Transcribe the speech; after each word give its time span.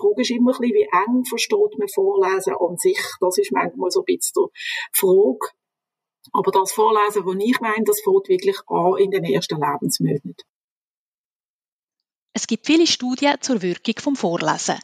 Die 0.00 0.06
Frage 0.06 0.22
ist 0.22 0.30
immer 0.30 0.52
ein 0.52 0.60
bisschen, 0.60 0.74
wie 0.74 0.88
eng 0.90 1.24
versteht 1.26 1.78
man 1.78 1.88
Vorlesen 1.88 2.54
an 2.58 2.76
sich. 2.78 3.00
Das 3.20 3.36
ist 3.36 3.52
manchmal 3.52 3.90
so 3.90 4.00
ein 4.00 4.06
bisschen 4.06 4.46
die 4.46 4.98
Frage. 4.98 5.52
Aber 6.32 6.50
das 6.52 6.72
Vorlesen, 6.72 7.26
was 7.26 7.36
ich 7.38 7.60
meine, 7.60 7.84
das 7.84 8.00
fängt 8.00 8.28
wirklich 8.28 8.56
an 8.66 8.96
in 8.98 9.10
den 9.10 9.24
ersten 9.24 9.60
Lebensmonaten. 9.60 10.36
Es 12.32 12.46
gibt 12.46 12.66
viele 12.66 12.86
Studien 12.86 13.36
zur 13.40 13.60
Wirkung 13.60 13.94
vom 13.98 14.16
Vorlesen. 14.16 14.78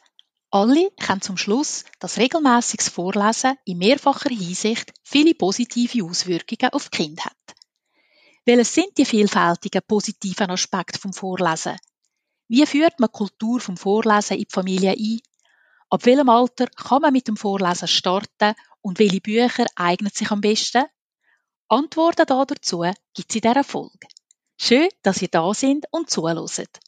Alle 0.51 0.91
kommen 1.05 1.23
zum 1.23 1.37
Schluss, 1.37 1.85
dass 1.99 2.19
regelmäßiges 2.19 2.89
Vorlesen 2.89 3.57
in 3.65 3.79
mehrfacher 3.79 4.31
Hinsicht 4.31 4.93
viele 5.03 5.35
positive 5.35 6.05
Auswirkungen 6.05 6.73
auf 6.73 6.91
die 6.91 6.97
Kinder 6.99 7.25
hat. 7.25 7.57
Welches 8.45 8.75
sind 8.75 8.97
die 8.99 9.05
vielfältigen 9.05 9.83
positiven 9.87 10.51
Aspekte 10.51 10.99
vom 10.99 11.13
Vorlesen? 11.13 11.77
Wie 12.49 12.65
führt 12.65 13.01
man 13.01 13.11
Kultur 13.11 13.61
vom 13.61 13.77
Vorlesen 13.77 14.35
in 14.35 14.45
die 14.45 14.49
Familie 14.51 14.93
ein? 14.93 15.21
Ab 15.91 16.05
welchem 16.05 16.29
Alter 16.29 16.67
kann 16.67 17.03
man 17.03 17.13
mit 17.13 17.27
dem 17.29 17.37
Vorlesen 17.37 17.89
starten 17.89 18.55
und 18.83 18.99
welche 18.99 19.21
Bücher 19.21 19.67
eignen 19.75 20.13
sich 20.13 20.31
am 20.31 20.41
besten? 20.41 20.85
Antworten 21.69 22.27
dazu 22.27 22.81
gibt 23.15 23.31
es 23.31 23.35
in 23.35 23.41
dieser 23.41 23.65
Folge. 23.65 24.07
Schön, 24.59 24.89
dass 25.03 25.23
ihr 25.23 25.29
da 25.29 25.53
sind 25.55 25.87
und 25.91 26.09
zuhört. 26.09 26.81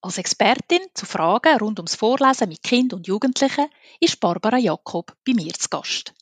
Als 0.00 0.18
Expertin 0.18 0.80
zu 0.94 1.06
Fragen 1.06 1.58
rund 1.58 1.78
ums 1.78 1.96
Vorlesen 1.96 2.48
mit 2.48 2.62
Kind 2.62 2.92
und 2.92 3.06
Jugendlichen 3.06 3.66
ist 4.00 4.20
Barbara 4.20 4.58
Jakob 4.58 5.16
bei 5.26 5.34
mir 5.34 5.52
zu 5.52 5.68
Gast. 5.68 6.14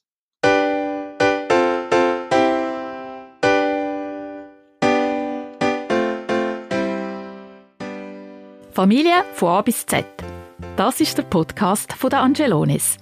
Familie 8.73 9.24
von 9.34 9.48
A 9.48 9.62
bis 9.62 9.84
Z. 9.84 10.06
Das 10.77 11.01
ist 11.01 11.19
der 11.19 11.24
Podcast 11.24 11.92
von 11.92 12.09
der 12.09 12.20
Angelones. 12.20 12.98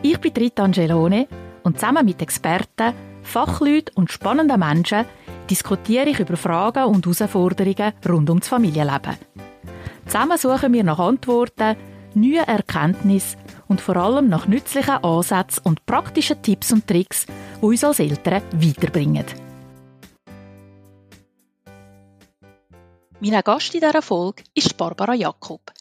Ich 0.00 0.18
bin 0.18 0.32
Rita 0.32 0.62
Angelone 0.62 1.26
und 1.64 1.80
zusammen 1.80 2.04
mit 2.04 2.22
Experten, 2.22 2.94
Fachleuten 3.22 3.96
und 3.96 4.12
spannenden 4.12 4.60
Menschen 4.60 5.04
diskutiere 5.50 6.08
ich 6.08 6.20
über 6.20 6.36
Fragen 6.36 6.84
und 6.84 7.04
Herausforderungen 7.04 7.92
rund 8.08 8.30
ums 8.30 8.46
Familienleben. 8.46 9.16
Zusammen 10.06 10.38
suchen 10.38 10.72
wir 10.72 10.84
nach 10.84 11.00
Antworten, 11.00 11.76
neuen 12.14 12.46
Erkenntnissen 12.46 13.40
und 13.66 13.80
vor 13.80 13.96
allem 13.96 14.28
nach 14.28 14.46
nützlichen 14.46 15.02
Ansätzen 15.02 15.64
und 15.64 15.84
praktischen 15.84 16.40
Tipps 16.42 16.72
und 16.72 16.86
Tricks, 16.86 17.26
die 17.60 17.66
uns 17.66 17.82
als 17.82 17.98
Eltern 17.98 18.42
weiterbringen. 18.52 19.24
Mein 23.24 23.40
Gast 23.44 23.72
in 23.72 23.80
dieser 23.80 24.02
Folge 24.02 24.42
ist 24.52 24.76
Barbara 24.76 25.14
Jakob. 25.14 25.72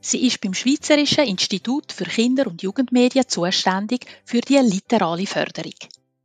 Sie 0.00 0.26
ist 0.26 0.40
beim 0.40 0.54
Schweizerischen 0.54 1.24
Institut 1.24 1.92
für 1.92 2.02
Kinder- 2.02 2.48
und 2.48 2.62
Jugendmedien 2.62 3.28
zuständig 3.28 4.06
für 4.24 4.40
die 4.40 4.56
literale 4.56 5.24
Förderung. 5.24 5.76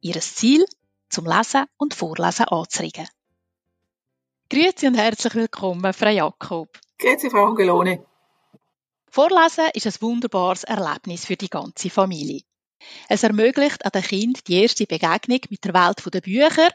Ihr 0.01 0.19
Ziel, 0.19 0.65
zum 1.07 1.27
Lesen 1.27 1.65
und 1.77 1.93
Vorlesen 1.93 2.47
anzuregen. 2.47 3.07
Grüezi 4.49 4.87
und 4.87 4.95
herzlich 4.95 5.35
willkommen, 5.35 5.93
Frau 5.93 6.09
Jakob. 6.09 6.69
Grüezi, 6.97 7.29
Frau 7.29 7.45
Angelone. 7.45 8.03
Vorlesen 9.11 9.69
ist 9.75 9.85
ein 9.85 10.01
wunderbares 10.01 10.63
Erlebnis 10.63 11.25
für 11.25 11.37
die 11.37 11.49
ganze 11.49 11.91
Familie. 11.91 12.41
Es 13.07 13.21
ermöglicht 13.21 13.85
an 13.85 13.91
den 13.91 14.01
Kind 14.01 14.47
die 14.47 14.63
erste 14.63 14.87
Begegnung 14.87 15.41
mit 15.47 15.63
der 15.63 15.75
Welt 15.75 16.11
der 16.11 16.21
Bücher 16.21 16.71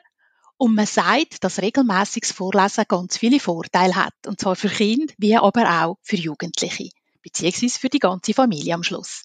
und 0.61 0.75
man 0.75 0.85
sagt, 0.85 1.43
dass 1.43 1.63
regelmäßiges 1.63 2.33
Vorlesen 2.33 2.85
ganz 2.87 3.17
viele 3.17 3.41
Vorteile 3.41 3.97
hat, 3.97 4.13
und 4.27 4.39
zwar 4.39 4.57
für 4.57 4.69
Kinder 4.69 5.15
wie 5.17 5.35
aber 5.35 5.65
auch 5.65 5.97
für 6.03 6.17
Jugendliche, 6.17 6.91
beziehungsweise 7.23 7.79
für 7.79 7.89
die 7.89 7.99
ganze 7.99 8.35
Familie 8.35 8.75
am 8.75 8.83
Schluss. 8.83 9.25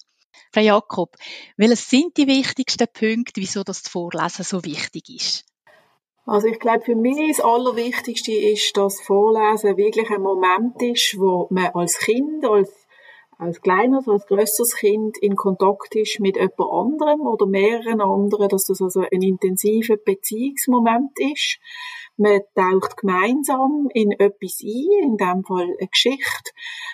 Frau 0.54 0.62
Jakob, 0.62 1.18
welches 1.58 1.90
sind 1.90 2.16
die 2.16 2.28
wichtigsten 2.28 2.88
Punkte, 2.88 3.42
wieso 3.42 3.64
das 3.64 3.82
Vorlesen 3.82 4.46
so 4.46 4.64
wichtig 4.64 5.10
ist? 5.10 5.44
Also 6.26 6.48
ich 6.48 6.58
glaube, 6.58 6.86
für 6.86 6.96
mich 6.96 7.36
das 7.36 7.46
Allerwichtigste 7.46 8.32
ist, 8.32 8.76
dass 8.78 9.02
Vorlesen 9.02 9.76
wirklich 9.76 10.10
ein 10.10 10.22
Moment 10.22 10.82
ist, 10.82 11.20
wo 11.20 11.48
man 11.50 11.68
als 11.74 11.98
Kind, 11.98 12.46
als, 12.46 12.85
als 13.38 13.62
kleines, 13.62 14.08
als 14.08 14.26
grösseres 14.28 14.76
Kind 14.76 15.18
in 15.18 15.36
Kontakt 15.36 15.96
ist 15.96 16.20
mit 16.20 16.36
jemand 16.38 16.60
anderem 16.60 17.22
oder 17.22 17.46
mehreren 17.46 18.02
anderen, 18.02 18.50
dass 18.50 18.66
das 18.66 18.82
also 18.82 19.02
ein 19.02 19.22
intensiver 19.22 19.98
Beziehungsmoment 19.98 21.12
ist. 21.34 21.60
Man 22.18 22.42
taucht 22.56 22.98
gemeinsam 22.98 23.90
in 23.94 24.12
etwas 24.12 24.62
ein, 24.64 25.10
in 25.10 25.18
dem 25.18 25.44
Fall 25.44 25.68
eine 25.78 25.88
Geschichte. 25.90 26.52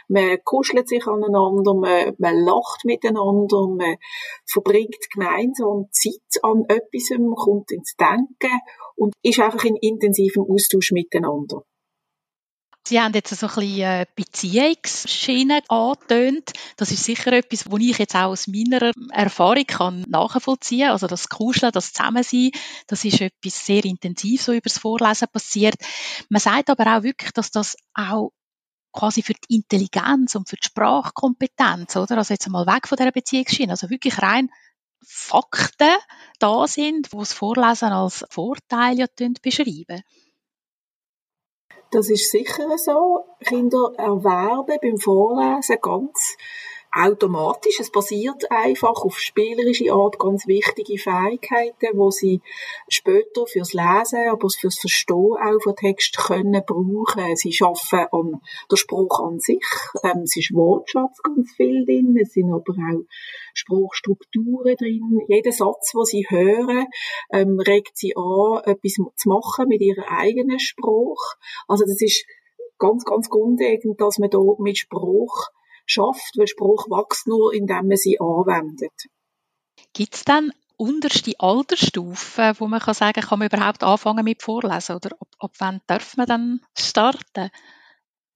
Man 0.08 0.44
kuschelt 0.44 0.88
sich 0.88 1.06
aneinander, 1.06 1.76
man, 1.76 2.16
man 2.18 2.36
lacht 2.38 2.86
miteinander, 2.86 3.68
man 3.68 3.98
verbringt 4.46 5.10
gemeinsam 5.14 5.88
Zeit 5.92 6.44
an 6.44 6.66
etwas, 6.68 7.10
kommt 7.36 7.72
ins 7.72 7.96
Denken 7.96 8.60
und 8.96 9.14
ist 9.22 9.40
einfach 9.40 9.64
in 9.64 9.76
intensivem 9.76 10.46
Austausch 10.50 10.92
miteinander. 10.92 11.64
Sie 12.84 13.00
haben 13.00 13.14
jetzt 13.14 13.30
so 13.30 13.48
ein 13.48 13.54
bisschen 13.54 13.82
äh, 13.82 14.06
Beziehungsschiene 14.16 15.62
angetönt. 15.68 16.52
Das 16.78 16.92
ist 16.92 17.04
sicher 17.04 17.32
etwas, 17.32 17.70
wo 17.70 17.78
ich 17.78 17.98
jetzt 18.00 18.16
auch 18.16 18.32
aus 18.32 18.48
meiner 18.48 18.92
Erfahrung 19.12 19.66
kann 19.66 20.02
nachvollziehen 20.08 20.88
kann. 20.88 20.92
Also 20.92 21.08
das 21.08 21.30
Kuscheln, 21.30 21.72
das 21.72 21.94
Zusammensein, 21.94 22.52
das 22.88 23.06
ist 23.06 23.22
etwas 23.22 23.66
sehr 23.66 23.86
intensiv 23.86 24.42
so 24.42 24.52
übers 24.52 24.80
Vorlesen 24.80 25.28
passiert. 25.32 25.76
Man 26.30 26.42
sagt 26.42 26.70
aber 26.70 26.98
auch 26.98 27.04
wirklich, 27.04 27.32
dass 27.32 27.52
das 27.52 27.78
auch 27.94 28.32
quasi 28.92 29.22
für 29.22 29.34
die 29.34 29.56
Intelligenz 29.56 30.36
und 30.36 30.50
für 30.50 30.58
die 30.58 30.68
Sprachkompetenz, 30.68 31.96
oder? 31.96 32.18
Also 32.18 32.34
jetzt 32.34 32.50
mal 32.50 32.66
weg 32.66 32.88
von 32.88 32.98
der 32.98 33.12
Beziehungsschiene, 33.12 33.72
also 33.72 33.90
wirklich 33.90 34.22
rein 34.22 34.50
Fakten 35.04 35.98
da 36.40 36.68
sind, 36.68 37.12
wo 37.14 37.20
das 37.20 37.34
Vorlesen 37.34 37.90
als 37.90 38.26
Vorteil 38.30 39.00
ja 39.00 39.08
beschreiben. 39.42 40.04
Das 41.92 42.10
ist 42.10 42.32
sicher 42.32 42.78
so. 42.78 43.26
Kinder 43.46 43.92
erwerben 43.98 44.78
beim 44.82 44.98
Vorlesen 44.98 45.78
ganz 45.82 46.38
automatisch. 46.92 47.80
Es 47.80 47.92
basiert 47.92 48.52
einfach 48.52 49.04
auf 49.04 49.18
spielerische 49.18 49.94
Art 49.94 50.20
ganz 50.20 50.48
wichtige 50.48 50.98
Fähigkeiten, 50.98 51.98
wo 51.98 52.12
sie 52.12 52.42
später 52.90 53.48
fürs 53.48 53.74
Lesen, 53.74 54.30
aber 54.30 54.48
fürs 54.50 54.80
Verstehen 54.80 55.16
auch 55.16 55.62
von 55.64 55.76
Text 55.76 56.18
können 56.18 56.62
brauchen. 56.66 57.36
Sie 57.36 57.54
schaffen 57.54 58.06
an 58.12 58.42
der 58.70 58.76
Spruch 58.76 59.20
an 59.20 59.40
sich. 59.40 59.66
Ähm, 60.04 60.24
es 60.24 60.36
ist 60.36 60.54
Wortschatz 60.54 61.22
ganz 61.24 61.52
viel 61.56 61.86
drin. 61.86 62.18
Es 62.22 62.34
sind 62.34 62.52
aber 62.52 62.74
auch 62.74 63.06
Spruchstrukturen 63.54 64.76
drin. 64.76 65.22
Jeder 65.28 65.52
Satz, 65.52 65.92
wo 65.94 66.04
sie 66.04 66.26
hören, 66.28 66.88
ähm, 67.32 67.60
regt 67.60 67.98
sie 67.98 68.16
an, 68.16 68.62
etwas 68.66 68.94
zu 69.16 69.30
machen 69.30 69.68
mit 69.68 69.82
ihrem 69.82 70.04
eigenen 70.08 70.60
Spruch. 70.60 71.36
Also 71.68 71.86
das 71.86 72.02
ist 72.02 72.26
ganz, 72.80 73.06
ganz 73.06 73.30
grundlegend, 73.30 74.02
dass 74.02 74.18
man 74.18 74.30
da 74.30 74.40
mit 74.58 74.78
Spruch 74.78 75.50
schafft, 75.86 76.38
weil 76.38 76.48
Spruch 76.48 76.88
wächst 76.88 77.28
nur, 77.28 77.54
indem 77.54 77.88
man 77.88 77.98
sie 77.98 78.20
anwendet. 78.20 78.94
Gibt 79.94 80.16
es 80.16 80.24
dann 80.24 80.52
unterste 80.78 81.34
Altersstufe, 81.38 82.54
wo 82.58 82.68
man 82.68 82.80
kann 82.80 82.94
sagen, 82.94 83.22
kann 83.22 83.40
man 83.40 83.50
überhaupt 83.50 83.84
anfangen 83.84 84.24
mit 84.24 84.42
Vorlesen 84.42 84.96
oder 84.96 85.12
ab, 85.20 85.28
ab 85.40 85.52
wann 85.60 85.82
darf 85.88 86.18
man 86.18 86.26
dann 86.26 86.62
starten? 86.76 87.52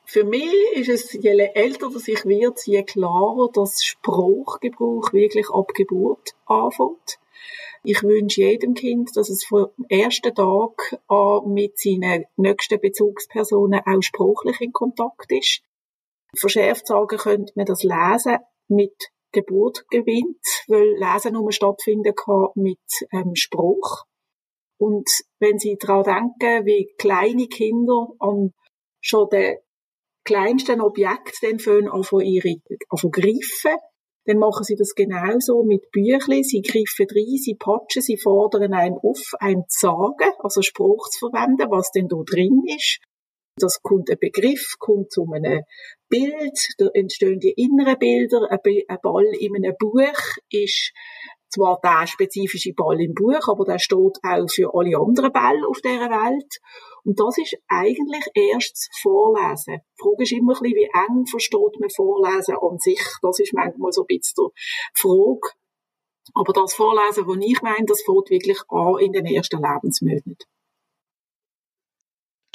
Für 0.06 0.24
mich 0.24 0.54
ist 0.74 0.90
es, 0.90 1.14
je 1.14 1.32
älter 1.32 1.90
das 1.92 2.08
ich 2.08 2.26
wird, 2.26 2.60
je 2.68 2.84
klarer, 2.84 3.50
dass 3.52 3.84
Spruchgebrauch 3.84 5.12
wirklich 5.14 5.50
ab 5.50 5.74
Geburt 5.74 6.36
anfängt. 6.46 7.18
Ich 7.84 8.04
wünsche 8.04 8.42
jedem 8.42 8.76
Kind, 8.76 9.16
dass 9.16 9.30
es 9.30 9.44
vom 9.44 9.68
ersten 9.90 10.34
Tag 10.34 11.00
an 11.08 11.52
mit 11.52 11.80
seinen 11.80 12.26
nächsten 12.36 12.80
Bezugspersonen 12.80 13.82
auch 13.86 14.02
sprachlich 14.02 14.62
in 14.62 14.74
Kontakt 14.74 15.32
ist. 15.32 15.62
Verschärft 16.36 16.88
sagen 16.88 17.18
könnte 17.18 17.54
man 17.56 17.66
das 17.66 17.84
Lesen 17.84 18.38
mit 18.68 18.96
Geburt 19.32 19.86
gewinnt, 19.90 20.46
weil 20.68 20.96
Lesen 20.96 21.34
nur 21.34 21.52
stattfinden 21.52 22.16
kann 22.16 22.48
mit 22.56 22.80
ähm, 23.12 23.36
Spruch. 23.36 24.06
Und 24.78 25.10
wenn 25.40 25.58
Sie 25.58 25.78
daran 25.78 26.32
denken, 26.40 26.66
wie 26.66 26.94
kleine 26.98 27.48
Kinder 27.48 28.08
an 28.20 28.54
schon 29.02 29.30
den 29.30 29.58
kleinsten 30.26 30.82
Objekt 30.82 31.38
dann 31.42 31.90
an 31.90 32.04
von 32.04 32.22
ihre, 32.22 32.56
an 32.90 33.12
greifen, 33.12 33.78
dann 34.26 34.40
machen 34.40 34.64
sie 34.64 34.76
das 34.76 34.96
genauso 34.96 35.64
mit 35.64 35.92
Büchli. 35.92 36.44
Sie 36.44 36.62
greifen 36.62 37.06
rein, 37.10 37.38
sie 37.38 37.56
patschen, 37.56 38.02
sie 38.02 38.18
fordern 38.18 38.74
einem 38.74 38.98
auf, 38.98 39.34
einem 39.40 39.64
zu 39.68 39.88
sagen, 39.88 40.32
also 40.40 40.62
Spruch 40.62 41.10
zu 41.10 41.30
verwenden, 41.30 41.70
was 41.70 41.92
denn 41.92 42.08
da 42.08 42.18
drin 42.26 42.64
ist. 42.76 43.00
Das 43.58 43.82
kommt 43.82 44.10
ein 44.10 44.18
Begriff, 44.20 44.76
kommt 44.80 45.12
zu 45.12 45.26
einem 45.32 45.64
Bild, 46.10 46.60
da 46.78 46.88
entstehen 46.94 47.40
die 47.40 47.54
inneren 47.56 47.98
Bilder. 47.98 48.52
Ein 48.52 48.98
Ball 49.02 49.26
in 49.40 49.56
einem 49.56 49.74
Buch 49.80 50.20
ist 50.50 50.92
zwar 51.48 51.80
der 51.82 52.06
spezifische 52.06 52.74
Ball 52.74 53.00
im 53.00 53.14
Buch, 53.14 53.48
aber 53.48 53.64
der 53.64 53.80
steht 53.80 54.20
auch 54.24 54.50
für 54.52 54.74
alle 54.74 54.98
anderen 54.98 55.32
Bälle 55.32 55.68
auf 55.70 55.80
der 55.80 56.10
Welt. 56.12 56.60
Und 57.06 57.18
das 57.18 57.38
ist 57.38 57.56
eigentlich 57.70 58.26
erst 58.34 58.74
das 58.74 58.90
Vorlesen. 59.02 59.80
Die 59.80 60.02
Frage 60.02 60.24
ist 60.24 60.32
immer 60.34 60.54
ein 60.54 60.60
bisschen, 60.60 60.76
wie 60.76 60.90
eng 60.92 61.26
versteht 61.26 61.80
man 61.80 61.90
Vorlesen 61.90 62.58
an 62.60 62.78
sich. 62.80 63.02
Das 63.22 63.40
ist 63.40 63.54
manchmal 63.54 63.92
so 63.94 64.02
ein 64.02 64.08
bisschen 64.08 64.50
die 64.52 65.00
Frage. 65.00 65.56
Aber 66.34 66.52
das 66.52 66.74
Vorlesen, 66.74 67.26
was 67.26 67.38
ich 67.40 67.62
meine, 67.62 67.86
das 67.86 68.02
fängt 68.04 68.30
wirklich 68.30 68.60
an 68.68 69.00
in 69.00 69.14
den 69.14 69.26
ersten 69.26 69.62
Lebensmonaten. 69.62 70.38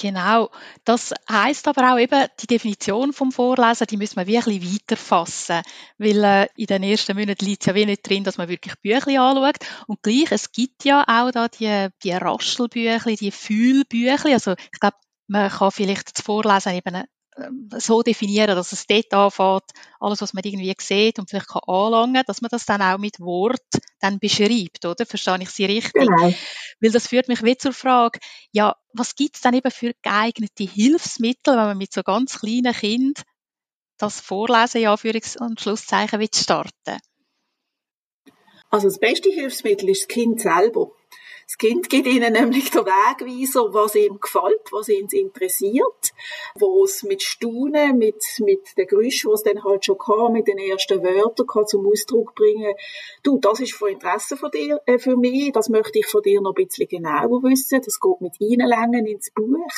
Genau. 0.00 0.48
Das 0.86 1.12
heißt 1.30 1.68
aber 1.68 1.92
auch 1.92 1.98
eben, 1.98 2.26
die 2.40 2.46
Definition 2.46 3.12
vom 3.12 3.32
Vorlesen, 3.32 3.86
die 3.86 3.98
müssen 3.98 4.16
wir 4.16 4.26
wirklich 4.26 4.74
weiterfassen. 4.74 5.60
Weil 5.98 6.24
äh, 6.24 6.48
in 6.56 6.66
den 6.66 6.82
ersten 6.82 7.18
Monaten 7.18 7.44
liegt 7.44 7.62
es 7.62 7.66
ja 7.66 7.74
wie 7.74 7.84
nicht 7.84 8.08
drin, 8.08 8.24
dass 8.24 8.38
man 8.38 8.48
wirklich 8.48 8.80
Büchli 8.80 9.18
anschaut. 9.18 9.58
Und 9.88 10.02
gleich, 10.02 10.32
es 10.32 10.52
gibt 10.52 10.86
ja 10.86 11.04
auch 11.06 11.30
da 11.32 11.48
die, 11.48 11.88
die 12.02 12.12
Raschelbüchli, 12.12 13.16
die 13.16 13.30
Fühlbüchli. 13.30 14.32
Also 14.32 14.52
ich 14.52 14.80
glaube, 14.80 14.96
man 15.26 15.50
kann 15.50 15.70
vielleicht 15.70 16.16
das 16.16 16.24
Vorlesen 16.24 16.72
eben 16.72 17.04
so 17.78 18.02
definieren, 18.02 18.56
dass 18.56 18.72
es 18.72 18.86
dort 18.86 19.12
anfängt, 19.12 19.70
alles, 20.00 20.20
was 20.20 20.34
man 20.34 20.44
irgendwie 20.44 20.74
sieht 20.78 21.18
und 21.18 21.30
vielleicht 21.30 21.48
kann 21.48 21.62
anlangen, 21.66 22.22
dass 22.26 22.40
man 22.40 22.48
das 22.50 22.66
dann 22.66 22.82
auch 22.82 22.98
mit 22.98 23.20
Wort 23.20 23.62
dann 24.00 24.18
beschreibt, 24.18 24.84
oder? 24.84 25.06
Verstehe 25.06 25.38
ich 25.40 25.50
Sie 25.50 25.64
richtig? 25.64 25.92
Genau. 25.92 26.32
Weil 26.80 26.90
das 26.90 27.06
führt 27.06 27.28
mich 27.28 27.42
wie 27.42 27.56
zur 27.56 27.72
Frage, 27.72 28.18
ja, 28.52 28.76
was 28.92 29.14
gibt 29.14 29.36
es 29.36 29.42
dann 29.42 29.54
eben 29.54 29.70
für 29.70 29.92
geeignete 30.02 30.64
Hilfsmittel, 30.64 31.54
wenn 31.56 31.66
man 31.66 31.78
mit 31.78 31.92
so 31.92 32.02
ganz 32.02 32.40
kleinen 32.40 32.74
Kind 32.74 33.22
das 33.98 34.20
Vorlesen, 34.20 34.80
ja, 34.80 34.94
Anführungs- 34.94 35.38
und 35.38 35.60
Schlusszeichen, 35.60 36.18
will 36.20 36.28
starten? 36.34 36.98
Also 38.70 38.88
das 38.88 38.98
beste 38.98 39.30
Hilfsmittel 39.30 39.88
ist 39.88 40.02
das 40.02 40.08
Kind 40.08 40.40
selber. 40.40 40.92
Das 41.50 41.58
Kind 41.58 41.90
gibt 41.90 42.06
ihnen 42.06 42.32
nämlich 42.32 42.70
den 42.70 42.86
Wegweiser, 42.86 43.74
was 43.74 43.96
ihm 43.96 44.20
gefällt, 44.20 44.70
was 44.70 44.88
ihn 44.88 45.08
interessiert, 45.10 46.12
wo 46.54 46.84
es 46.84 47.02
mit 47.02 47.24
Staunen, 47.24 47.98
mit, 47.98 48.22
mit 48.38 48.78
den 48.78 48.86
Geräuschen, 48.86 49.30
die 49.30 49.34
es 49.34 49.42
dann 49.42 49.64
halt 49.64 49.84
schon 49.84 49.98
kann, 49.98 50.32
mit 50.32 50.46
den 50.46 50.58
ersten 50.58 51.02
Wörtern 51.02 51.48
kann 51.48 51.66
zum 51.66 51.88
Ausdruck 51.88 52.36
bringen. 52.36 52.72
Du, 53.24 53.38
das 53.40 53.58
ist 53.58 53.72
von 53.72 53.88
Interesse 53.88 54.36
von 54.36 54.52
dir, 54.52 54.80
äh, 54.86 55.00
für 55.00 55.16
mich, 55.16 55.50
das 55.50 55.70
möchte 55.70 55.98
ich 55.98 56.06
von 56.06 56.22
dir 56.22 56.40
noch 56.40 56.54
ein 56.54 56.64
bisschen 56.64 56.86
genauer 56.86 57.42
wissen, 57.42 57.82
das 57.84 57.98
geht 57.98 58.20
mit 58.20 58.36
reinlängen 58.40 59.06
ins 59.06 59.32
Buch. 59.32 59.74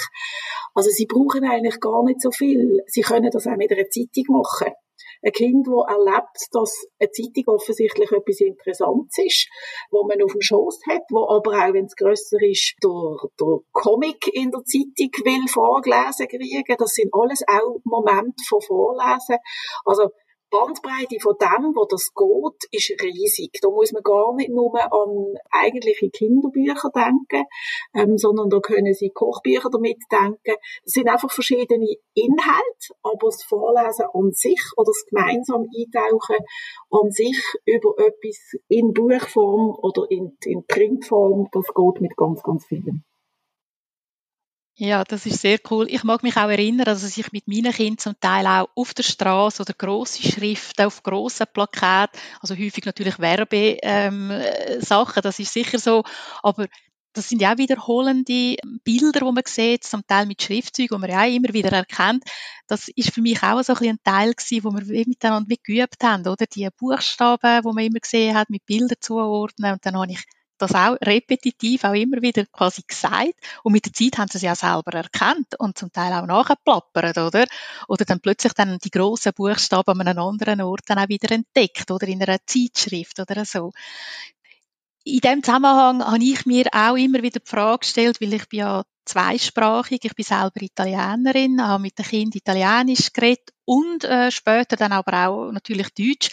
Also 0.75 0.91
sie 0.91 1.07
brauchen 1.07 1.43
eigentlich 1.45 1.81
gar 1.81 2.05
nicht 2.05 2.21
so 2.21 2.31
viel. 2.31 2.83
Sie 2.87 3.01
können 3.01 3.31
das 3.31 3.47
auch 3.47 3.57
mit 3.57 3.73
einer 3.73 3.89
Zeitung 3.89 4.25
machen 4.29 4.75
ein 5.23 5.33
Kind, 5.33 5.67
das 5.67 5.97
erlebt, 5.97 6.39
dass 6.53 6.87
eine 6.99 7.11
Zeitung 7.11 7.55
offensichtlich 7.55 8.11
etwas 8.11 8.41
Interessantes 8.41 9.19
ist, 9.25 9.49
wo 9.91 10.05
man 10.07 10.23
auf 10.23 10.33
dem 10.33 10.41
Schoß 10.41 10.81
hat, 10.91 11.03
wo 11.11 11.29
aber 11.29 11.53
auch, 11.53 11.73
wenn 11.73 11.87
es 11.87 11.97
grösser 11.97 12.39
ist, 12.43 12.75
der, 12.83 13.29
der 13.41 13.59
Comic 13.73 14.27
in 14.33 14.51
der 14.51 14.65
Zeitung 14.65 15.13
will 15.25 15.49
vorgelesen 15.49 16.29
kriegen. 16.29 16.77
Das 16.79 16.91
sind 16.91 17.11
alles 17.13 17.43
auch 17.47 17.79
Momente 17.85 18.43
von 18.49 18.61
Vorlesen. 18.61 19.37
Also, 19.85 20.11
Bandbreite 20.53 21.17
von 21.19 21.35
dem, 21.41 21.73
wo 21.75 21.87
das 21.89 22.13
geht, 22.13 22.69
ist 22.71 23.03
riesig. 23.03 23.59
Da 23.63 23.71
muss 23.71 23.93
man 23.93 24.03
gar 24.03 24.35
nicht 24.35 24.51
nur 24.51 24.77
an 24.77 25.35
eigentliche 25.51 26.11
Kinderbücher 26.11 26.91
denken, 26.95 27.49
ähm, 27.95 28.19
sondern 28.19 28.51
da 28.51 28.61
können 28.61 28.93
Sie 28.93 29.09
Kochbücher 29.11 29.71
damit 29.73 29.97
denken. 30.13 30.57
Das 30.85 30.93
sind 30.93 31.09
einfach 31.09 31.33
verschiedene 31.33 31.97
Inhalte, 32.15 32.95
aber 33.03 33.29
das 33.29 33.43
Vorlesen 33.43 34.07
an 34.13 34.31
sich 34.33 34.61
oder 34.77 34.93
das 34.93 35.05
gemeinsam 35.09 35.65
Eintauchen 35.73 36.45
an 36.91 37.11
sich 37.11 37.41
über 37.65 37.95
etwas 37.97 38.61
in 38.69 38.93
Buchform 38.93 39.75
oder 39.81 40.05
in, 40.11 40.37
in 40.45 40.67
Printform, 40.67 41.49
das 41.51 41.67
geht 41.75 42.01
mit 42.03 42.17
ganz, 42.17 42.43
ganz 42.43 42.67
vielen. 42.67 43.05
Ja, 44.77 45.05
das 45.05 45.27
ist 45.27 45.41
sehr 45.43 45.59
cool. 45.71 45.87
Ich 45.91 46.03
mag 46.03 46.23
mich 46.23 46.37
auch 46.37 46.49
erinnern, 46.49 46.87
dass 46.87 47.17
ich 47.17 47.31
mit 47.33 47.47
meinen 47.47 47.73
Kindern 47.73 47.99
zum 47.99 48.19
Teil 48.19 48.47
auch 48.47 48.69
auf 48.75 48.95
der 48.95 49.03
Straße 49.03 49.63
oder 49.63 49.75
große 49.75 50.23
Schriften 50.23 50.87
auf 50.87 51.03
grossen 51.03 51.47
Plakaten, 51.53 52.19
also 52.41 52.55
häufig 52.57 52.85
natürlich 52.87 53.19
Werbesachen, 53.19 53.81
ähm, 53.83 55.23
das 55.23 55.39
ist 55.39 55.53
sicher 55.53 55.79
so, 55.79 56.05
aber 56.43 56.69
das 57.13 57.29
sind 57.29 57.43
ja 57.43 57.53
auch 57.53 57.59
wiederholende 57.59 58.57
Bilder, 58.83 59.21
die 59.21 59.33
man 59.33 59.43
sieht, 59.47 59.85
zum 59.85 60.07
Teil 60.07 60.25
mit 60.25 60.41
Schriftzeugen, 60.43 60.97
die 60.97 61.01
man 61.01 61.11
ja 61.11 61.21
auch 61.23 61.37
immer 61.37 61.53
wieder 61.53 61.71
erkennt. 61.71 62.25
Das 62.67 62.89
ist 62.89 63.13
für 63.13 63.21
mich 63.21 63.43
auch 63.43 63.63
so 63.63 63.75
ein, 63.75 63.91
ein 63.91 63.99
Teil 64.03 64.33
gewesen, 64.33 64.65
wo 64.65 64.71
wir 64.71 65.07
miteinander 65.07 65.55
geübt 65.63 66.03
haben, 66.03 66.27
oder? 66.27 66.47
Die 66.47 66.67
Buchstaben, 66.79 67.61
die 67.63 67.69
man 67.75 67.85
immer 67.85 68.01
gesehen 68.01 68.35
hat, 68.35 68.49
mit 68.49 68.65
Bildern 68.65 68.97
zuordnen. 69.01 69.73
Und 69.75 69.85
dann 69.85 69.99
habe 69.99 70.13
ich 70.13 70.25
das 70.63 70.75
auch 70.75 70.97
repetitiv 71.03 71.85
auch 71.85 71.95
immer 71.95 72.23
wieder 72.23 72.47
quasi 72.47 72.83
gesagt. 72.87 73.35
Und 73.63 73.73
mit 73.73 73.87
der 73.87 73.93
Zeit 73.93 74.19
haben 74.19 74.29
sie 74.29 74.39
es 74.39 74.43
ja 74.43 74.55
selber 74.55 74.93
erkannt 74.95 75.59
und 75.59 75.77
zum 75.77 75.93
Teil 75.93 76.13
auch 76.13 76.27
nachgeplappert, 76.27 77.19
oder? 77.19 77.47
Oder 77.89 78.05
dann 78.05 78.21
plötzlich 78.21 78.53
dann 78.53 78.79
die 78.79 78.91
grossen 78.91 79.33
Buchstaben 79.35 80.01
an 80.01 80.09
einem 80.09 80.23
anderen 80.23 80.61
Ort 80.63 80.83
dann 80.87 80.99
auch 80.99 81.09
wieder 81.09 81.33
entdeckt, 81.33 81.91
oder 81.91 82.07
in 82.07 82.23
einer 82.23 82.39
Zeitschrift 82.47 83.19
oder 83.19 83.45
so. 83.45 83.73
In 85.05 85.19
dem 85.19 85.43
Zusammenhang 85.43 86.05
habe 86.05 86.23
ich 86.23 86.47
mir 86.47 86.67
auch 86.73 86.97
immer 86.97 87.23
wieder 87.23 87.41
die 87.41 87.51
Frage 87.51 87.81
gestellt, 87.81 88.21
weil 88.21 88.35
ich 88.35 88.49
bin 88.49 88.61
ja 88.61 88.85
zweisprachig, 89.05 90.05
ich 90.05 90.15
bin 90.15 90.25
selber 90.25 90.63
Italienerin, 90.63 91.61
habe 91.61 91.83
mit 91.83 91.99
den 91.99 92.05
Kindern 92.05 92.39
Italienisch 92.39 93.13
geredet 93.13 93.51
und 93.65 94.05
äh, 94.05 94.31
später 94.31 94.77
dann 94.77 94.93
aber 94.93 95.27
auch 95.27 95.51
natürlich 95.51 95.89
Deutsch. 95.95 96.31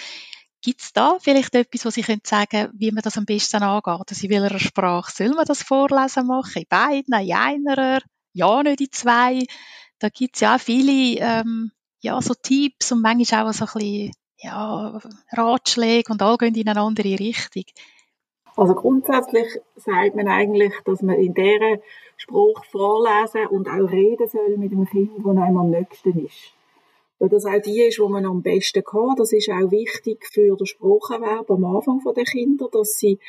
Gibt 0.62 0.82
es 0.82 0.92
da 0.92 1.18
vielleicht 1.20 1.56
etwas, 1.56 1.86
was 1.86 1.94
Sie 1.94 2.02
können 2.02 2.22
sagen 2.24 2.70
wie 2.74 2.92
man 2.92 3.02
das 3.02 3.18
am 3.18 3.26
besten 3.26 3.64
angeht? 3.64 4.06
Also 4.10 4.28
in 4.28 4.30
welcher 4.30 4.60
Sprache 4.60 5.12
soll 5.12 5.30
man 5.30 5.46
das 5.46 5.64
vorlesen 5.64 6.28
machen? 6.28 6.64
In 6.64 6.68
beiden, 6.68 7.14
in 7.14 7.34
einer, 7.34 8.02
ja 8.34 8.64
nicht 8.64 8.82
in 8.82 8.92
zwei? 8.92 9.44
Da 10.00 10.10
gibt 10.10 10.36
es 10.36 10.42
ja 10.42 10.56
auch 10.56 10.60
viele 10.60 11.18
ähm, 11.20 11.72
ja, 12.02 12.22
so 12.22 12.34
Tipps 12.34 12.92
und 12.92 13.02
manchmal 13.02 13.48
auch 13.48 13.54
so 13.54 13.66
ein 13.66 13.72
bisschen 13.74 14.12
ja, 14.38 15.00
Ratschläge 15.32 16.12
und 16.12 16.22
alle 16.22 16.38
gehen 16.38 16.56
in 16.56 16.68
eine 16.68 16.82
andere 16.82 17.20
Richtung. 17.20 17.64
Also 18.56 18.76
grundsätzlich 18.76 19.48
sagt 19.78 20.16
man 20.16 20.28
eigentlich, 20.28 20.74
dass 20.84 21.02
man 21.02 21.16
in 21.16 21.34
dieser 21.34 21.82
Spruch 22.18 22.66
vorlesen 22.66 23.48
und 23.48 23.70
auch 23.70 23.90
reden 23.90 24.28
soll 24.28 24.58
mit 24.58 24.74
dem 24.74 24.86
Kind, 24.86 25.12
das 25.18 25.26
einem 25.26 25.58
am 25.58 25.70
nächsten 25.70 26.26
ist 26.26 26.54
weil 27.20 27.30
das 27.30 27.46
auch 27.46 27.62
die 27.62 27.82
ist, 27.82 27.98
die 27.98 28.08
man 28.08 28.26
am 28.26 28.42
besten 28.42 28.84
kann. 28.84 29.16
Das 29.18 29.34
ist 29.34 29.50
auch 29.50 29.72
wichtig 29.72 30.26
für 30.32 30.56
den 30.56 30.66
Spracherwerb 30.66 31.52
am 31.52 31.66
Anfang 31.66 32.02
der 32.16 32.24
Kinder, 32.24 32.70
dass 32.72 32.98
sie 32.98 33.20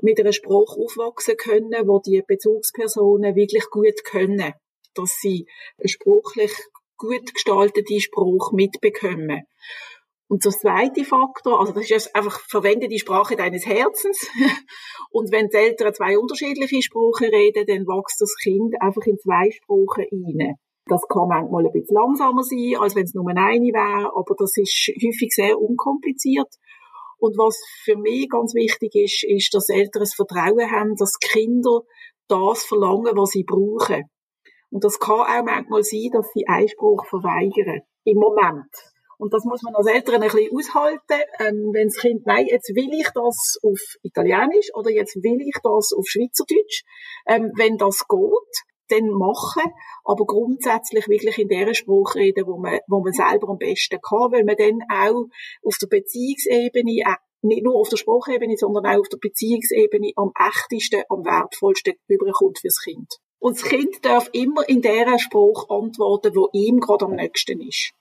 mit 0.00 0.20
einer 0.20 0.32
Sprache 0.32 0.78
aufwachsen 0.80 1.36
können, 1.36 1.86
wo 1.88 1.98
die 1.98 2.22
Bezugspersonen 2.26 3.34
wirklich 3.34 3.68
gut 3.70 4.04
können, 4.04 4.54
dass 4.94 5.18
sie 5.20 5.46
sprachlich 5.84 6.52
gut 6.96 7.34
gestaltete 7.34 8.00
Sprache 8.00 8.54
mitbekommen. 8.54 9.42
Und 10.28 10.44
der 10.44 10.52
zweite 10.52 11.04
Faktor, 11.04 11.60
also 11.60 11.72
das 11.72 11.90
ist 11.90 12.14
einfach, 12.16 12.40
verwende 12.48 12.88
die 12.88 12.98
Sprache 12.98 13.36
deines 13.36 13.66
Herzens. 13.66 14.26
Und 15.10 15.30
wenn 15.30 15.48
die 15.48 15.56
Eltern 15.56 15.92
zwei 15.94 16.18
unterschiedliche 16.18 16.82
Sprachen 16.82 17.28
reden, 17.28 17.66
dann 17.66 17.86
wächst 17.86 18.20
das 18.20 18.34
Kind 18.42 18.74
einfach 18.80 19.02
in 19.06 19.18
zwei 19.18 19.50
Sprachen 19.50 20.06
rein. 20.10 20.56
Das 20.86 21.00
kann 21.08 21.28
manchmal 21.28 21.66
ein 21.66 21.72
bisschen 21.72 21.96
langsamer 21.96 22.42
sein, 22.42 22.76
als 22.78 22.94
wenn 22.94 23.04
es 23.04 23.14
nur 23.14 23.28
eine 23.28 23.38
wäre, 23.38 24.12
aber 24.14 24.34
das 24.36 24.52
ist 24.56 24.92
häufig 25.02 25.32
sehr 25.32 25.58
unkompliziert. 25.58 26.52
Und 27.18 27.38
was 27.38 27.58
für 27.84 27.96
mich 27.96 28.28
ganz 28.28 28.54
wichtig 28.54 28.94
ist, 28.94 29.24
ist, 29.24 29.54
dass 29.54 29.70
Eltern 29.70 30.00
das 30.00 30.14
Vertrauen 30.14 30.70
haben, 30.70 30.94
dass 30.96 31.18
Kinder 31.18 31.80
das 32.28 32.64
verlangen, 32.64 33.16
was 33.16 33.30
sie 33.30 33.44
brauchen. 33.44 34.04
Und 34.70 34.84
das 34.84 34.98
kann 34.98 35.20
auch 35.20 35.44
manchmal 35.44 35.82
sein, 35.84 36.10
dass 36.12 36.30
sie 36.34 36.46
Einspruch 36.46 37.06
verweigern. 37.06 37.80
Im 38.04 38.18
Moment. 38.18 38.68
Und 39.16 39.32
das 39.32 39.44
muss 39.44 39.62
man 39.62 39.74
als 39.74 39.86
Eltern 39.86 40.16
ein 40.16 40.28
bisschen 40.28 40.50
aushalten. 40.52 41.22
Ähm, 41.38 41.70
wenn 41.72 41.88
das 41.88 41.96
Kind, 41.96 42.26
nein, 42.26 42.46
jetzt 42.46 42.68
will 42.74 42.92
ich 42.92 43.08
das 43.14 43.58
auf 43.62 43.80
Italienisch 44.02 44.68
oder 44.74 44.90
jetzt 44.90 45.16
will 45.16 45.40
ich 45.40 45.56
das 45.62 45.94
auf 45.96 46.04
Schweizerdeutsch. 46.06 46.82
Ähm, 47.26 47.52
wenn 47.56 47.78
das 47.78 48.06
geht, 48.06 48.54
dann 48.88 49.08
machen, 49.08 49.72
aber 50.04 50.24
grundsätzlich 50.26 51.08
wirklich 51.08 51.38
in 51.38 51.48
der 51.48 51.74
Spruch 51.74 52.14
reden, 52.14 52.46
wo 52.46 52.58
man, 52.58 52.78
wo 52.88 53.00
man 53.00 53.12
selber 53.12 53.48
am 53.48 53.58
besten 53.58 54.00
kann, 54.00 54.32
weil 54.32 54.44
man 54.44 54.56
dann 54.56 54.80
auch 54.90 55.26
auf 55.62 55.76
der 55.80 55.86
Beziehungsebene, 55.86 57.00
äh, 57.00 57.16
nicht 57.42 57.64
nur 57.64 57.76
auf 57.76 57.88
der 57.88 57.96
Sprachebene, 57.96 58.56
sondern 58.56 58.86
auch 58.86 59.00
auf 59.00 59.08
der 59.08 59.18
Beziehungsebene 59.18 60.12
am 60.16 60.32
echtesten, 60.38 61.02
am 61.08 61.24
wertvollsten 61.24 61.94
überkommt 62.08 62.58
fürs 62.60 62.80
Kind. 62.82 63.18
Und 63.38 63.60
das 63.60 63.68
Kind 63.68 64.02
darf 64.02 64.30
immer 64.32 64.66
in 64.68 64.80
der 64.80 65.18
Spruch 65.18 65.68
antworten, 65.68 66.34
wo 66.34 66.48
ihm 66.52 66.80
gerade 66.80 67.04
am 67.04 67.16
nächsten 67.16 67.60
ist. 67.60 67.92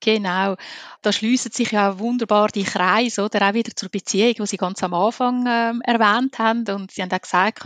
Genau. 0.00 0.56
Da 1.02 1.12
schließen 1.12 1.52
sich 1.52 1.72
ja 1.72 1.98
wunderbar 1.98 2.48
die 2.48 2.64
Kreise, 2.64 3.22
oder? 3.22 3.46
Auch 3.46 3.54
wieder 3.54 3.76
zur 3.76 3.90
Beziehung, 3.90 4.32
die 4.32 4.46
Sie 4.46 4.56
ganz 4.56 4.82
am 4.82 4.94
Anfang 4.94 5.44
ähm, 5.46 5.82
erwähnt 5.84 6.38
haben. 6.38 6.64
Und 6.68 6.90
Sie 6.90 7.02
haben 7.02 7.12
auch 7.12 7.20
gesagt, 7.20 7.62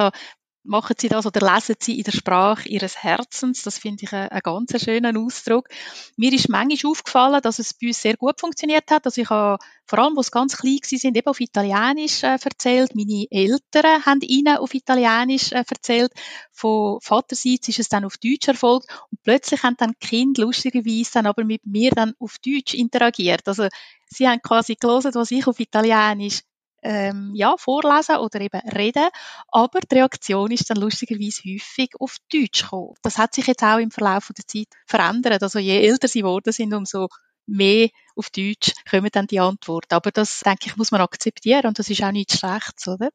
machen 0.65 0.97
sie 0.99 1.09
das 1.09 1.27
oder 1.27 1.41
lesen 1.41 1.77
sie 1.79 1.99
in 1.99 2.05
der 2.05 2.13
Sprache 2.13 2.69
ihres 2.69 3.03
Herzens. 3.03 3.63
Das 3.63 3.79
finde 3.79 4.05
ich 4.05 4.13
einen, 4.13 4.41
ganz 4.43 4.83
schönen 4.83 5.17
Ausdruck. 5.17 5.69
Mir 6.17 6.33
ist 6.33 6.49
manchmal 6.49 6.91
aufgefallen, 6.91 7.43
dass 7.43 7.59
es 7.59 7.75
bei 7.75 7.89
uns 7.89 8.01
sehr 8.01 8.17
gut 8.17 8.41
funktioniert 8.41 8.91
hat. 8.91 9.05
Also 9.05 9.21
ich 9.21 9.31
habe, 9.31 9.63
vor 9.87 9.99
allem, 9.99 10.17
wo 10.17 10.21
es 10.21 10.31
ganz 10.31 10.57
klein 10.57 10.79
waren, 10.83 10.99
sind, 10.99 11.17
eben 11.17 11.27
auf 11.29 11.41
Italienisch 11.41 12.23
äh, 12.23 12.39
erzählt. 12.43 12.95
Meine 12.95 13.27
Eltern 13.31 14.05
haben 14.05 14.21
ihnen 14.23 14.57
auf 14.57 14.75
Italienisch 14.75 15.53
äh, 15.53 15.65
erzählt. 15.69 16.13
Von 16.51 16.99
Vaterseits 17.01 17.69
ist 17.69 17.81
es 17.81 17.89
dann 17.89 18.05
auf 18.05 18.17
Deutsch 18.17 18.49
erfolgt. 18.49 18.89
Und 19.11 19.23
plötzlich 19.23 19.63
haben 19.63 19.77
dann 19.77 19.95
die 20.01 20.07
Kinder 20.07 20.43
lustigerweise 20.43 21.11
dann 21.15 21.27
aber 21.27 21.45
mit 21.45 21.67
mir 21.67 21.91
dann 21.91 22.15
auf 22.19 22.39
Deutsch 22.39 22.75
interagiert. 22.75 23.47
Also 23.47 23.69
sie 24.07 24.27
haben 24.27 24.41
quasi 24.41 24.77
gelesen, 24.77 25.15
was 25.15 25.31
ich 25.31 25.47
auf 25.47 25.61
Italienisch 25.61 26.41
ähm, 26.85 27.33
ja, 27.35 27.57
vorlesen 27.57 28.17
oder 28.17 28.41
eben 28.41 28.61
reden. 28.69 29.09
Aber 29.49 29.81
die 29.81 29.97
Reaktion 29.97 30.51
ist 30.51 30.71
dann 30.71 30.77
lustigerweise 30.77 31.43
häufig 31.45 31.91
auf 31.99 32.17
Deutsch 32.33 32.63
gekommen. 32.63 32.95
Das 33.03 33.19
hat 33.19 33.35
sich 33.35 33.47
jetzt 33.47 33.63
auch 33.63 33.79
im 33.79 33.91
Verlauf 33.91 34.31
der 34.37 34.47
Zeit 34.47 34.69
verändert. 34.87 35.43
Also 35.43 35.59
je 35.59 35.81
älter 35.81 36.09
sie 36.09 36.21
geworden 36.21 36.53
sind, 36.53 36.75
umso 36.75 37.09
mehr 37.47 37.89
auf 38.17 38.31
Deutsch 38.31 38.73
kommen 38.89 39.11
dann 39.13 39.27
die 39.27 39.41
Antworten. 39.41 39.95
Aber 39.95 40.11
das, 40.11 40.41
denke 40.41 40.67
ich, 40.67 40.77
muss 40.77 40.93
man 40.93 41.01
akzeptieren 41.01 41.67
und 41.67 41.79
das 41.79 41.91
ist 41.91 42.03
auch 42.03 42.13
nichts 42.13 42.39
Schlechtes, 42.39 42.87
oder? 42.89 43.11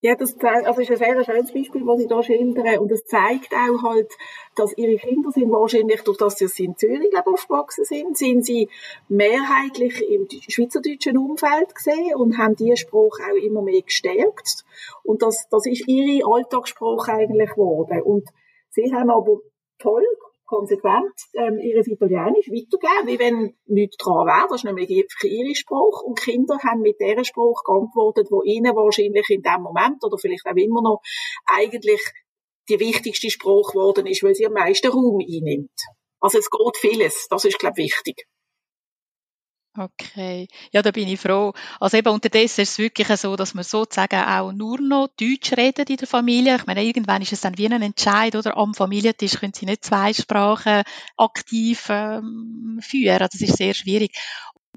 Ja, 0.00 0.14
das 0.14 0.38
also 0.38 0.80
ist 0.80 0.90
ein 0.92 0.96
sehr 0.96 1.24
schönes 1.24 1.52
Beispiel, 1.52 1.84
was 1.84 1.98
Sie 1.98 2.06
da 2.06 2.22
schildern. 2.22 2.78
Und 2.78 2.92
es 2.92 3.04
zeigt 3.04 3.52
auch 3.52 3.82
halt, 3.82 4.12
dass 4.54 4.76
Ihre 4.78 4.96
Kinder 4.96 5.32
sind 5.32 5.50
wahrscheinlich, 5.50 6.02
durch 6.02 6.18
das 6.18 6.38
sie 6.38 6.64
in 6.64 6.76
Zürich 6.76 7.10
glaube 7.10 7.32
aufgewachsen 7.32 7.84
sind, 7.84 8.16
sind 8.16 8.44
sie 8.44 8.68
mehrheitlich 9.08 10.08
im 10.08 10.28
schweizerdeutschen 10.48 11.18
Umfeld 11.18 11.74
gesehen 11.74 12.14
und 12.14 12.38
haben 12.38 12.54
diesen 12.54 12.76
Spruch 12.76 13.18
auch 13.18 13.42
immer 13.42 13.62
mehr 13.62 13.82
gestärkt. 13.82 14.64
Und 15.02 15.22
das, 15.22 15.48
das 15.50 15.66
ist 15.66 15.88
ihre 15.88 16.24
Alltagsspruch 16.32 17.08
eigentlich 17.08 17.50
geworden. 17.50 18.00
Und 18.02 18.28
sie 18.70 18.92
haben 18.94 19.10
aber 19.10 19.40
toll 19.80 20.06
konsequent 20.48 21.14
ähm, 21.34 21.58
ihr 21.60 21.78
Italienisch 21.86 22.48
weitergeben, 22.48 23.06
wie 23.06 23.18
wenn 23.18 23.54
nichts 23.66 23.98
dran 23.98 24.26
wäre. 24.26 24.48
Das 24.48 24.60
ist 24.60 24.64
nämlich 24.64 24.90
ihr 24.90 25.54
Spruch. 25.54 26.02
Und 26.02 26.18
Kinder 26.18 26.58
haben 26.64 26.80
mit 26.80 26.98
diesem 26.98 27.24
Spruch 27.24 27.62
geantwortet, 27.64 28.28
wo 28.30 28.42
ihnen 28.42 28.74
wahrscheinlich 28.74 29.28
in 29.28 29.42
dem 29.42 29.62
Moment 29.62 30.02
oder 30.02 30.16
vielleicht 30.18 30.46
auch 30.46 30.56
immer 30.56 30.82
noch 30.82 31.00
eigentlich 31.46 32.00
die 32.68 32.80
wichtigste 32.80 33.30
Spruch 33.30 33.72
geworden 33.72 34.06
ist, 34.06 34.22
weil 34.22 34.34
sie 34.34 34.46
am 34.46 34.54
meisten 34.54 34.88
Raum 34.88 35.20
einnimmt. 35.20 35.78
Also 36.20 36.38
es 36.38 36.50
geht 36.50 36.76
vieles. 36.76 37.28
Das 37.28 37.44
ist, 37.44 37.58
glaube 37.58 37.80
ich, 37.82 37.92
wichtig. 37.92 38.26
Okay, 39.76 40.48
ja, 40.72 40.82
da 40.82 40.90
bin 40.90 41.06
ich 41.06 41.20
froh. 41.20 41.52
Also 41.78 41.98
eben 41.98 42.08
unterdessen 42.08 42.62
ist 42.62 42.72
es 42.72 42.78
wirklich 42.78 43.06
so, 43.16 43.36
dass 43.36 43.54
wir 43.54 43.62
sozusagen 43.62 44.20
auch 44.24 44.50
nur 44.52 44.80
noch 44.80 45.08
Deutsch 45.16 45.52
reden 45.52 45.86
in 45.86 45.96
der 45.96 46.08
Familie. 46.08 46.56
Ich 46.56 46.66
meine, 46.66 46.82
irgendwann 46.82 47.22
ist 47.22 47.32
es 47.32 47.42
dann 47.42 47.56
wie 47.58 47.66
ein 47.68 47.82
Entscheid, 47.82 48.34
oder? 48.34 48.56
Am 48.56 48.74
Familientisch 48.74 49.34
können 49.34 49.52
sie 49.54 49.66
nicht 49.66 49.84
zwei 49.84 50.12
Sprachen 50.12 50.82
aktiv 51.16 51.86
ähm, 51.90 52.80
führen. 52.82 53.18
Das 53.18 53.40
ist 53.40 53.56
sehr 53.56 53.72
schwierig. 53.74 54.16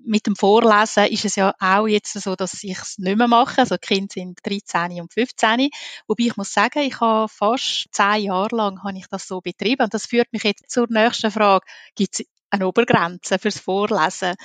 Mit 0.03 0.27
dem 0.27 0.35
Vorlesen 0.35 1.05
ist 1.07 1.25
es 1.25 1.35
ja 1.35 1.53
auch 1.59 1.87
jetzt 1.87 2.13
so, 2.13 2.35
dass 2.35 2.63
ich 2.63 2.77
es 2.77 2.97
nicht 2.99 3.17
mehr 3.17 3.27
mache. 3.27 3.61
Also 3.61 3.77
die 3.77 3.87
Kinder 3.87 4.13
sind 4.13 4.39
13 4.43 5.01
und 5.01 5.13
15. 5.13 5.69
Wobei 6.07 6.23
ich 6.25 6.37
muss 6.37 6.53
sagen, 6.53 6.79
ich 6.79 6.99
habe 6.99 7.27
fast 7.27 7.87
zehn 7.91 8.25
Jahre 8.25 8.55
lang 8.55 8.83
habe 8.83 8.97
ich 8.97 9.07
das 9.07 9.27
so 9.27 9.41
betrieben. 9.41 9.83
Und 9.83 9.93
das 9.95 10.05
führt 10.05 10.31
mich 10.31 10.43
jetzt 10.43 10.69
zur 10.69 10.87
nächsten 10.89 11.31
Frage. 11.31 11.65
Gibt 11.95 12.19
es 12.19 12.25
eine 12.51 12.67
Obergrenze 12.67 13.39
fürs 13.39 13.59
Vorlesen. 13.59 14.35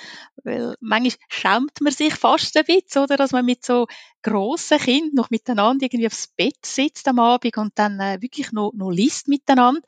Weil 0.44 0.76
manchmal 0.80 1.18
schämt 1.28 1.80
man 1.80 1.92
sich 1.92 2.14
fast 2.14 2.56
ein 2.56 2.64
bisschen, 2.64 3.02
oder, 3.02 3.16
dass 3.16 3.32
man 3.32 3.44
mit 3.44 3.64
so 3.64 3.86
grossen 4.22 4.78
Kindern 4.78 5.14
noch 5.14 5.30
miteinander 5.30 5.84
irgendwie 5.84 6.06
aufs 6.06 6.28
Bett 6.28 6.64
sitzt 6.64 7.06
am 7.08 7.18
Abend 7.18 7.56
und 7.58 7.78
dann 7.78 8.00
äh, 8.00 8.22
wirklich 8.22 8.52
noch, 8.52 8.72
noch 8.74 8.90
liest 8.90 9.28
miteinander. 9.28 9.82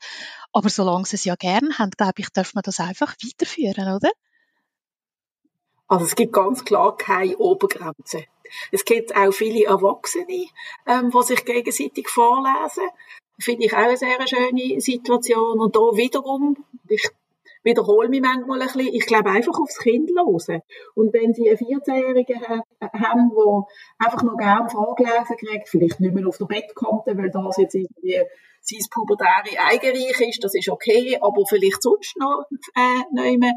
Aber 0.53 0.69
solange 0.69 1.05
sie 1.05 1.15
es 1.15 1.25
ja 1.25 1.35
gern 1.35 1.77
haben, 1.77 1.91
glaube 1.91 2.13
ich, 2.17 2.29
darf 2.29 2.53
man 2.53 2.63
das 2.63 2.79
einfach 2.79 3.15
weiterführen, 3.23 3.95
oder? 3.95 4.11
Also 5.87 6.05
es 6.05 6.15
gibt 6.15 6.33
ganz 6.33 6.63
klar 6.63 6.95
keine 6.97 7.35
Obergrenze. 7.37 8.25
Es 8.71 8.85
gibt 8.85 9.15
auch 9.15 9.31
viele 9.31 9.65
Erwachsene, 9.65 10.45
ähm, 10.85 11.11
die 11.11 11.23
sich 11.23 11.45
gegenseitig 11.45 12.09
vorlesen. 12.09 12.89
Finde 13.39 13.65
ich 13.65 13.73
auch 13.73 13.77
eine 13.77 13.97
sehr 13.97 14.27
schöne 14.27 14.79
Situation. 14.81 15.59
Und 15.59 15.75
da 15.75 15.79
wiederum, 15.79 16.57
ich 16.87 17.09
wiederhole 17.63 18.09
mich 18.09 18.21
manchmal 18.21 18.61
ein 18.61 18.67
bisschen. 18.67 18.93
Ich 18.93 19.05
glaube 19.05 19.29
einfach 19.29 19.59
aufs 19.59 19.79
Kind 19.79 20.09
hören. 20.11 20.61
Und 20.95 21.13
wenn 21.13 21.33
Sie 21.33 21.49
einen 21.49 21.57
14-Jährigen 21.57 22.41
haben, 22.41 23.31
der 23.31 23.63
einfach 23.97 24.23
noch 24.23 24.37
gern 24.37 24.69
vorgelesen 24.69 25.37
kriegt, 25.37 25.69
vielleicht 25.69 25.99
nicht 25.99 26.13
mehr 26.13 26.27
auf 26.27 26.37
der 26.37 26.45
Bettkante, 26.45 27.17
weil 27.17 27.31
das 27.31 27.57
jetzt 27.57 27.75
irgendwie 27.75 28.21
sein 28.69 28.85
pubertäre 28.91 29.59
Eigenreich 29.59 30.19
ist, 30.21 30.43
das 30.43 30.53
ist 30.55 30.69
okay, 30.69 31.17
aber 31.21 31.43
vielleicht 31.47 31.81
sonst 31.81 32.15
noch 32.17 32.43
äh, 32.75 33.03
nehmen 33.11 33.53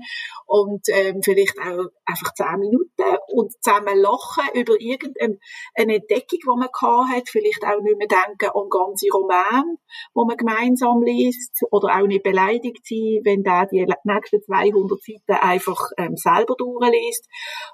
und 0.46 0.82
ähm, 0.88 1.20
vielleicht 1.22 1.58
auch 1.58 1.86
einfach 2.04 2.34
zehn 2.34 2.58
Minuten 2.58 3.16
und 3.28 3.52
zusammen 3.62 3.98
lachen 3.98 4.44
über 4.54 4.74
irgendeine 4.80 5.38
Entdeckung, 5.74 6.38
die 6.42 6.46
man 6.46 6.68
gehabt 6.72 7.10
hat, 7.10 7.28
vielleicht 7.28 7.64
auch 7.64 7.80
nicht 7.82 7.98
mehr 7.98 8.08
denken 8.08 8.50
an 8.54 8.68
ganze 8.70 9.06
Romane, 9.12 9.76
wo 10.14 10.24
man 10.24 10.36
gemeinsam 10.36 11.02
liest 11.02 11.64
oder 11.70 11.98
auch 11.98 12.06
nicht 12.06 12.22
beleidigt 12.22 12.86
sein, 12.86 13.20
wenn 13.24 13.42
der 13.42 13.66
die 13.66 13.86
nächsten 14.04 14.42
200 14.42 15.00
Seiten 15.02 15.42
einfach 15.42 15.90
ähm, 15.98 16.16
selber 16.16 16.54
durchliest, 16.56 17.28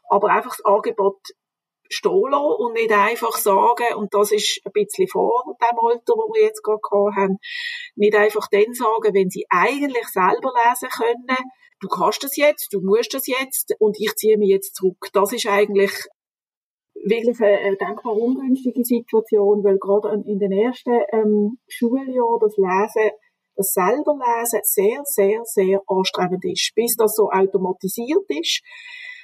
aber 0.09 0.28
einfach 0.28 0.57
das 0.57 0.64
Angebot 0.64 1.21
stehen 1.88 2.30
lassen 2.30 2.57
und 2.59 2.75
nicht 2.75 2.92
einfach 2.92 3.37
sagen, 3.37 3.95
und 3.97 4.14
das 4.14 4.33
ist 4.33 4.61
ein 4.64 4.73
bisschen 4.73 5.09
vor 5.09 5.45
dem 5.61 5.78
Alter, 5.78 6.14
wo 6.14 6.33
wir 6.33 6.42
jetzt 6.42 6.62
gerade 6.62 7.16
haben, 7.16 7.38
nicht 7.97 8.14
einfach 8.14 8.49
dann 8.50 8.73
sagen, 8.73 9.14
wenn 9.14 9.30
sie 9.30 9.47
eigentlich 9.50 10.07
selber 10.09 10.52
lesen 10.64 10.88
können, 10.90 11.50
du 11.80 11.88
kannst 11.88 12.23
das 12.23 12.37
jetzt, 12.37 12.73
du 12.73 12.80
musst 12.80 13.14
das 13.14 13.26
jetzt 13.26 13.75
und 13.78 13.97
ich 13.99 14.14
ziehe 14.16 14.38
mich 14.38 14.50
jetzt 14.50 14.75
zurück. 14.75 15.09
Das 15.12 15.33
ist 15.33 15.47
eigentlich 15.47 15.92
wirklich 17.04 17.40
eine 17.40 17.76
denkbar 17.76 18.14
ungünstige 18.14 18.85
Situation, 18.85 19.62
weil 19.64 19.78
gerade 19.78 20.23
in 20.26 20.38
den 20.38 20.52
ersten 20.52 21.00
ähm, 21.12 21.59
Schuljahren 21.68 22.40
das 22.40 22.57
Lesen 22.57 23.12
das 23.59 23.73
selber 23.73 24.14
Lesen 24.14 24.61
sehr, 24.62 25.00
sehr, 25.04 25.40
sehr 25.45 25.83
anstrengend 25.88 26.45
ist, 26.45 26.73
bis 26.76 26.95
das 26.97 27.14
so 27.16 27.28
automatisiert 27.28 28.25
ist 28.28 28.62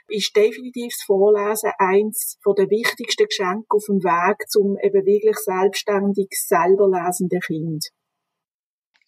ist 0.08 0.36
definitiv 0.36 0.92
das 0.92 1.04
Vorlesen 1.06 1.72
eins 1.78 2.38
der 2.46 2.70
wichtigsten 2.70 3.26
Geschenke 3.26 3.66
auf 3.68 3.84
dem 3.86 4.02
Weg 4.02 4.48
zum 4.48 4.76
eben 4.82 5.06
wirklich 5.06 5.36
selbstständig 5.38 6.28
selber 6.32 6.88
lesenden 6.88 7.40
Kind. 7.40 7.86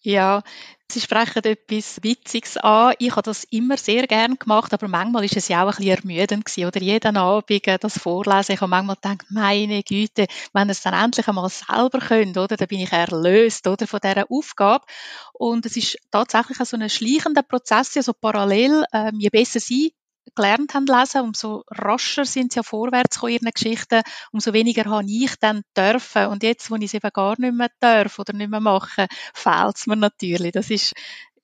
Ja, 0.01 0.43
Sie 0.89 1.01
sprechen 1.01 1.43
etwas 1.43 2.01
Witziges 2.01 2.55
an. 2.55 2.93
Ich 2.97 3.11
habe 3.11 3.23
das 3.23 3.43
immer 3.45 3.75
sehr 3.75 4.07
gern 4.07 4.39
gemacht, 4.39 4.73
aber 4.73 4.87
manchmal 4.87 5.25
ist 5.25 5.35
es 5.35 5.49
ja 5.49 5.63
auch 5.63 5.79
ein 5.79 5.85
bisschen 5.85 5.97
ermüdend 5.97 6.45
gewesen, 6.45 6.65
oder 6.65 6.81
jeden 6.81 7.17
Abend 7.17 7.83
das 7.83 7.97
Vorlesen. 7.97 8.53
Ich 8.53 8.61
habe 8.61 8.69
manchmal 8.69 8.95
gedacht, 8.95 9.25
meine 9.29 9.83
Güte, 9.83 10.27
wenn 10.53 10.69
ihr 10.69 10.71
es 10.71 10.81
dann 10.81 10.93
endlich 10.93 11.27
einmal 11.27 11.49
selber 11.49 11.99
könnt, 11.99 12.37
oder, 12.37 12.55
dann 12.55 12.69
bin 12.69 12.79
ich 12.79 12.93
erlöst, 12.93 13.67
oder, 13.67 13.85
von 13.85 13.99
dieser 14.01 14.31
Aufgabe. 14.31 14.85
Und 15.33 15.65
es 15.65 15.75
ist 15.75 15.97
tatsächlich 16.09 16.57
so 16.59 16.77
ein 16.77 16.89
schleichender 16.89 17.43
Prozess, 17.43 17.97
also 17.97 18.13
parallel, 18.13 18.85
ähm, 18.93 19.19
je 19.19 19.29
besser 19.29 19.59
Sie 19.59 19.93
gelernt 20.37 20.73
haben 20.73 20.85
lesen, 20.85 21.21
umso 21.21 21.63
rascher 21.69 22.25
sind 22.25 22.53
sie 22.53 22.59
ja 22.59 22.63
vorwärts 22.63 23.21
in 23.23 23.29
ihren 23.29 23.51
Geschichten, 23.51 24.01
umso 24.31 24.53
weniger 24.53 24.85
habe 24.85 25.05
ich 25.09 25.35
dann 25.39 25.63
dürfen. 25.75 26.27
Und 26.27 26.43
jetzt, 26.43 26.71
wo 26.71 26.75
ich 26.75 26.83
es 26.85 26.93
eben 26.93 27.09
gar 27.11 27.35
nicht 27.39 27.53
mehr 27.53 27.69
darf 27.79 28.19
oder 28.19 28.33
nicht 28.33 28.49
mehr 28.49 28.61
mache, 28.61 29.07
fehlt 29.33 29.75
es 29.75 29.87
mir 29.87 29.97
natürlich. 29.97 30.53
Das 30.53 30.69
ist, 30.69 30.93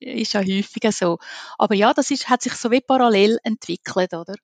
ist 0.00 0.32
ja 0.32 0.40
häufiger 0.40 0.92
so. 0.92 1.18
Aber 1.58 1.74
ja, 1.74 1.92
das 1.92 2.10
ist, 2.10 2.30
hat 2.30 2.42
sich 2.42 2.54
so 2.54 2.70
wie 2.70 2.80
parallel 2.80 3.38
entwickelt, 3.42 4.14
oder? 4.14 4.34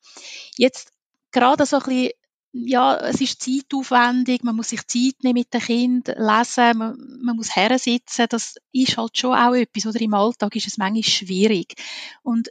Jetzt, 0.57 0.92
gerade 1.33 1.64
so 1.64 1.76
ein 1.78 1.83
bisschen 1.85 2.11
ja, 2.52 2.97
es 2.97 3.21
ist 3.21 3.42
zeitaufwendig, 3.42 4.42
man 4.42 4.57
muss 4.57 4.71
sich 4.71 4.87
Zeit 4.87 5.23
nehmen 5.23 5.35
mit 5.35 5.54
dem 5.54 5.61
Kind, 5.61 6.09
lesen, 6.09 6.78
man, 6.78 7.19
man 7.23 7.37
muss 7.37 7.50
sitzen, 7.76 8.26
das 8.28 8.57
ist 8.73 8.97
halt 8.97 9.16
schon 9.16 9.35
auch 9.35 9.54
etwas, 9.54 9.87
oder 9.87 10.00
im 10.00 10.14
Alltag 10.14 10.57
ist 10.57 10.66
es 10.66 10.76
manchmal 10.76 11.04
schwierig. 11.04 11.75
Und 12.23 12.50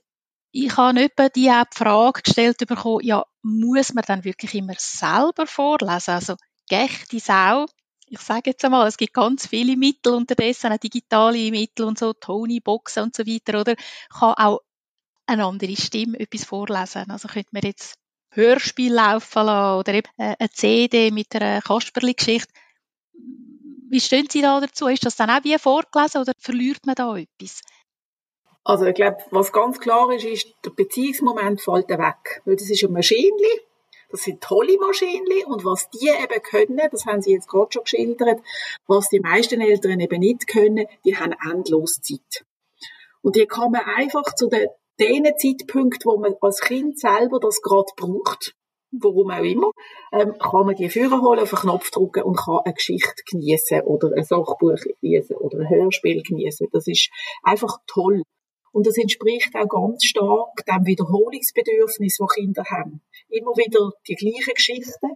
ich 0.52 0.76
habe 0.78 1.04
etwa 1.04 1.30
die 1.30 1.50
auch 1.50 1.66
die 1.72 1.78
Frage 1.78 2.22
gestellt 2.24 2.58
bekommen, 2.58 3.04
ja, 3.04 3.26
muss 3.42 3.94
man 3.94 4.04
dann 4.08 4.24
wirklich 4.24 4.56
immer 4.56 4.74
selber 4.78 5.46
vorlesen? 5.48 6.12
Also, 6.12 6.36
gechte 6.68 7.20
Sau. 7.20 7.66
Ich 8.08 8.20
sage 8.20 8.50
jetzt 8.52 8.66
einmal, 8.66 8.88
es 8.88 8.98
gibt 8.98 9.14
ganz 9.14 9.48
viele 9.48 9.78
Mittel 9.78 10.14
unterdessen, 10.14 10.72
auch 10.72 10.78
digitale 10.78 11.52
Mittel 11.52 11.86
und 11.86 12.00
so, 12.00 12.14
Tony-Boxen 12.14 13.04
und 13.04 13.16
so 13.16 13.26
weiter, 13.26 13.62
oder? 13.62 13.76
Kann 14.10 14.34
auch 14.34 14.62
eine 15.28 15.46
andere 15.46 15.76
Stimme 15.76 16.20
etwas 16.20 16.44
vorlesen. 16.44 17.12
Also 17.12 17.28
könnte 17.28 17.50
man 17.52 17.62
jetzt 17.62 17.94
Hörspiel 18.32 18.94
laufen 18.94 19.46
lassen 19.46 19.80
oder 19.80 19.94
eben 19.94 20.10
äh, 20.18 20.36
eine 20.40 20.50
CD 20.50 21.12
mit 21.12 21.36
einer 21.36 21.62
Kasperli-Geschichte. 21.62 22.52
Wie 23.92 24.00
stehen 24.00 24.28
Sie 24.30 24.42
da 24.42 24.60
dazu? 24.60 24.88
Ist 24.88 25.06
das 25.06 25.16
dann 25.16 25.30
auch 25.30 25.44
wie 25.44 25.58
vorgelesen 25.58 26.22
oder 26.22 26.34
verliert 26.38 26.86
man 26.86 26.96
da 26.96 27.16
etwas? 27.16 27.62
Also 28.70 28.86
ich 28.86 28.94
glaube, 28.94 29.18
was 29.32 29.52
ganz 29.52 29.80
klar 29.80 30.12
ist, 30.12 30.26
ist, 30.26 30.54
der 30.64 30.70
Beziehungsmoment 30.70 31.60
fällt 31.60 31.90
weg. 31.90 32.44
Weil 32.46 32.56
das 32.56 32.70
ist 32.70 32.84
ein 32.84 32.94
Maschinchen, 32.94 33.34
Das 34.12 34.22
sind 34.22 34.42
tolle 34.42 34.78
Maschinen 34.78 35.44
und 35.48 35.66
was 35.66 35.90
die 35.90 36.08
eben 36.08 36.44
können, 36.44 36.88
das 36.92 37.08
haben 37.08 37.20
Sie 37.24 37.32
jetzt 37.32 37.50
gerade 37.50 37.72
schon 37.72 37.84
geschildert, 37.84 38.40
was 38.86 39.10
die 39.10 39.22
meisten 39.22 39.60
Eltern 39.60 40.00
eben 40.00 40.20
nicht 40.20 40.48
können, 40.48 40.86
die 41.04 41.18
haben 41.18 41.34
endlos 41.50 42.00
Zeit. 42.02 42.46
Und 43.24 43.38
die 43.38 43.48
kann 43.48 43.72
man 43.72 43.82
einfach 43.82 44.36
zu 44.36 44.50
den, 44.50 44.68
den 45.00 45.26
Zeitpunkten, 45.36 46.12
wo 46.12 46.18
man 46.18 46.36
als 46.40 46.62
Kind 46.62 47.00
selber 47.00 47.40
das 47.40 47.64
gerade 47.64 47.92
braucht, 47.98 48.54
warum 48.92 49.32
auch 49.32 49.44
immer, 49.44 49.72
ähm, 50.12 50.38
kann 50.38 50.68
man 50.68 50.76
die 50.76 50.90
Führer 50.90 51.24
holen, 51.24 51.40
auf 51.40 51.56
einen 51.56 51.62
Knopf 51.64 51.90
drücken 51.90 52.22
und 52.22 52.38
kann 52.38 52.60
eine 52.66 52.76
Geschichte 52.76 53.24
genießen 53.32 53.82
oder 53.82 54.12
ein 54.16 54.24
Sachbuch 54.24 54.78
genießen 55.02 55.38
oder 55.38 55.58
ein 55.58 55.70
Hörspiel 55.70 56.22
genießen. 56.22 56.68
Das 56.72 56.86
ist 56.86 57.10
einfach 57.42 57.80
toll. 57.88 58.22
Und 58.72 58.88
das 58.88 58.98
entspricht 58.98 59.56
auch 59.56 59.68
ganz 59.68 60.06
stark 60.06 60.66
dem 60.68 60.86
Wiederholungsbedürfnis, 60.86 62.18
das 62.18 62.36
Kinder 62.36 62.64
haben. 62.70 63.02
Immer 63.30 63.52
wieder 63.56 63.92
die 64.08 64.16
gleichen 64.16 64.54
Geschichten. 64.54 65.16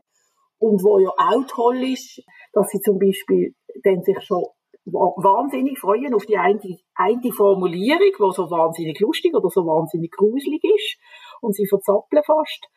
Und 0.57 0.81
wo 0.83 0.99
ja 0.99 1.09
auch 1.09 1.45
toll 1.47 1.83
ist, 1.83 2.21
dass 2.53 2.69
sie 2.69 2.79
zum 2.79 2.97
Beispiel 2.97 3.53
dann 3.83 4.01
sich 4.01 4.21
schon 4.21 4.45
wahnsinnig 4.85 5.79
freuen 5.79 6.13
auf 6.13 6.25
die 6.25 6.37
eine, 6.37 6.59
eine 6.95 7.31
Formulierung, 7.31 8.11
die 8.11 8.35
so 8.35 8.49
wahnsinnig 8.49 8.99
lustig 8.99 9.33
oder 9.33 9.49
so 9.49 9.61
wahnsinnig 9.61 10.11
gruselig 10.11 10.61
ist. 10.63 10.97
Und 11.41 11.55
sie 11.55 11.67
verzappeln 11.67 12.23
fast. 12.23 12.67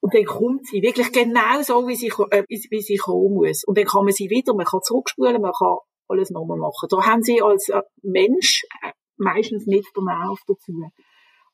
Und 0.00 0.14
dann 0.14 0.24
kommt 0.24 0.66
sie 0.66 0.80
wirklich 0.82 1.10
genau 1.12 1.60
so, 1.62 1.86
wie 1.88 1.96
sie, 1.96 2.12
äh, 2.30 2.44
wie 2.48 2.80
sie 2.80 2.96
kommen 2.96 3.34
muss. 3.34 3.64
Und 3.64 3.76
dann 3.78 3.84
kann 3.84 4.04
man 4.04 4.12
sie 4.12 4.30
wieder, 4.30 4.54
man 4.54 4.66
kann 4.66 4.80
zurückspulen, 4.82 5.42
man 5.42 5.52
kann 5.52 5.78
alles 6.08 6.30
nochmal 6.30 6.58
machen. 6.58 6.88
Da 6.88 7.04
haben 7.04 7.22
sie 7.22 7.42
als 7.42 7.68
äh, 7.68 7.82
Mensch 8.02 8.64
äh, 8.82 8.92
meistens 9.18 9.66
nicht 9.66 9.88
den 9.96 10.04
Nerv 10.04 10.38
dazu. 10.46 10.90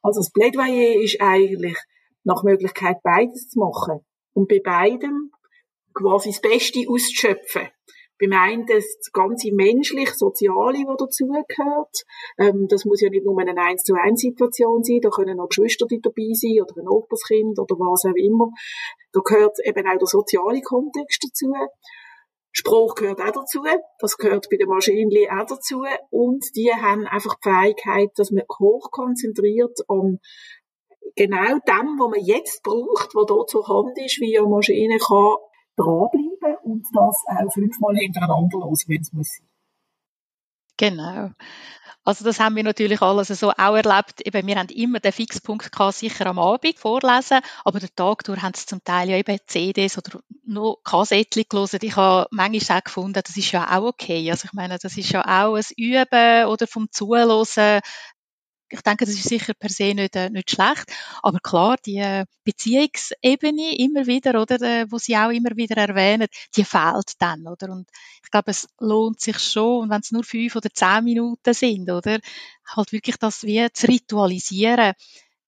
Also 0.03 0.21
das 0.21 0.33
Plädoyer 0.33 1.03
ist 1.03 1.21
eigentlich 1.21 1.77
nach 2.25 2.43
Möglichkeit 2.43 3.03
beides 3.03 3.49
zu 3.49 3.59
machen. 3.59 4.01
Und 4.33 4.49
bei 4.49 4.61
beidem 4.61 5.31
quasi 5.95 6.31
das 6.31 6.41
Beste 6.41 6.81
auszuschöpfen. 6.89 7.69
Beim 8.21 8.33
einen 8.33 8.67
das 8.67 8.85
ganze 9.13 9.53
menschlich, 9.53 10.11
soziale, 10.11 10.79
was 10.87 10.99
dazugehört. 10.99 12.05
Ähm, 12.39 12.67
das 12.69 12.85
muss 12.85 13.01
ja 13.01 13.11
nicht 13.11 13.25
nur 13.25 13.39
eine 13.41 13.57
1 13.57 13.83
zu 13.83 13.95
1 13.95 14.21
Situation 14.21 14.85
sein, 14.85 15.01
da 15.03 15.11
können 15.11 15.41
auch 15.41 15.49
Geschwister 15.49 15.87
dabei 15.91 16.31
sein 16.33 16.63
oder 16.63 16.81
ein 16.81 16.89
Operskind 16.89 17.59
oder 17.59 17.75
was 17.75 18.05
auch 18.05 18.15
immer. 18.15 18.51
Da 19.13 19.21
gehört 19.21 19.57
eben 19.65 19.87
auch 19.87 19.99
der 19.99 20.07
soziale 20.07 20.61
Kontext 20.63 21.25
dazu. 21.25 21.53
Spruch 22.57 22.95
gehört 22.95 23.21
auch 23.21 23.33
dazu. 23.33 23.65
Das 23.99 24.17
gehört 24.17 24.47
bei 24.49 24.57
den 24.57 24.69
Maschinen 24.69 25.11
auch 25.29 25.47
dazu. 25.47 25.85
Und 26.11 26.45
die 26.55 26.73
haben 26.73 27.07
einfach 27.07 27.35
die 27.35 27.51
Fähigkeit, 27.51 28.11
dass 28.17 28.31
man 28.31 28.45
hochkonzentriert 28.59 29.81
an 29.89 30.21
genau 31.17 31.59
dem, 31.67 31.99
was 31.99 32.11
man 32.11 32.25
jetzt 32.25 32.63
braucht, 32.63 33.15
was 33.15 33.27
dort 33.27 33.51
zur 33.51 33.67
Hand 33.67 33.99
ist, 33.99 34.21
wie 34.21 34.39
eine 34.39 34.49
Maschine 34.49 34.99
kann 34.99 35.37
dranbleiben 35.77 36.57
und 36.63 36.87
das 36.95 37.25
auch 37.27 37.53
fünfmal 37.53 37.97
hintereinander 37.97 38.59
los, 38.59 38.85
wenn 38.87 39.01
es 39.01 39.13
muss. 39.13 39.41
Genau. 40.77 41.31
Also 42.05 42.25
das 42.25 42.39
haben 42.39 42.55
wir 42.57 42.63
natürlich 42.63 43.01
alles 43.01 43.29
so 43.29 43.51
auch 43.51 43.77
erlebt. 43.77 44.21
Eben, 44.27 44.47
wir 44.47 44.57
haben 44.57 44.69
immer 44.69 45.01
den 45.01 45.13
Fixpunkt 45.13 45.73
gehabt, 45.73 45.97
sicher 45.97 46.27
am 46.27 46.39
Abend 46.39 46.79
vorlesen, 46.79 47.41
aber 47.65 47.81
den 47.81 47.95
Tag 47.97 48.25
durch 48.25 48.43
haben 48.43 48.55
sie 48.55 48.67
zum 48.67 48.85
Teil 48.85 49.09
ja 49.09 49.17
eben 49.17 49.39
CDs 49.47 49.97
oder 49.97 50.21
noch 50.45 50.81
Kassettchen 50.85 51.45
gelesen. 51.49 51.79
Ich 51.83 51.97
habe 51.97 52.29
manchmal 52.31 52.79
auch 52.79 52.85
gefunden, 52.85 53.23
das 53.25 53.37
ist 53.37 53.53
ja 53.53 53.77
auch 53.77 53.85
okay. 53.85 54.31
Also 54.31 54.47
ich 54.47 54.53
meine, 54.53 54.79
das 54.79 54.97
ist 54.97 55.11
ja 55.11 55.23
auch 55.23 55.55
ein 55.55 55.65
Üben 55.77 56.47
oder 56.47 56.67
vom 56.67 56.91
Zuhören 56.91 57.81
ich 58.75 58.83
denke, 58.83 59.05
das 59.07 59.15
ist 59.15 59.29
sicher 59.29 59.55
per 59.55 59.71
se 59.71 59.95
nicht, 59.95 60.17
äh, 60.17 60.31
nicht 60.31 60.51
schlecht. 60.51 60.93
Aber 61.23 61.39
klar, 61.41 61.77
die 61.85 61.99
äh, 61.99 62.27
Beziehungsebene 62.45 63.79
immer 63.79 64.07
wieder, 64.07 64.41
oder, 64.41 64.61
äh, 64.61 64.87
wo 64.91 64.99
sie 64.99 65.17
auch 65.17 65.31
immer 65.31 65.57
wieder 65.57 65.77
erwähnen, 65.77 66.27
die 66.57 66.65
fehlt 66.65 67.13
dann, 67.19 67.47
oder? 67.47 67.71
Und 67.71 67.89
ich 68.23 68.31
glaube, 68.31 68.51
es 68.51 68.69
lohnt 68.81 69.21
sich 69.21 69.39
schon, 69.39 69.89
wenn 69.91 70.01
es 70.01 70.13
nur 70.13 70.25
fünf 70.25 70.57
oder 70.57 70.71
zehn 70.71 71.05
Minuten 71.05 71.55
sind, 71.55 71.91
oder? 71.91 72.19
Halt 72.67 72.93
wirklich 72.93 73.17
das 73.17 73.45
wie 73.45 73.67
zu 73.73 73.87
ritualisieren. 73.87 74.93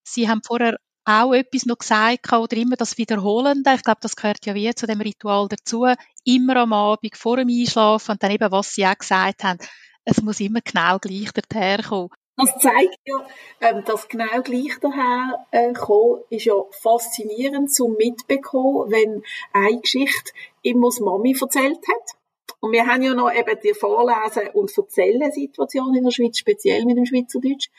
Sie 0.03 0.29
haben 0.29 0.43
vorher 0.45 0.79
auch 1.05 1.33
etwas 1.33 1.67
noch 1.67 1.79
gesagt 1.79 2.33
oder 2.33 2.57
immer 2.57 2.77
das 2.77 2.99
Wiederholende. 2.99 3.75
Ich 3.75 3.83
glaube, 3.83 4.01
das 4.01 4.17
gehört 4.17 4.45
ja 4.47 4.55
wie 4.55 4.75
zu 4.75 4.87
dem 4.87 5.01
Ritual 5.01 5.49
dazu. 5.49 5.87
Immer 6.25 6.57
am 6.57 6.73
Abend, 6.73 7.17
vor 7.17 7.37
dem 7.37 7.49
Einschlafen 7.49 8.13
und 8.13 8.23
dann 8.23 8.33
eben, 8.33 8.51
was 8.51 8.75
Sie 8.75 8.87
auch 8.87 8.99
gesagt 8.99 9.45
haben, 9.45 9.59
es 10.05 10.23
muss 10.23 10.41
immer 10.41 10.61
genau 10.61 10.99
gleich 10.99 11.31
daherkommen. 11.33 12.11
Das 12.37 12.55
zeigt 12.59 12.99
ja, 13.07 13.27
ähm, 13.63 13.83
dass 13.87 14.09
genau 14.09 14.43
gleich 14.43 14.79
daher 14.81 15.47
äh, 15.53 15.73
kommen, 15.73 16.23
ist 16.29 16.45
ja 16.45 16.55
faszinierend 16.83 17.73
zum 17.73 17.95
mitbekommen, 17.95 18.91
wenn 18.91 19.23
eine 19.55 19.81
Geschichte 19.81 20.33
immer 20.63 20.89
das 20.89 21.01
Mami 21.01 21.35
erzählt 21.41 21.79
hat. 21.89 22.17
Und 22.61 22.73
wir 22.73 22.87
haben 22.87 23.03
ja 23.03 23.15
noch 23.15 23.33
eben 23.33 23.59
die 23.63 23.75
Vorlesen- 23.75 24.51
und 24.53 24.77
Erzählen-Situation 24.77 25.95
in 25.95 26.05
der 26.05 26.11
Schweiz, 26.11 26.39
speziell 26.39 26.85
mit 26.85 26.97
dem 26.97 27.07
Schweizerdeutsch. 27.07 27.71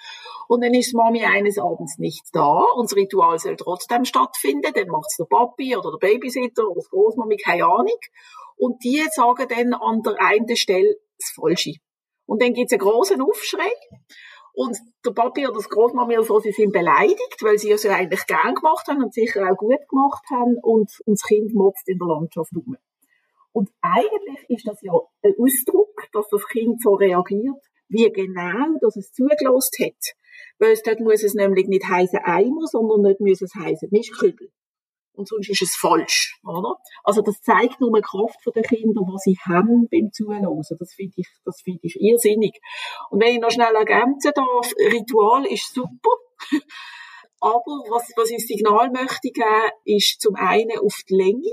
Und 0.47 0.63
dann 0.63 0.73
ist 0.73 0.93
Mami 0.93 1.23
eines 1.23 1.59
Abends 1.59 1.97
nicht 1.99 2.25
da. 2.33 2.65
Unser 2.75 2.95
Ritual 2.95 3.37
soll 3.37 3.57
trotzdem 3.57 4.05
stattfinden. 4.05 4.71
Dann 4.73 4.87
macht 4.87 5.07
es 5.09 5.17
der 5.17 5.25
Papi 5.25 5.75
oder 5.75 5.91
der 5.91 6.07
Babysitter 6.07 6.65
oder 6.65 6.75
das 6.75 6.89
Großmami, 6.89 7.37
keine 7.37 7.65
Ahnung. 7.65 7.99
Und 8.55 8.83
die 8.83 9.03
sagen 9.11 9.47
dann 9.49 9.73
an 9.73 10.01
der 10.01 10.15
einen 10.19 10.55
Stelle 10.55 10.97
das 11.19 11.31
Falsche. 11.35 11.73
Und 12.25 12.41
dann 12.41 12.53
gibt 12.53 12.71
es 12.71 12.73
einen 12.73 12.89
großen 12.89 13.21
Aufschrei. 13.21 13.71
Und 14.57 14.75
der 15.05 15.11
Papi 15.11 15.45
oder 15.45 15.57
das 15.57 15.69
Großmami 15.69 16.17
oder 16.17 16.25
so, 16.25 16.39
sie 16.39 16.51
sind 16.51 16.73
beleidigt, 16.73 17.37
weil 17.41 17.59
sie 17.59 17.69
es 17.69 17.83
ja 17.83 17.93
eigentlich 17.93 18.25
gern 18.25 18.55
gemacht 18.55 18.87
haben 18.87 19.03
und 19.03 19.13
sicher 19.13 19.47
auch 19.47 19.55
gut 19.55 19.87
gemacht 19.87 20.23
haben 20.31 20.57
und, 20.63 20.89
und 21.05 21.13
das 21.13 21.21
Kind 21.21 21.53
motzt 21.53 21.87
in 21.87 21.99
der 21.99 22.07
Landschaft 22.07 22.51
rum. 22.55 22.75
Und 23.51 23.69
eigentlich 23.81 24.49
ist 24.49 24.67
das 24.67 24.81
ja 24.81 24.93
ein 25.21 25.35
Ausdruck, 25.39 26.07
dass 26.11 26.27
das 26.29 26.43
Kind 26.47 26.81
so 26.81 26.95
reagiert, 26.95 27.61
wie 27.87 28.11
genau 28.11 28.79
dass 28.81 28.95
es 28.95 29.13
zugelost 29.13 29.77
hat. 29.79 30.15
Weil 30.57 30.71
es 30.71 30.81
dort 30.81 31.01
muss 31.01 31.21
es 31.21 31.35
nämlich 31.35 31.67
nicht 31.67 31.87
heißen 31.87 32.17
Eimer, 32.23 32.65
sondern 32.65 33.03
nicht 33.03 33.19
muss 33.19 33.43
es 33.43 33.53
heißen 33.53 33.89
Mischkübel 33.91 34.49
und 35.17 35.27
sonst 35.27 35.49
ist 35.49 35.61
es 35.61 35.75
falsch, 35.75 36.39
oder? 36.43 36.75
Also 37.03 37.21
das 37.21 37.41
zeigt 37.41 37.81
nur 37.81 37.91
die 37.93 38.01
Kraft 38.01 38.39
der 38.55 38.63
Kinder, 38.63 39.01
was 39.01 39.23
sie 39.23 39.37
haben 39.45 39.87
beim 39.91 40.11
Zuhören. 40.11 40.63
Das 40.79 40.93
finde 40.93 41.13
ich, 41.17 41.27
das 41.43 41.61
finde 41.61 41.79
ich 41.83 41.97
irrsinnig. 41.99 42.59
Und 43.09 43.21
wenn 43.21 43.35
ich 43.35 43.41
noch 43.41 43.51
schnell 43.51 43.75
ergänzen 43.75 44.31
darf, 44.35 44.71
Ritual 44.77 45.45
ist 45.47 45.73
super. 45.73 46.11
Aber 47.39 47.83
was, 47.89 48.11
was 48.15 48.31
ich 48.31 48.45
Signal 48.45 48.89
möchte 48.91 49.29
geben, 49.29 49.71
ist 49.85 50.21
zum 50.21 50.35
einen 50.35 50.79
auf 50.79 50.95
die 51.09 51.15
Länge. 51.15 51.51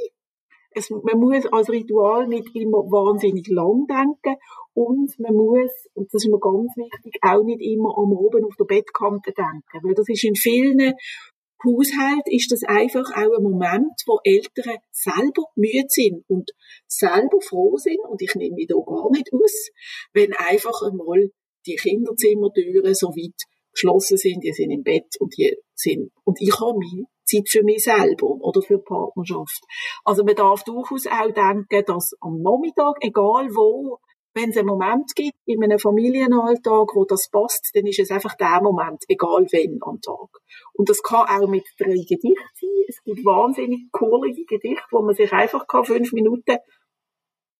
Es, 0.76 0.90
man 0.90 1.18
muss 1.18 1.46
als 1.52 1.68
Ritual 1.68 2.26
nicht 2.26 2.54
immer 2.54 2.78
wahnsinnig 2.78 3.46
lang 3.48 3.86
denken 3.86 4.36
und 4.74 5.16
man 5.20 5.34
muss, 5.34 5.70
und 5.94 6.12
das 6.12 6.24
ist 6.24 6.30
mir 6.30 6.40
ganz 6.40 6.76
wichtig, 6.76 7.20
auch 7.22 7.44
nicht 7.44 7.60
immer 7.60 7.96
am 7.96 8.12
Oben 8.12 8.44
auf 8.44 8.56
der 8.56 8.64
Bettkante 8.64 9.32
denken, 9.32 9.86
weil 9.86 9.94
das 9.94 10.08
ist 10.08 10.24
in 10.24 10.34
vielen 10.34 10.94
Haushalt 11.64 12.26
ist 12.26 12.52
das 12.52 12.62
einfach 12.64 13.10
auch 13.16 13.36
ein 13.36 13.42
Moment, 13.42 13.94
wo 14.06 14.18
Eltern 14.22 14.78
selber 14.90 15.44
müde 15.56 15.88
sind 15.88 16.24
und 16.28 16.50
selber 16.86 17.40
froh 17.40 17.76
sind, 17.76 18.00
und 18.08 18.20
ich 18.22 18.34
nehme 18.34 18.56
mich 18.56 18.68
da 18.68 18.76
gar 18.76 19.10
nicht 19.10 19.30
aus, 19.32 19.70
wenn 20.12 20.32
einfach 20.34 20.82
einmal 20.82 21.30
die 21.66 21.76
Kinderzimmertüren 21.76 22.94
so 22.94 23.08
weit 23.08 23.40
geschlossen 23.72 24.16
sind, 24.16 24.44
die 24.44 24.52
sind 24.52 24.70
im 24.70 24.82
Bett 24.82 25.16
und 25.18 25.34
die 25.36 25.56
sind, 25.74 26.12
und 26.24 26.40
ich 26.40 26.52
habe 26.60 26.78
meine 26.78 27.06
Zeit 27.24 27.48
für 27.48 27.62
mich 27.62 27.82
selber 27.82 28.26
oder 28.40 28.60
für 28.60 28.76
die 28.76 28.84
Partnerschaft. 28.84 29.60
Also 30.04 30.24
man 30.24 30.34
darf 30.34 30.62
durchaus 30.64 31.06
auch 31.06 31.32
denken, 31.32 31.84
dass 31.86 32.12
am 32.20 32.42
Nachmittag, 32.42 32.96
egal 33.00 33.48
wo, 33.48 33.98
wenn 34.34 34.50
es 34.50 34.56
einen 34.56 34.66
Moment 34.66 35.14
gibt 35.14 35.38
in 35.46 35.62
einem 35.62 35.78
Familienalltag, 35.78 36.94
wo 36.94 37.04
das 37.04 37.28
passt, 37.30 37.70
dann 37.74 37.86
ist 37.86 38.00
es 38.00 38.10
einfach 38.10 38.34
der 38.34 38.60
Moment, 38.62 39.04
egal 39.08 39.46
wann 39.50 39.78
am 39.80 40.00
Tag. 40.00 40.40
Und 40.72 40.88
das 40.88 41.02
kann 41.02 41.28
auch 41.28 41.48
mit 41.48 41.64
drei 41.78 41.94
Gedichten 41.94 42.34
sein. 42.54 42.84
Es 42.88 43.02
gibt 43.04 43.24
wahnsinnig 43.24 43.90
coole 43.92 44.32
Gedichte, 44.32 44.84
wo 44.90 45.02
man 45.02 45.14
sich 45.14 45.32
einfach 45.32 45.66
kann, 45.66 45.84
fünf 45.84 46.12
Minuten 46.12 46.58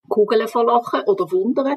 Kugeln 0.08 0.48
verlachen 0.48 1.02
oder 1.06 1.30
wundern. 1.32 1.76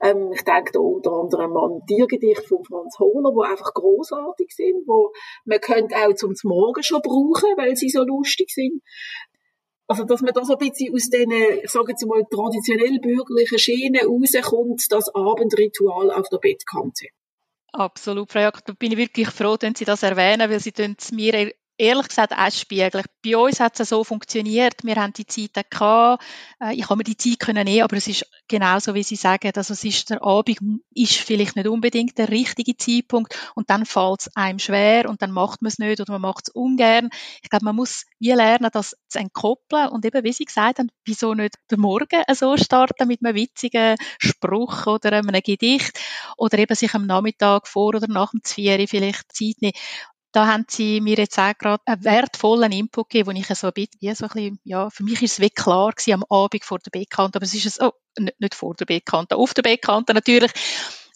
Ähm, 0.00 0.32
ich 0.32 0.42
denke 0.42 0.72
da 0.72 0.80
unter 0.80 1.12
anderem 1.12 1.56
an 1.56 1.80
Tiergedichte 1.86 2.42
von 2.42 2.64
Franz 2.64 2.98
Hohler, 2.98 3.30
die 3.30 3.50
einfach 3.50 3.72
großartig 3.74 4.50
sind, 4.54 4.86
wo 4.86 5.12
man 5.44 5.60
könnte 5.60 5.96
auch 5.96 6.14
zum 6.14 6.34
Morgen 6.44 6.82
schon 6.82 7.00
brauchen, 7.02 7.56
weil 7.56 7.76
sie 7.76 7.88
so 7.88 8.02
lustig 8.02 8.50
sind. 8.50 8.82
Also, 9.90 10.04
dass 10.04 10.20
man 10.22 10.32
da 10.32 10.44
so 10.44 10.56
ein 10.56 10.58
bisschen 10.60 10.94
aus 10.94 11.10
diesen, 11.10 11.32
ich 11.32 11.68
sage 11.68 11.90
jetzt 11.90 12.06
mal, 12.06 12.22
traditionell 12.30 13.00
bürgerlichen 13.00 13.58
Schienen 13.58 14.06
rauskommt, 14.06 14.86
das 14.88 15.12
Abendritual 15.12 16.12
auf 16.12 16.28
der 16.28 16.38
Bettkante. 16.38 17.06
Absolut, 17.72 18.30
Frau 18.30 18.38
Jakob, 18.38 18.64
da 18.64 18.72
bin 18.72 18.92
ich 18.92 18.98
wirklich 18.98 19.28
froh, 19.30 19.56
wenn 19.58 19.74
Sie 19.74 19.84
das 19.84 20.04
erwähnen, 20.04 20.48
weil 20.48 20.60
Sie 20.60 20.72
es 20.76 21.10
mir 21.10 21.52
ehrlich 21.80 22.08
gesagt 22.08 22.32
auch 22.32 22.50
spiegeln. 22.52 23.04
Bei 23.24 23.36
uns 23.36 23.58
hat 23.58 23.80
es 23.80 23.88
so 23.88 24.04
funktioniert. 24.04 24.84
Wir 24.84 24.96
haben 24.96 25.14
die 25.14 25.26
Zeit 25.26 25.70
gehabt. 25.70 26.22
Äh, 26.60 26.74
ich 26.74 26.84
habe 26.84 26.98
mir 26.98 27.04
die 27.04 27.16
Zeit 27.16 27.40
können 27.40 27.64
nehmen, 27.64 27.82
aber 27.82 27.96
es 27.96 28.06
ist 28.06 28.26
genauso, 28.48 28.94
wie 28.94 29.02
Sie 29.02 29.16
sagen. 29.16 29.50
Also 29.54 29.72
es 29.72 29.82
ist, 29.84 30.10
der 30.10 30.22
Abend 30.22 30.58
ist 30.94 31.16
vielleicht 31.16 31.56
nicht 31.56 31.68
unbedingt 31.68 32.18
der 32.18 32.28
richtige 32.28 32.76
Zeitpunkt 32.76 33.34
und 33.54 33.70
dann 33.70 33.86
fällt 33.86 34.20
es 34.20 34.36
einem 34.36 34.58
schwer 34.58 35.08
und 35.08 35.22
dann 35.22 35.30
macht 35.30 35.62
man 35.62 35.68
es 35.68 35.78
nicht 35.78 36.00
oder 36.00 36.12
man 36.12 36.20
macht 36.20 36.48
es 36.48 36.54
ungern. 36.54 37.08
Ich 37.42 37.48
glaube, 37.48 37.64
man 37.64 37.76
muss 37.76 38.04
wie 38.18 38.32
lernen, 38.32 38.68
das 38.72 38.94
zu 39.08 39.18
entkoppeln 39.18 39.88
und 39.88 40.04
eben, 40.04 40.22
wie 40.22 40.32
Sie 40.32 40.44
gesagt 40.44 40.78
haben, 40.78 40.90
wieso 41.06 41.32
nicht 41.32 41.54
der 41.70 41.78
Morgen 41.78 42.22
so 42.34 42.58
starten 42.58 43.08
mit 43.08 43.24
einem 43.24 43.34
witzigen 43.34 43.96
Spruch 44.18 44.86
oder 44.86 45.12
einem 45.12 45.40
Gedicht 45.42 45.98
oder 46.36 46.58
eben 46.58 46.74
sich 46.74 46.94
am 46.94 47.06
Nachmittag 47.06 47.66
vor 47.66 47.94
oder 47.94 48.06
nach 48.08 48.32
dem 48.32 48.44
Zvieri 48.44 48.86
vielleicht 48.86 49.32
Zeit 49.32 49.62
nehmen 49.62 49.72
da 50.32 50.46
haben 50.46 50.64
sie 50.68 51.00
mir 51.00 51.16
jetzt 51.16 51.38
auch 51.38 51.56
gerade 51.58 51.82
einen 51.86 52.04
wertvollen 52.04 52.72
Input 52.72 53.08
gegeben, 53.08 53.28
wo 53.28 53.38
ich 53.38 53.46
so 53.46 53.66
ein 53.66 53.72
bisschen, 53.72 54.14
so 54.14 54.26
ein 54.26 54.30
bisschen, 54.30 54.60
ja, 54.64 54.88
für 54.90 55.02
mich 55.02 55.22
ist 55.22 55.32
es 55.32 55.40
wie 55.40 55.50
klar 55.50 55.92
gewesen 55.92 56.22
am 56.22 56.24
Abend 56.28 56.64
vor 56.64 56.78
der 56.78 56.90
Beckkante, 56.90 57.36
aber 57.36 57.44
es 57.44 57.54
ist 57.54 57.66
es, 57.66 57.80
oh, 57.80 57.92
nicht, 58.38 58.54
vor 58.54 58.74
der 58.74 58.84
Beckkante, 58.84 59.36
auf 59.36 59.54
der 59.54 59.62
Beckkante 59.62 60.14
natürlich, 60.14 60.52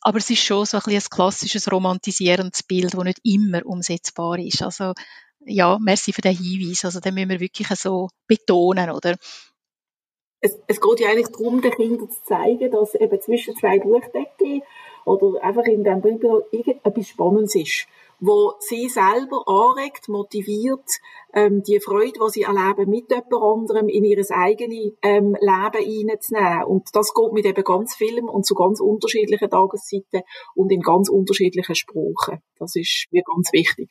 aber 0.00 0.18
es 0.18 0.28
ist 0.30 0.42
schon 0.42 0.66
so 0.66 0.76
ein 0.78 0.82
bisschen 0.82 1.02
ein 1.02 1.16
klassisches 1.16 1.70
romantisierendes 1.70 2.62
Bild, 2.64 2.92
das 2.94 3.04
nicht 3.04 3.20
immer 3.22 3.64
umsetzbar 3.64 4.38
ist. 4.38 4.62
Also, 4.62 4.92
ja, 5.46 5.78
merci 5.80 6.12
für 6.12 6.20
den 6.20 6.36
Hinweis. 6.36 6.84
Also, 6.84 7.00
den 7.00 7.14
müssen 7.14 7.30
wir 7.30 7.40
wirklich 7.40 7.68
so 7.68 8.10
betonen, 8.26 8.90
oder? 8.90 9.16
Es, 10.40 10.58
es 10.66 10.80
geht 10.80 11.00
ja 11.00 11.08
eigentlich 11.08 11.28
darum, 11.28 11.62
den 11.62 11.72
Kindern 11.72 12.10
zu 12.10 12.22
zeigen, 12.24 12.70
dass 12.70 12.94
eben 12.94 13.20
zwischen 13.20 13.56
zwei 13.56 13.78
Buchdeckeln 13.78 14.62
oder 15.06 15.42
einfach 15.42 15.64
in 15.64 15.84
diesem 15.84 16.02
Brief 16.02 16.22
irgendetwas 16.52 17.08
Spannendes 17.08 17.54
ist 17.54 17.86
wo 18.20 18.54
sie 18.60 18.88
selber 18.88 19.42
anregt, 19.46 20.08
motiviert, 20.08 20.88
ähm, 21.32 21.62
die 21.62 21.80
Freude, 21.80 22.12
die 22.12 22.30
sie 22.30 22.42
erleben, 22.42 22.90
mit 22.90 23.10
jemand 23.10 23.32
anderem 23.32 23.88
in 23.88 24.04
ihr 24.04 24.24
eigenes 24.30 24.92
ähm, 25.02 25.36
Leben 25.40 25.84
hineinzunehmen. 25.84 26.64
Und 26.64 26.88
das 26.92 27.12
geht 27.14 27.32
mit 27.32 27.46
eben 27.46 27.64
ganz 27.64 27.94
Film 27.94 28.28
und 28.28 28.46
zu 28.46 28.54
ganz 28.54 28.80
unterschiedlichen 28.80 29.50
Tageszeiten 29.50 30.22
und 30.54 30.70
in 30.72 30.80
ganz 30.80 31.08
unterschiedlichen 31.08 31.74
Sprachen. 31.74 32.40
Das 32.58 32.76
ist 32.76 33.06
mir 33.10 33.22
ganz 33.22 33.52
wichtig. 33.52 33.90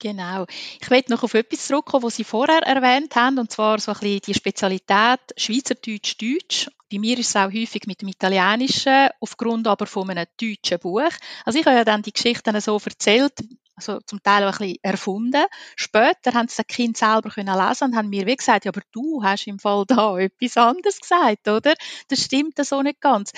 Genau. 0.00 0.46
Ich 0.80 0.90
möchte 0.90 1.10
noch 1.10 1.24
auf 1.24 1.34
etwas 1.34 1.66
zurückkommen, 1.66 2.04
was 2.04 2.16
Sie 2.16 2.24
vorher 2.24 2.62
erwähnt 2.62 3.16
haben, 3.16 3.38
und 3.38 3.50
zwar 3.50 3.80
so 3.80 3.90
ein 3.90 3.98
bisschen 3.98 4.20
die 4.26 4.34
Spezialität 4.34 5.20
Schweizerdeutsch-Deutsch. 5.36 6.70
Bei 6.90 6.98
mir 6.98 7.18
ist 7.18 7.28
es 7.28 7.36
auch 7.36 7.52
häufig 7.52 7.86
mit 7.86 8.00
dem 8.00 8.08
Italienischen, 8.08 9.08
aufgrund 9.20 9.66
aber 9.66 9.86
von 9.86 10.08
einem 10.08 10.26
deutschen 10.40 10.78
Buch. 10.78 11.10
Also 11.44 11.58
ich 11.58 11.66
habe 11.66 11.76
ja 11.76 11.84
dann 11.84 12.02
die 12.02 12.12
Geschichten 12.12 12.58
so 12.60 12.80
erzählt, 12.82 13.34
also 13.76 14.00
zum 14.06 14.22
Teil 14.22 14.44
auch 14.44 14.58
ein 14.58 14.58
bisschen 14.58 14.78
erfunden. 14.82 15.44
Später 15.76 16.32
haben 16.32 16.48
sie 16.48 16.56
das 16.56 16.66
Kind 16.66 16.96
selber 16.96 17.30
können 17.30 17.56
lesen 17.56 17.84
und 17.84 17.96
haben 17.96 18.08
mir 18.08 18.26
wie 18.26 18.36
gesagt, 18.36 18.64
ja, 18.64 18.70
aber 18.70 18.80
du 18.92 19.22
hast 19.22 19.46
im 19.46 19.58
Fall 19.58 19.84
da 19.86 20.18
etwas 20.18 20.56
anderes 20.56 20.98
gesagt, 21.00 21.46
oder? 21.46 21.74
Das 22.08 22.24
stimmt 22.24 22.64
so 22.64 22.82
nicht 22.82 23.00
ganz. 23.00 23.32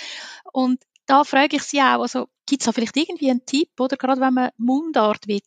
Und 0.53 0.81
da 1.07 1.25
frage 1.25 1.57
ich 1.57 1.63
Sie 1.63 1.81
auch, 1.81 2.03
also 2.03 2.29
gibt 2.47 2.63
es 2.63 2.67
da 2.67 2.73
vielleicht 2.73 2.97
irgendwie 2.97 3.31
einen 3.31 3.45
Tipp, 3.45 3.71
oder 3.81 3.97
gerade 3.97 4.21
wenn 4.21 4.35
man 4.35 4.51
Mundart 4.59 5.27
will, 5.27 5.43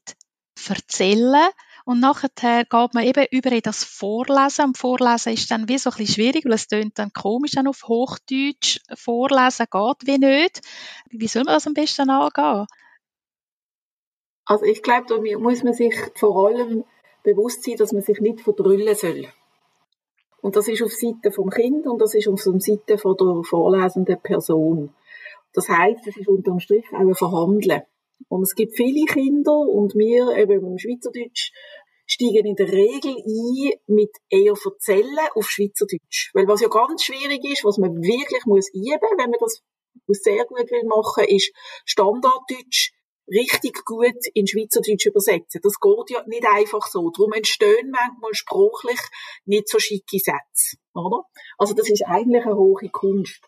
erzählen. 0.67 1.49
Und 1.85 1.99
nachher 1.99 2.29
geht 2.63 2.93
man 2.93 3.03
eben 3.03 3.25
über 3.31 3.49
das 3.61 3.83
Vorlesen. 3.83 4.65
Und 4.65 4.77
Vorlesen 4.77 5.33
ist 5.33 5.51
dann 5.51 5.67
wie 5.67 5.77
so 5.77 5.89
ein 5.89 5.97
bisschen 5.97 6.15
schwierig, 6.15 6.45
weil 6.45 6.53
es 6.53 6.67
tönt 6.67 6.97
dann 6.97 7.11
komisch, 7.11 7.51
dann 7.51 7.67
auf 7.67 7.83
Hochdeutsch 7.87 8.79
vorlesen 8.95 9.65
geht 9.69 10.07
wie 10.07 10.17
nicht. 10.17 10.61
Wie 11.09 11.27
soll 11.27 11.43
man 11.43 11.55
das 11.55 11.67
am 11.67 11.73
besten 11.73 12.09
angehen? 12.09 12.67
Also 14.45 14.65
ich 14.65 14.81
glaube, 14.81 15.07
da 15.07 15.39
muss 15.39 15.63
man 15.63 15.73
sich 15.73 15.95
vor 16.15 16.47
allem 16.47 16.83
bewusst 17.23 17.63
sein, 17.63 17.75
dass 17.77 17.91
man 17.91 18.01
sich 18.01 18.19
nicht 18.19 18.41
verdrüllen 18.41 18.95
soll. 18.95 19.27
Und 20.41 20.57
das 20.57 20.67
ist 20.67 20.83
auf 20.83 20.91
Seite 20.91 21.31
vom 21.31 21.49
Kind 21.49 21.87
und 21.87 22.01
das 22.01 22.13
ist 22.15 22.27
auf 22.27 22.41
Seite 22.41 22.97
von 22.97 23.15
der 23.15 23.43
vorlesenden 23.43 24.19
Person. 24.19 24.93
Das 25.53 25.69
heißt, 25.69 26.05
es 26.07 26.17
ist 26.17 26.27
unterm 26.27 26.59
Strich 26.59 26.85
auch 26.93 26.99
ein 26.99 27.15
Verhandeln. 27.15 27.83
Und 28.27 28.43
es 28.43 28.55
gibt 28.55 28.75
viele 28.75 29.05
Kinder 29.05 29.57
und 29.57 29.95
wir 29.95 30.35
eben 30.35 30.65
im 30.65 30.77
Schweizerdeutsch 30.77 31.51
steigen 32.05 32.45
in 32.45 32.55
der 32.55 32.71
Regel 32.71 33.15
ein 33.15 33.79
mit 33.87 34.11
eher 34.29 34.55
Verzellen 34.55 35.27
auf 35.35 35.49
Schweizerdeutsch. 35.49 36.31
Weil 36.33 36.47
was 36.47 36.61
ja 36.61 36.67
ganz 36.67 37.03
schwierig 37.03 37.43
ist, 37.45 37.63
was 37.63 37.77
man 37.77 37.95
wirklich 38.01 38.45
muss 38.45 38.69
üben, 38.73 39.17
wenn 39.17 39.29
man 39.29 39.39
das 39.39 39.61
sehr 40.07 40.45
gut 40.45 40.69
will 40.71 40.83
machen, 40.85 41.25
ist 41.25 41.51
Standarddeutsch 41.85 42.91
richtig 43.27 43.85
gut 43.85 44.27
in 44.33 44.47
Schweizerdeutsch 44.47 45.05
übersetzen. 45.05 45.61
Das 45.63 45.79
geht 45.79 46.09
ja 46.09 46.23
nicht 46.27 46.45
einfach 46.45 46.85
so. 46.87 47.09
Darum 47.09 47.33
entstehen 47.33 47.91
manchmal 47.91 48.33
sprachlich 48.33 48.99
nicht 49.45 49.69
so 49.69 49.79
schicke 49.79 50.19
Sätze, 50.19 50.77
oder? 50.93 51.23
Also 51.57 51.73
das 51.73 51.89
ist 51.89 52.03
eigentlich 52.05 52.45
eine 52.45 52.55
hohe 52.55 52.89
Kunst. 52.89 53.41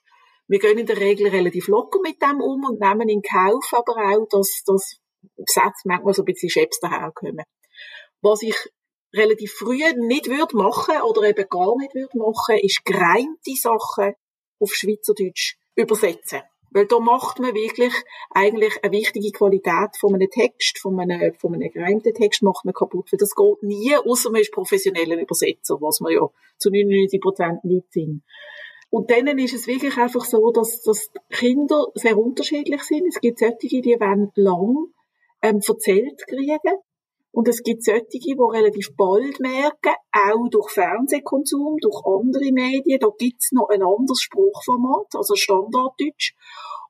Wir 0.48 0.60
gehen 0.60 0.78
in 0.78 0.86
der 0.86 1.00
Regel 1.00 1.28
relativ 1.28 1.68
locker 1.68 2.00
mit 2.02 2.22
dem 2.22 2.40
um 2.40 2.64
und 2.66 2.80
nehmen 2.80 3.10
in 3.10 3.22
Kauf 3.22 3.66
aber 3.74 3.98
auch, 4.12 4.28
dass, 4.30 4.62
dass 4.66 4.98
Sätze 5.46 5.82
manchmal 5.86 6.14
so 6.14 6.22
ein 6.22 6.26
bisschen 6.26 6.50
Schäbs 6.50 6.80
daherkommen. 6.80 7.44
Was 8.26 8.42
ich 8.42 8.56
relativ 9.14 9.54
früh 9.54 9.78
nicht 9.98 10.28
würde 10.28 10.58
machen 10.58 11.00
oder 11.04 11.30
eben 11.30 11.48
gar 11.48 11.78
nicht 11.78 11.94
würde 11.94 12.18
machen, 12.18 12.58
ist 12.58 12.84
gereimte 12.84 13.54
Sachen 13.56 14.16
auf 14.60 14.74
Schweizerdeutsch 14.74 15.58
übersetzen. 15.76 16.42
Weil 16.72 16.88
da 16.88 17.00
macht 17.00 17.38
man 17.40 17.54
wirklich 17.54 17.94
eigentlich 18.32 18.84
eine 18.84 18.92
wichtige 18.92 19.30
Qualität 19.30 19.96
von 20.00 20.16
einem 20.16 20.28
Text, 20.32 20.80
von 20.80 21.00
einem, 21.00 21.36
von 21.36 21.54
einem 21.54 21.70
gereimten 21.70 22.16
Text 22.16 22.42
macht 22.42 22.66
man 22.66 22.74
kaputt. 22.74 23.12
Weil 23.12 23.20
das 23.20 23.36
geht 23.36 23.62
nie, 23.62 23.96
außer 23.96 24.32
man 24.32 24.42
ist 24.42 24.52
professioneller 24.52 25.22
Übersetzer, 25.22 25.76
was 25.80 26.00
wir 26.02 26.12
ja 26.12 26.28
zu 26.58 26.72
99 26.72 27.22
Prozent 27.22 27.64
nicht 27.64 27.94
sind. 27.94 28.24
Und 28.90 29.12
dann 29.12 29.28
ist 29.38 29.54
es 29.54 29.68
wirklich 29.68 29.98
einfach 29.98 30.26
so, 30.26 30.52
dass, 30.52 30.82
dass 30.82 31.12
Kinder 31.30 31.86
sehr 31.94 32.18
unterschiedlich 32.18 32.82
sind. 32.82 33.06
Es 33.08 33.22
gibt 33.22 33.38
solche, 33.38 33.82
die 33.82 34.00
wollen 34.00 34.32
lang 34.34 34.88
ähm, 35.44 35.62
erzählt 35.64 36.26
kriegen. 36.28 36.80
Und 37.36 37.50
es 37.50 37.64
gibt 37.64 37.84
solche, 37.84 38.06
die 38.08 38.34
relativ 38.40 38.96
bald 38.96 39.42
merken, 39.42 39.94
auch 40.14 40.48
durch 40.50 40.72
Fernsehkonsum, 40.72 41.76
durch 41.82 42.02
andere 42.06 42.50
Medien, 42.54 42.98
da 43.02 43.10
gibt's 43.20 43.52
noch 43.52 43.68
ein 43.68 43.84
anderes 43.84 44.22
Spruchformat, 44.22 45.08
also 45.16 45.36
Standarddeutsch. 45.36 46.34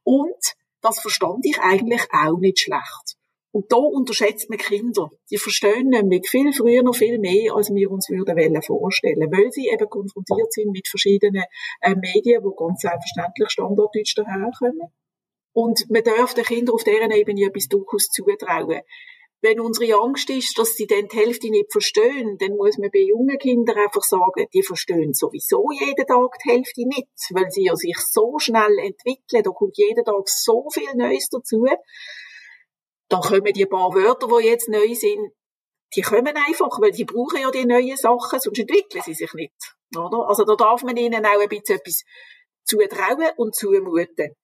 Und 0.04 0.38
das 0.82 1.00
verstand 1.02 1.44
ich 1.48 1.58
eigentlich 1.60 2.04
auch 2.12 2.38
nicht 2.38 2.60
schlecht. 2.60 3.18
Und 3.50 3.72
da 3.72 3.78
unterschätzt 3.78 4.48
man 4.52 4.60
Kinder. 4.60 5.10
Die 5.32 5.38
verstehen 5.38 5.88
nämlich 5.90 6.30
viel 6.30 6.54
früher 6.54 6.84
noch 6.84 6.96
viel 6.96 7.18
mehr, 7.18 7.56
als 7.56 7.74
wir 7.74 7.90
uns 7.90 8.08
würden 8.12 8.62
vorstellen, 8.62 9.32
weil 9.32 9.52
sie 9.52 9.70
eben 9.74 9.90
konfrontiert 9.90 10.54
sind 10.54 10.72
mit 10.72 10.88
verschiedenen 10.88 11.46
äh, 11.82 11.96
Medien, 11.96 12.44
die 12.44 12.56
ganz 12.56 12.82
selbstverständlich 12.82 13.50
Standarddeutsch 13.50 14.16
daherkommen. 14.16 14.94
Und 15.54 15.90
man 15.90 16.04
darf 16.04 16.36
den 16.36 16.44
Kindern 16.44 16.76
auf 16.76 16.84
deren 16.84 17.10
Ebene 17.10 17.48
etwas 17.48 17.68
durchaus 17.68 18.10
zutrauen. 18.10 18.82
Wenn 19.46 19.60
unsere 19.60 20.02
Angst 20.02 20.28
ist, 20.32 20.58
dass 20.58 20.74
sie 20.74 20.88
dann 20.88 21.08
die 21.08 21.18
Hälfte 21.18 21.52
nicht 21.52 21.72
verstehen, 21.72 22.36
dann 22.40 22.56
muss 22.56 22.80
man 22.80 22.90
bei 22.92 23.02
jungen 23.02 23.38
Kindern 23.38 23.78
einfach 23.78 24.02
sagen, 24.02 24.48
die 24.52 24.64
verstehen 24.64 25.14
sowieso 25.14 25.70
jeden 25.72 26.08
Tag 26.08 26.40
die 26.44 26.50
Hälfte 26.50 26.82
nicht, 26.88 27.14
weil 27.30 27.52
sie 27.52 27.66
ja 27.66 27.76
sich 27.76 27.96
so 28.10 28.40
schnell 28.40 28.76
entwickeln, 28.80 29.44
da 29.44 29.52
kommt 29.52 29.78
jeden 29.78 30.04
Tag 30.04 30.28
so 30.28 30.66
viel 30.74 30.92
Neues 30.96 31.30
dazu, 31.30 31.64
dann 33.08 33.22
kommen 33.22 33.54
die 33.54 33.68
paar 33.68 33.94
Wörter, 33.94 34.28
die 34.28 34.48
jetzt 34.48 34.68
neu 34.68 34.96
sind, 34.96 35.32
die 35.96 36.02
kommen 36.02 36.36
einfach, 36.36 36.82
weil 36.82 36.90
die 36.90 37.06
brauchen 37.06 37.40
ja 37.40 37.52
die 37.52 37.66
neuen 37.66 37.98
Sachen, 37.98 38.40
sonst 38.40 38.58
entwickeln 38.58 39.04
sie 39.06 39.14
sich 39.14 39.32
nicht. 39.36 39.54
Oder? 39.96 40.28
Also 40.28 40.44
da 40.44 40.56
darf 40.56 40.82
man 40.82 40.98
ihnen 40.98 41.24
auch 41.24 41.40
ein 41.40 41.50
bisschen 41.50 41.78
etwas 41.78 42.02
zutrauen 42.64 43.30
und 43.38 43.54
zumuten. 43.54 44.36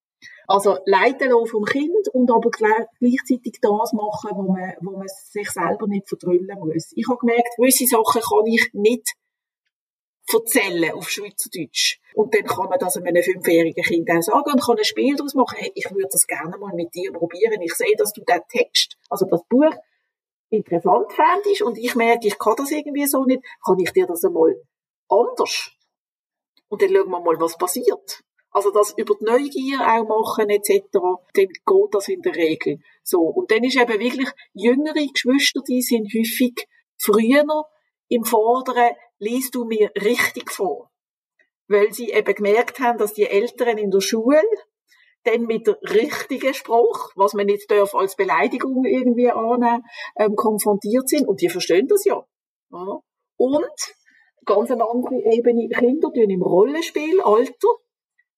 Also 0.52 0.78
leiten 0.86 1.32
vom 1.48 1.64
Kind 1.64 2.08
und 2.14 2.30
aber 2.30 2.50
gleichzeitig 2.52 3.60
das 3.62 3.94
machen, 3.94 4.32
wo 4.36 4.52
man, 4.52 4.74
wo 4.82 4.98
man 4.98 5.08
sich 5.08 5.50
selber 5.50 5.88
nicht 5.88 6.10
verdrüllen 6.10 6.60
muss. 6.60 6.92
Ich 6.96 7.08
habe 7.08 7.20
gemerkt, 7.20 7.56
gewisse 7.58 7.86
Sachen 7.86 8.22
kann 8.22 8.46
ich 8.48 8.70
nicht 8.74 9.14
erzählen 10.34 10.92
auf 10.94 11.10
Schweizerdeutsch. 11.10 12.00
Und 12.14 12.34
dann 12.34 12.46
kann 12.46 12.70
man 12.70 12.80
das 12.80 12.98
einem 12.98 13.24
fünfjährigen 13.24 13.84
Kind 13.84 14.10
auch 14.12 14.22
sagen 14.22 14.52
und 14.52 14.62
kann 14.62 14.78
ein 14.78 14.84
Spiel 14.84 15.16
daraus 15.16 15.36
machen. 15.36 15.58
Hey, 15.58 15.72
ich 15.74 15.90
würde 15.90 16.10
das 16.12 16.28
gerne 16.28 16.58
mal 16.58 16.74
mit 16.74 16.94
dir 16.94 17.12
probieren. 17.12 17.62
Ich 17.62 17.74
sehe, 17.74 17.96
dass 17.98 18.14
du 18.14 18.22
den 18.24 18.42
Text, 18.50 18.98
also 19.10 19.26
das 19.26 19.42
Buch, 19.50 19.74
interessant 20.50 21.14
fändest 21.14 21.62
und 21.62 21.78
ich 21.78 21.96
merke, 21.96 22.28
ich 22.28 22.38
kann 22.38 22.56
das 22.58 22.72
irgendwie 22.72 23.06
so 23.06 23.24
nicht. 23.24 23.42
Kann 23.66 23.80
ich 23.80 23.92
dir 23.92 24.06
das 24.06 24.24
einmal 24.26 24.62
anders? 25.08 25.72
Und 26.68 26.82
dann 26.82 26.90
schauen 26.90 27.10
wir 27.10 27.20
mal, 27.20 27.40
was 27.40 27.58
passiert. 27.58 28.22
Also 28.52 28.72
das 28.72 28.94
über 28.98 29.16
die 29.16 29.26
Neugier 29.26 29.80
auch 29.80 30.08
machen 30.08 30.50
etc., 30.50 30.84
dann 30.92 31.22
geht 31.34 31.62
das 31.92 32.08
in 32.10 32.22
der 32.22 32.36
Regel 32.36 32.80
so. 33.04 33.22
Und 33.22 33.50
dann 33.50 33.64
ist 33.64 33.80
eben 33.80 34.00
wirklich, 34.00 34.30
jüngere 34.54 35.08
Geschwister, 35.14 35.62
die 35.68 35.82
sind 35.82 36.08
häufig 36.14 36.68
früher 36.98 37.46
im 38.10 38.26
Vorderen, 38.26 38.92
liest 39.20 39.56
du 39.56 39.66
mir 39.66 39.92
richtig 39.96 40.52
vor. 40.52 40.92
Weil 41.68 41.94
sie 41.94 42.10
eben 42.12 42.36
gemerkt 42.36 42.80
haben, 42.80 42.98
dass 42.98 43.14
die 43.14 43.26
Eltern 43.26 43.78
in 43.78 43.90
der 43.90 44.02
Schule 44.02 44.42
dann 45.24 45.44
mit 45.44 45.68
der 45.68 45.78
richtigen 45.84 46.54
Spruch, 46.54 47.12
was 47.16 47.34
man 47.34 47.46
nicht 47.46 47.70
darf 47.70 47.96
als 47.96 48.16
Beleidigung 48.16 48.84
irgendwie 48.84 49.30
annehmen, 49.30 49.84
ähm, 50.18 50.36
konfrontiert 50.36 51.08
sind. 51.08 51.28
Und 51.28 51.42
die 51.42 51.50
verstehen 51.50 51.88
das 51.88 52.04
ja. 52.04 52.22
ja. 52.72 53.00
Und 53.38 53.96
ganz 54.46 54.72
eine 54.72 54.84
andere 54.90 55.16
Ebene, 55.32 55.70
Kinder 55.70 56.12
tun 56.12 56.30
im 56.30 56.42
Rollenspielalter 56.42 57.70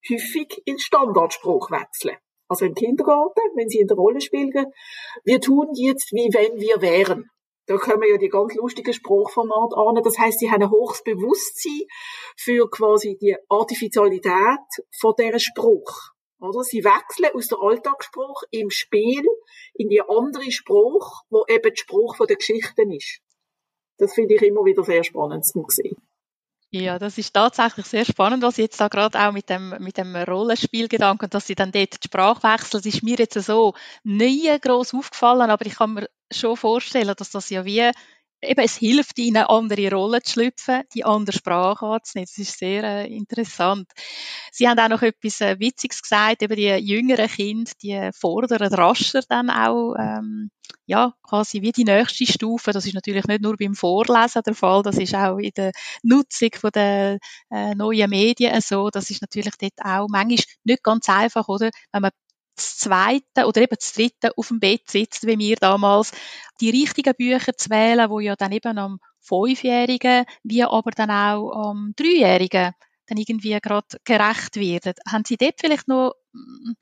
häufig 0.09 0.61
in 0.65 0.79
Standardspruch 0.79 1.71
wechseln. 1.71 2.17
Also 2.47 2.65
im 2.65 2.75
Kindergarten, 2.75 3.41
wenn 3.55 3.69
sie 3.69 3.79
in 3.79 3.87
der 3.87 3.97
Rolle 3.97 4.21
spielen, 4.21 4.51
wir 5.23 5.41
tun 5.41 5.69
jetzt, 5.73 6.11
wie 6.11 6.29
wenn 6.33 6.59
wir 6.59 6.81
wären. 6.81 7.29
Da 7.65 7.77
kommen 7.77 8.03
ja 8.09 8.17
die 8.17 8.27
ganz 8.27 8.53
lustigen 8.55 8.93
Spruchformate 8.93 9.77
an. 9.77 10.03
Das 10.03 10.19
heißt, 10.19 10.39
sie 10.39 10.51
haben 10.51 10.63
ein 10.63 10.69
hohes 10.69 11.01
Bewusstsein 11.03 11.87
für 12.35 12.69
quasi 12.69 13.17
die 13.19 13.37
Artificialität 13.47 14.59
von 14.99 15.13
dieser 15.17 15.39
Spruch. 15.39 16.11
Oder? 16.41 16.61
Sie 16.63 16.83
wechseln 16.83 17.33
aus 17.33 17.47
der 17.47 17.59
Alltagsspruch 17.61 18.43
im 18.51 18.69
Spiel 18.69 19.23
in 19.75 19.87
die 19.87 20.01
andere 20.01 20.51
Spruch, 20.51 21.23
wo 21.29 21.45
eben 21.47 21.73
die 21.73 21.79
Spruch 21.79 22.17
von 22.17 22.27
der 22.27 22.35
Geschichten 22.35 22.91
ist. 22.91 23.21
Das 23.97 24.13
finde 24.13 24.35
ich 24.35 24.41
immer 24.41 24.65
wieder 24.65 24.83
sehr 24.83 25.05
spannend 25.05 25.45
zu 25.45 25.63
sehen. 25.69 25.95
Ja, 26.75 26.97
das 26.97 27.19
ist 27.19 27.33
tatsächlich 27.33 27.85
sehr 27.85 28.03
spannend, 28.03 28.41
was 28.41 28.57
jetzt 28.57 28.81
da 28.81 28.87
gerade 28.87 29.19
auch 29.19 29.31
mit 29.31 29.47
dem, 29.47 29.75
mit 29.79 29.95
dem 29.97 30.15
Rollenspielgedanken, 30.15 31.29
dass 31.29 31.45
sie 31.45 31.53
dann 31.53 31.71
dort 31.71 32.03
die 32.03 32.07
Sprache 32.07 32.41
wechseln, 32.41 32.81
das 32.81 32.85
ist 32.87 33.03
mir 33.03 33.15
jetzt 33.17 33.35
so 33.39 33.75
nie 34.03 34.49
groß 34.59 34.95
aufgefallen, 34.95 35.51
aber 35.51 35.67
ich 35.67 35.75
kann 35.75 35.93
mir 35.93 36.09
schon 36.31 36.57
vorstellen, 36.57 37.13
dass 37.15 37.29
das 37.29 37.51
ja 37.51 37.63
wie 37.65 37.91
eben, 38.43 38.61
es 38.61 38.77
hilft 38.77 39.17
ihnen, 39.19 39.43
andere 39.43 39.91
Rollen 39.91 40.23
zu 40.23 40.33
schlüpfen, 40.33 40.83
die 40.93 41.05
andere 41.05 41.35
Sprache 41.35 41.85
anzunehmen. 41.85 42.27
Das 42.29 42.37
ist 42.37 42.59
sehr 42.59 42.83
äh, 42.83 43.07
interessant. 43.07 43.89
Sie 44.51 44.67
haben 44.67 44.79
auch 44.79 44.89
noch 44.89 45.01
etwas 45.01 45.41
äh, 45.41 45.59
Witziges 45.59 46.01
gesagt, 46.01 46.41
eben 46.41 46.55
die 46.55 46.67
jüngeren 46.67 47.27
Kinder, 47.27 47.71
die 47.81 48.09
fordern 48.13 48.73
rascher 48.73 49.21
dann 49.27 49.49
auch, 49.49 49.95
ähm, 49.97 50.49
ja, 50.85 51.13
quasi 51.23 51.61
wie 51.61 51.71
die 51.71 51.83
nächste 51.83 52.25
Stufe. 52.25 52.71
Das 52.71 52.85
ist 52.85 52.93
natürlich 52.93 53.25
nicht 53.25 53.41
nur 53.41 53.57
beim 53.57 53.75
Vorlesen 53.75 54.41
der 54.45 54.55
Fall, 54.55 54.83
das 54.83 54.97
ist 54.97 55.15
auch 55.15 55.37
in 55.37 55.51
der 55.55 55.71
Nutzung 56.03 56.49
von 56.55 56.71
der 56.73 57.17
äh, 57.49 57.75
neuen 57.75 58.09
Medien 58.09 58.59
so. 58.61 58.89
Das 58.89 59.09
ist 59.09 59.21
natürlich 59.21 59.55
dort 59.57 59.79
auch 59.83 60.07
manchmal 60.09 60.45
nicht 60.63 60.83
ganz 60.83 61.09
einfach, 61.09 61.47
oder? 61.47 61.69
Wenn 61.91 62.01
man 62.01 62.11
das 62.55 62.77
zweite 62.77 63.45
oder 63.47 63.61
eben 63.61 63.75
das 63.77 63.93
dritte 63.93 64.37
auf 64.37 64.47
dem 64.47 64.59
Bett 64.59 64.89
sitzt, 64.89 65.25
wie 65.25 65.37
wir 65.37 65.55
damals, 65.55 66.11
die 66.59 66.69
richtigen 66.69 67.13
Bücher 67.15 67.55
zu 67.57 67.69
wählen, 67.69 68.09
wo 68.09 68.19
ja 68.19 68.35
dann 68.35 68.51
eben 68.51 68.77
am 68.77 68.99
Fünfjährigen, 69.19 70.25
wie 70.43 70.63
aber 70.63 70.91
dann 70.91 71.09
auch 71.09 71.51
am 71.51 71.93
Dreijährigen 71.95 72.73
dann 73.07 73.17
irgendwie 73.17 73.57
gerade 73.61 73.97
gerecht 74.03 74.55
werden. 74.55 74.93
Haben 75.07 75.25
Sie 75.25 75.37
dort 75.37 75.55
vielleicht 75.59 75.87
noch 75.87 76.13
mm, 76.33 76.73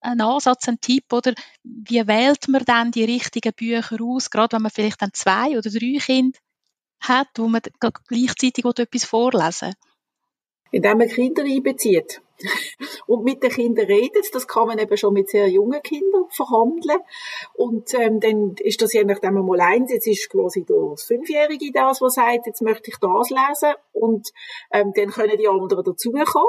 einen 0.00 0.20
Ansatz, 0.20 0.68
einen 0.68 0.80
Tipp 0.80 1.12
oder 1.12 1.34
wie 1.62 2.06
wählt 2.06 2.48
man 2.48 2.64
dann 2.64 2.90
die 2.90 3.04
richtigen 3.04 3.52
Bücher 3.52 3.98
aus, 4.02 4.30
gerade 4.30 4.56
wenn 4.56 4.62
man 4.62 4.70
vielleicht 4.70 5.00
dann 5.02 5.12
zwei 5.12 5.56
oder 5.56 5.70
drei 5.70 5.98
Kinder 5.98 6.38
hat, 7.00 7.28
wo 7.36 7.48
man 7.48 7.62
gleichzeitig 8.08 8.64
etwas 8.64 9.04
vorlesen 9.04 9.68
will? 9.68 9.74
Indem 10.72 10.98
man 10.98 11.08
Kinder 11.08 11.42
einbezieht 11.42 12.20
und 13.06 13.24
mit 13.24 13.42
den 13.42 13.50
Kindern 13.50 13.86
redet. 13.86 14.34
Das 14.34 14.46
kann 14.46 14.66
man 14.66 14.78
eben 14.78 14.96
schon 14.96 15.14
mit 15.14 15.30
sehr 15.30 15.48
jungen 15.48 15.82
Kindern 15.82 16.24
verhandeln. 16.30 17.00
Und 17.54 17.92
ähm, 17.94 18.20
dann 18.20 18.54
ist 18.60 18.82
das 18.82 18.92
je 18.92 19.04
nachdem 19.04 19.34
mal 19.34 19.60
eins. 19.60 19.92
Jetzt 19.92 20.06
ist 20.06 20.30
quasi 20.30 20.64
das 20.64 21.04
Fünfjährige 21.04 21.70
das, 21.72 22.00
was 22.00 22.14
sagt, 22.14 22.46
jetzt 22.46 22.62
möchte 22.62 22.90
ich 22.90 22.96
das 22.98 23.30
lesen. 23.30 23.74
Und 23.92 24.30
ähm, 24.72 24.92
dann 24.94 25.10
können 25.10 25.38
die 25.38 25.48
anderen 25.48 25.84
dazukommen. 25.84 26.48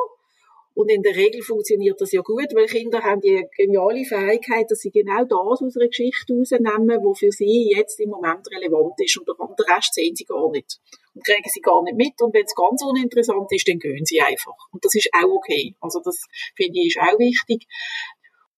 Und 0.74 0.90
in 0.90 1.02
der 1.04 1.16
Regel 1.16 1.42
funktioniert 1.42 2.00
das 2.00 2.14
ja 2.14 2.22
gut, 2.22 2.48
weil 2.56 2.66
Kinder 2.66 3.02
haben 3.04 3.20
die 3.20 3.46
geniale 3.58 4.06
Fähigkeit, 4.06 4.72
dass 4.72 4.80
sie 4.80 4.92
genau 4.92 5.26
das 5.26 5.62
aus 5.62 5.76
einer 5.76 5.88
Geschichte 5.88 6.34
rausnehmen, 6.34 7.04
wo 7.04 7.14
für 7.14 7.32
sie 7.32 7.74
jetzt 7.76 8.00
im 8.00 8.10
Moment 8.10 8.48
relevant 8.50 8.94
ist. 8.98 9.18
Und 9.18 9.28
den 9.28 9.66
Rest 9.66 9.94
sehen 9.94 10.16
sie 10.16 10.26
gar 10.26 10.50
nicht. 10.50 10.80
Und 11.14 11.26
kriegen 11.26 11.50
sie 11.50 11.62
gar 11.62 11.84
nicht 11.84 11.98
mit. 11.98 12.22
Und 12.22 12.34
wenn 12.34 12.46
es 12.46 12.56
ganz 12.56 12.84
uninteressant 12.84 13.52
ist, 13.52 13.68
dann 13.68 13.80
gehen 13.80 14.06
sie 14.06 14.22
einfach. 14.22 14.56
Und 14.72 14.84
das 14.84 14.96
ist 14.96 15.10
auch 15.14 15.30
okay. 15.30 15.76
Also 15.82 16.00
das 16.04 16.18
finde 16.56 16.80
ich 16.80 16.96
ist 16.96 17.00
auch 17.00 17.20
wichtig. 17.20 17.68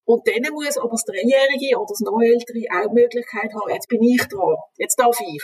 Und 0.06 0.28
dann 0.28 0.54
muss 0.54 0.78
aber 0.78 0.92
das 0.92 1.06
Dreijährige 1.06 1.78
oder 1.78 1.88
das 1.90 2.02
noch 2.02 2.20
Ältere 2.20 2.66
auch 2.76 2.90
die 2.90 3.02
Möglichkeit 3.02 3.52
haben, 3.54 3.74
jetzt 3.74 3.88
bin 3.88 4.04
ich 4.04 4.22
dran, 4.28 4.58
jetzt 4.78 5.00
darf 5.00 5.18
ich. 5.22 5.44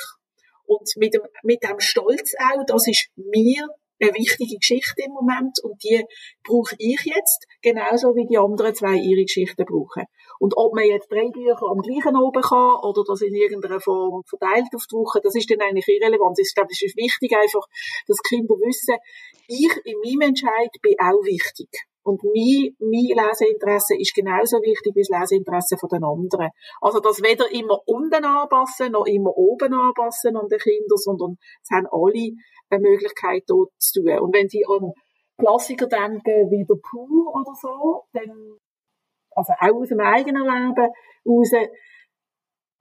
Und 0.65 0.87
mit 0.97 1.13
dem, 1.13 1.21
mit 1.43 1.63
dem 1.63 1.79
Stolz 1.79 2.33
auch, 2.37 2.63
das 2.67 2.87
ist 2.87 3.09
mir 3.15 3.67
eine 4.01 4.13
wichtige 4.13 4.57
Geschichte 4.57 5.01
im 5.05 5.11
Moment 5.11 5.59
und 5.63 5.81
die 5.83 6.03
brauche 6.43 6.75
ich 6.77 7.03
jetzt, 7.03 7.47
genauso 7.61 8.15
wie 8.15 8.27
die 8.27 8.37
anderen 8.37 8.73
zwei 8.75 8.95
ihre 8.95 9.23
Geschichten 9.23 9.65
brauchen. 9.65 10.05
Und 10.39 10.53
ob 10.55 10.73
man 10.73 10.85
jetzt 10.85 11.11
drei 11.11 11.29
Bücher 11.29 11.67
am 11.69 11.81
gleichen 11.81 12.15
oben 12.15 12.41
kann 12.41 12.79
oder 12.81 13.03
das 13.05 13.21
in 13.21 13.35
irgendeiner 13.35 13.79
Form 13.79 14.23
verteilt 14.23 14.71
auf 14.73 14.87
die 14.89 14.95
Woche, 14.95 15.19
das 15.21 15.35
ist 15.35 15.51
dann 15.51 15.61
eigentlich 15.61 15.87
irrelevant. 15.87 16.39
Ich 16.39 16.55
glaube, 16.55 16.71
es 16.71 16.81
ist 16.81 16.97
wichtig 16.97 17.35
einfach, 17.35 17.67
dass 18.07 18.23
Kinder 18.23 18.55
wissen, 18.55 18.95
ich 19.47 19.71
in 19.83 19.99
meinem 19.99 20.29
Entscheid 20.29 20.71
bin 20.81 20.95
auch 20.99 21.23
wichtig. 21.23 21.69
Und 22.03 22.23
mein, 22.23 22.73
mein 22.79 23.11
Leseinteresse 23.11 23.95
ist 23.99 24.15
genauso 24.15 24.57
wichtig 24.63 24.95
wie 24.95 25.03
das 25.03 25.13
Leseinteresse 25.13 25.75
den 25.91 26.03
anderen. 26.03 26.49
Also 26.81 26.99
das 26.99 27.21
weder 27.21 27.51
immer 27.51 27.77
unten 27.85 28.23
anpassen, 28.23 28.93
noch 28.93 29.05
immer 29.05 29.35
oben 29.35 29.73
anpassen 29.73 30.37
an 30.37 30.47
den 30.47 30.59
Kindern, 30.59 30.97
sondern 30.97 31.37
es 31.61 31.69
haben 31.69 31.87
alle 31.91 32.31
eine 32.69 32.81
Möglichkeit, 32.81 33.43
dort 33.47 33.71
zu 33.77 34.01
tun. 34.01 34.19
Und 34.19 34.33
wenn 34.33 34.47
Sie 34.47 34.65
an 34.65 34.93
Klassiker 35.37 35.87
denken, 35.87 36.49
wie 36.49 36.65
der 36.65 36.79
Pooh 36.81 37.29
oder 37.29 37.53
so, 37.59 38.03
dann, 38.13 38.57
also 39.31 39.53
auch 39.59 39.81
aus 39.81 39.89
dem 39.89 39.99
eigenen 39.99 40.43
Leben 40.43 40.91
raus, 41.25 41.51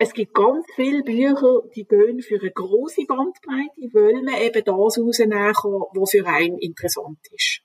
es 0.01 0.13
gibt 0.13 0.33
ganz 0.33 0.65
viele 0.77 1.03
Bücher, 1.03 1.63
die 1.75 1.85
gehen 1.85 2.21
für 2.21 2.39
eine 2.41 2.53
große 2.53 3.05
Bandbreite, 3.07 3.91
weil 3.93 4.23
man 4.23 4.41
eben 4.41 4.63
das 4.65 4.75
rausnehmen 4.99 5.53
kann, 5.53 5.73
was 5.73 6.11
für 6.13 6.25
einen 6.25 6.59
interessant 6.59 7.19
ist. 7.33 7.63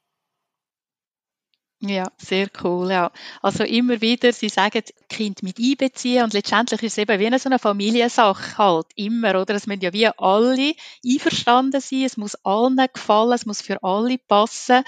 Ja, 1.86 2.06
sehr 2.18 2.48
cool, 2.64 2.92
ja. 2.92 3.12
Also 3.42 3.66
immer 3.66 4.00
wieder, 4.00 4.32
Sie 4.32 4.48
sagen, 4.48 4.84
Kind 5.10 5.44
mit 5.44 5.60
einbeziehen 5.60 6.24
und 6.24 6.32
letztendlich 6.32 6.82
ist 6.82 6.94
es 6.94 6.98
eben 6.98 7.20
wie 7.20 7.28
eine 7.28 7.40
so 7.40 7.50
eine 7.50 7.60
Familiensache 7.60 8.58
halt, 8.58 8.86
immer, 8.96 9.42
oder? 9.42 9.54
Es 9.56 9.68
müssen 9.68 9.82
ja 9.82 9.92
wie 9.92 10.08
alle 10.08 10.76
einverstanden 11.06 11.82
sein, 11.82 12.04
es 12.04 12.16
muss 12.16 12.36
allen 12.46 12.78
gefallen, 12.94 13.34
es 13.34 13.46
muss 13.46 13.62
für 13.62 13.84
alle 13.84 14.18
passen. 14.18 14.84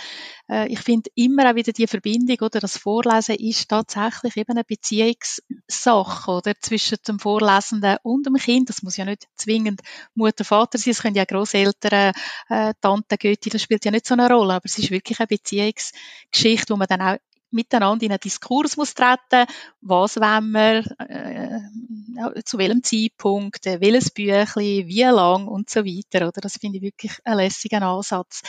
Äh, 0.50 0.72
ich 0.72 0.80
finde 0.80 1.10
immer 1.16 1.52
auch 1.52 1.56
wieder 1.56 1.74
die 1.74 1.88
Verbindung, 1.88 2.38
oder? 2.40 2.62
Das 2.62 2.78
Vorlesen 2.78 3.36
ist 3.36 3.68
tatsächlich 3.68 4.38
eben 4.38 4.52
eine 4.52 4.64
Beziehungssache, 4.64 6.32
oder? 6.32 6.54
Zwischen 6.62 6.98
dem 7.08 7.20
Vorlesenden 7.20 7.98
und 8.04 8.26
dem 8.26 8.36
Kind. 8.36 8.70
Das 8.70 8.84
muss 8.84 8.96
ja 8.96 9.04
nicht 9.06 9.28
zwingend 9.36 9.82
Mutter, 10.14 10.46
Vater 10.46 10.78
sein, 10.78 10.92
es 10.92 11.02
können 11.02 11.16
ja 11.16 11.26
Großeltern, 11.26 12.14
äh, 12.50 12.74
Tante, 12.80 13.18
Götti, 13.18 13.50
das 13.50 13.62
spielt 13.62 13.84
ja 13.84 13.92
nicht 13.92 14.06
so 14.08 14.14
eine 14.14 14.30
Rolle, 14.30 14.54
aber 14.54 14.66
es 14.66 14.78
ist 14.78 14.92
wirklich 14.92 15.20
eine 15.20 15.28
Beziehungsgeschichte, 15.28 16.74
wo 16.74 16.78
man 16.78 16.85
dann 16.88 17.02
auch 17.02 17.18
miteinander 17.52 18.06
in 18.06 18.12
einen 18.12 18.20
Diskurs 18.20 18.78
muss 18.78 18.94
treten, 18.94 19.46
was 19.82 20.18
wollen 20.18 20.52
wir, 20.52 20.84
äh, 21.00 22.44
zu 22.44 22.58
welchem 22.58 22.84
Zeitpunkt, 22.84 23.66
äh, 23.66 23.80
welches 23.82 24.12
Büchlein, 24.12 24.88
wie 24.88 25.04
lang 25.04 25.48
und 25.48 25.70
so 25.70 25.86
weiter, 25.86 26.28
oder? 26.28 26.42
Das 26.42 26.58
finde 26.58 26.78
ich 26.78 26.84
wirklich 26.84 27.14
einen 27.24 27.38
lässigen 27.38 27.84
Ansatz. 27.84 28.42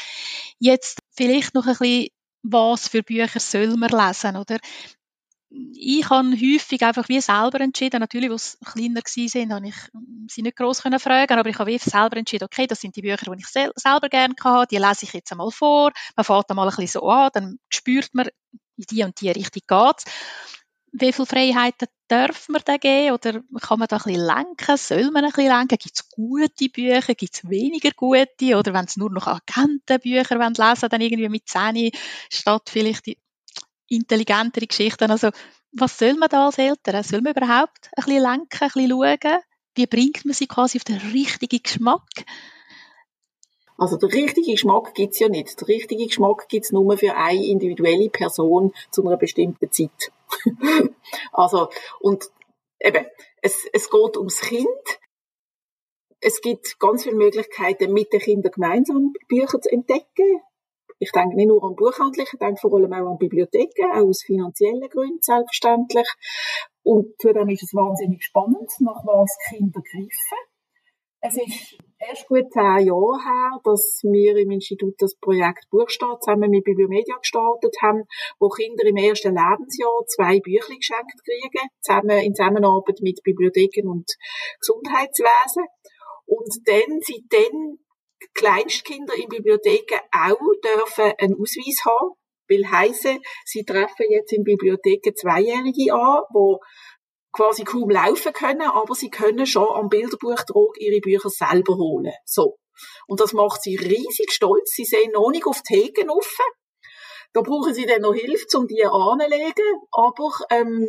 Jetzt 0.58 0.98
vielleicht 1.10 1.54
noch 1.54 1.66
ein 1.66 1.76
bisschen, 1.78 2.08
was 2.42 2.88
für 2.88 3.02
Bücher 3.02 3.40
soll 3.40 3.76
man 3.76 3.90
lesen, 3.90 4.36
oder? 4.36 4.58
Ich 5.50 6.08
habe 6.10 6.30
häufig 6.30 6.82
einfach 6.82 7.08
wie 7.08 7.20
selber 7.20 7.60
entschieden, 7.60 8.00
natürlich, 8.00 8.30
als 8.30 8.58
sie 9.04 9.26
kleiner 9.26 9.50
waren, 9.50 9.50
habe 9.50 9.66
ich 9.68 9.74
sie 10.28 10.42
nicht 10.42 10.56
gross 10.56 10.80
fragen 10.80 11.38
aber 11.38 11.48
ich 11.48 11.58
habe 11.58 11.70
wie 11.70 11.78
selber 11.78 12.16
entschieden, 12.16 12.44
okay, 12.44 12.66
das 12.66 12.80
sind 12.80 12.96
die 12.96 13.02
Bücher, 13.02 13.32
die 13.32 13.40
ich 13.40 13.46
sel 13.46 13.70
selber 13.76 14.08
gerne 14.08 14.34
hatte, 14.42 14.74
die 14.74 14.82
lese 14.82 15.04
ich 15.04 15.12
jetzt 15.12 15.30
einmal 15.30 15.50
vor, 15.50 15.92
man 16.16 16.24
fährt 16.24 16.50
einmal 16.50 16.68
ein 16.68 16.76
bisschen 16.76 17.00
so 17.00 17.08
an, 17.08 17.30
dann 17.32 17.58
spürt 17.68 18.12
man, 18.14 18.28
in 18.76 18.84
die 18.90 19.04
und 19.04 19.20
die 19.20 19.30
Richtung 19.30 19.62
geht's. 19.66 20.04
Wie 20.92 21.12
viele 21.12 21.26
Freiheiten 21.26 21.88
darf 22.08 22.48
man 22.48 22.62
da 22.64 22.78
geben 22.78 23.12
oder 23.14 23.42
kann 23.60 23.78
man 23.78 23.88
da 23.88 23.96
ein 23.96 24.02
bisschen 24.02 24.24
lenken? 24.26 24.76
Soll 24.76 25.10
man 25.10 25.24
ein 25.24 25.30
bisschen 25.30 25.48
lenken? 25.48 25.76
Gibt 25.78 25.94
es 25.94 26.08
gute 26.08 26.68
Bücher? 26.70 27.14
Gibt 27.14 27.34
es 27.34 27.50
weniger 27.50 27.90
gute? 27.94 28.56
Oder 28.56 28.72
wenn 28.72 28.86
es 28.86 28.96
nur 28.96 29.10
noch 29.10 29.26
Agentenbücher 29.26 30.38
lesen 30.38 30.58
wollen, 30.58 30.90
dann 30.90 31.00
irgendwie 31.00 31.28
mit 31.28 31.48
Zähne 31.48 31.90
statt 32.30 32.70
vielleicht 32.70 33.06
die 33.06 33.18
intelligentere 33.88 34.66
Geschichten. 34.66 35.10
Also, 35.10 35.30
was 35.72 35.98
soll 35.98 36.14
man 36.14 36.28
da 36.28 36.46
als 36.46 36.58
Eltern? 36.58 37.02
Soll 37.02 37.20
man 37.20 37.34
überhaupt 37.34 37.90
ein 37.96 38.04
bisschen 38.04 38.22
lenken, 38.22 38.46
ein 38.60 38.68
bisschen 38.68 38.88
schauen? 38.90 39.40
Wie 39.74 39.86
bringt 39.86 40.24
man 40.24 40.34
sie 40.34 40.46
quasi 40.46 40.78
auf 40.78 40.84
den 40.84 40.96
richtigen 41.12 41.62
Geschmack? 41.62 42.08
Also 43.78 43.98
der 43.98 44.10
richtige 44.10 44.52
Geschmack 44.52 44.94
gibt's 44.94 45.18
ja 45.18 45.28
nicht. 45.28 45.60
Der 45.60 45.68
richtige 45.68 46.06
Geschmack 46.06 46.48
gibt's 46.48 46.72
nur 46.72 46.96
für 46.96 47.14
eine 47.14 47.44
individuelle 47.44 48.08
Person 48.08 48.72
zu 48.90 49.06
einer 49.06 49.18
bestimmten 49.18 49.70
Zeit. 49.70 50.12
also, 51.32 51.68
und 52.00 52.24
eben, 52.80 53.04
es, 53.42 53.66
es 53.72 53.90
geht 53.90 54.16
ums 54.16 54.40
Kind. 54.40 54.66
Es 56.20 56.40
gibt 56.40 56.78
ganz 56.78 57.02
viele 57.02 57.16
Möglichkeiten, 57.16 57.92
mit 57.92 58.12
den 58.14 58.20
Kindern 58.20 58.52
gemeinsam 58.52 59.12
Bücher 59.28 59.60
zu 59.60 59.70
entdecken 59.70 60.40
ich 60.98 61.12
denke 61.12 61.36
nicht 61.36 61.48
nur 61.48 61.62
an 61.62 61.76
Buchhandlungen, 61.76 62.28
ich 62.32 62.38
denke 62.38 62.60
vor 62.60 62.74
allem 62.74 62.92
auch 62.92 63.12
an 63.12 63.18
Bibliotheken, 63.18 63.90
auch 63.92 64.08
aus 64.08 64.22
finanziellen 64.22 64.88
Gründen 64.88 65.20
selbstverständlich. 65.20 66.08
Und 66.82 67.14
zudem 67.20 67.48
ist 67.48 67.64
es 67.64 67.74
wahnsinnig 67.74 68.24
spannend, 68.24 68.70
nach 68.80 69.04
was 69.04 69.36
Kinder 69.48 69.80
greifen. 69.80 70.38
Es 71.20 71.36
ist 71.36 71.78
erst 71.98 72.28
gut 72.28 72.52
zehn 72.52 72.86
Jahre 72.86 73.18
her, 73.24 73.58
dass 73.64 74.00
wir 74.04 74.36
im 74.36 74.50
Institut 74.52 74.94
das 74.98 75.16
Projekt 75.16 75.68
Buchstadt 75.70 76.22
zusammen 76.22 76.50
mit 76.50 76.64
Bibliomedia 76.64 77.16
gestartet 77.16 77.74
haben, 77.82 78.04
wo 78.38 78.48
Kinder 78.48 78.84
im 78.84 78.96
ersten 78.96 79.34
Lebensjahr 79.34 80.06
zwei 80.06 80.38
Bücher 80.40 80.76
geschenkt 80.76 81.18
kriegen, 81.24 81.68
zusammen 81.80 82.22
in 82.22 82.34
Zusammenarbeit 82.34 83.00
mit 83.00 83.22
Bibliotheken 83.24 83.88
und 83.88 84.06
Gesundheitswesen. 84.60 85.64
Und 86.26 86.52
dann, 86.66 87.00
seitdem 87.00 87.78
Kleinstkinder 88.34 89.14
in 89.14 89.28
Bibliotheken 89.28 90.00
auch 90.12 90.38
dürfen 90.64 91.12
einen 91.18 91.34
Ausweis 91.34 91.84
haben, 91.84 92.14
will 92.48 92.66
heißen, 92.66 93.20
sie 93.44 93.64
treffen 93.64 94.06
jetzt 94.10 94.32
in 94.32 94.44
Bibliotheken 94.44 95.14
Zweijährige 95.14 95.92
an, 95.92 96.22
wo 96.32 96.60
quasi 97.32 97.64
kaum 97.64 97.90
laufen 97.90 98.32
können, 98.32 98.62
aber 98.62 98.94
sie 98.94 99.10
können 99.10 99.46
schon 99.46 99.68
am 99.68 99.88
Bilderbuchdruck 99.88 100.80
ihre 100.80 101.00
Bücher 101.00 101.28
selber 101.28 101.76
holen. 101.76 102.12
So. 102.24 102.58
Und 103.06 103.20
das 103.20 103.32
macht 103.32 103.62
sie 103.62 103.76
riesig 103.76 104.32
stolz. 104.32 104.72
Sie 104.74 104.84
sehen 104.84 105.12
noch 105.12 105.30
nicht 105.30 105.46
auf 105.46 105.62
die 105.62 105.74
Hegen 105.74 106.10
offen. 106.10 106.46
Da 107.32 107.42
brauchen 107.42 107.74
sie 107.74 107.86
dann 107.86 108.02
noch 108.02 108.14
Hilfe, 108.14 108.46
um 108.56 108.66
die 108.66 108.84
anzulegen. 108.84 109.80
Aber 109.92 110.30
ähm, 110.50 110.88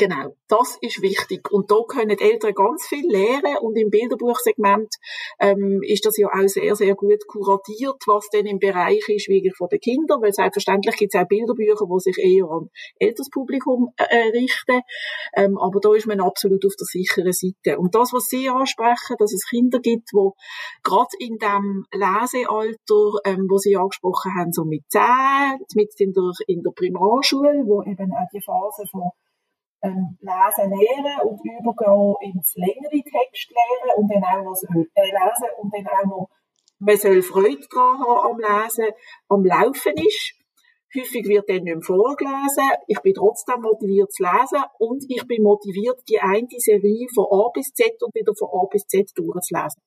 Genau, 0.00 0.34
das 0.48 0.78
ist 0.80 1.02
wichtig. 1.02 1.52
Und 1.52 1.70
da 1.70 1.76
können 1.86 2.16
die 2.16 2.24
Eltern 2.24 2.54
ganz 2.54 2.86
viel 2.86 3.06
lernen. 3.06 3.58
Und 3.60 3.76
im 3.76 3.90
Bilderbuchsegment 3.90 4.94
ähm, 5.38 5.82
ist 5.82 6.06
das 6.06 6.16
ja 6.16 6.28
auch 6.28 6.48
sehr, 6.48 6.74
sehr 6.74 6.94
gut 6.94 7.26
kuratiert, 7.28 8.02
was 8.06 8.30
denn 8.30 8.46
im 8.46 8.58
Bereich 8.58 9.06
ist, 9.10 9.28
wie 9.28 9.52
von 9.54 9.68
den 9.68 9.78
Kindern. 9.78 10.22
Weil 10.22 10.32
selbstverständlich 10.32 10.96
gibt 10.96 11.14
es 11.14 11.20
auch 11.20 11.28
Bilderbücher, 11.28 11.84
die 11.84 12.00
sich 12.00 12.16
eher 12.16 12.46
an 12.46 12.70
älteres 12.98 13.28
Publikum 13.28 13.92
äh, 13.98 14.30
richten. 14.30 14.80
Ähm, 15.36 15.58
aber 15.58 15.80
da 15.80 15.92
ist 15.94 16.06
man 16.06 16.22
absolut 16.22 16.64
auf 16.64 16.76
der 16.80 16.86
sicheren 16.86 17.34
Seite. 17.34 17.78
Und 17.78 17.94
das, 17.94 18.14
was 18.14 18.24
Sie 18.24 18.48
ansprechen, 18.48 19.16
dass 19.18 19.34
es 19.34 19.46
Kinder 19.50 19.80
gibt, 19.80 20.14
wo 20.14 20.32
gerade 20.82 21.12
in 21.18 21.36
dem 21.36 21.84
Lesealter, 21.92 23.20
ähm, 23.26 23.48
wo 23.50 23.58
Sie 23.58 23.76
angesprochen 23.76 24.32
haben, 24.34 24.52
so 24.52 24.64
mit 24.64 24.80
zehn, 24.88 25.60
mit 25.74 25.92
in 26.00 26.14
der, 26.14 26.32
in 26.46 26.62
der 26.62 26.70
Primarschule, 26.70 27.64
wo 27.66 27.82
eben 27.82 28.10
auch 28.14 28.28
die 28.32 28.40
Phase 28.40 28.84
von 28.90 29.10
ähm, 29.82 30.18
Lesen 30.20 30.70
lernen 30.70 31.20
und 31.24 31.40
übergehen 31.44 32.14
ins 32.22 32.54
längere 32.56 33.02
Text 33.02 33.50
lernen 33.50 33.96
und 33.96 34.08
dann 34.12 34.24
auch 34.24 34.44
noch 34.44 34.62
äh, 34.62 35.02
lesen 35.02 35.48
und 35.58 35.72
dann 35.74 35.86
auch 35.86 36.06
noch, 36.06 36.30
man 36.78 36.96
soll 36.96 37.22
Freude 37.22 37.66
dran 37.68 37.98
haben 37.98 38.32
am 38.32 38.38
Lesen, 38.38 38.86
am 39.28 39.44
Laufen 39.44 39.94
ist. 39.96 40.34
Häufig 40.96 41.28
wird 41.28 41.48
dann 41.48 41.62
nicht 41.62 41.74
mehr 41.76 41.82
vorgelesen. 41.82 42.64
Ich 42.88 42.98
bin 43.00 43.14
trotzdem 43.14 43.62
motiviert 43.62 44.12
zu 44.12 44.24
lesen 44.24 44.64
und 44.78 45.04
ich 45.08 45.24
bin 45.26 45.42
motiviert, 45.42 46.00
die 46.08 46.18
eine 46.18 46.48
Serie 46.56 47.06
von 47.14 47.26
A 47.30 47.50
bis 47.54 47.72
Z 47.72 48.02
und 48.02 48.14
wieder 48.14 48.32
von 48.36 48.48
A 48.48 48.66
bis 48.66 48.86
Z 48.86 49.08
durchzulesen. 49.14 49.80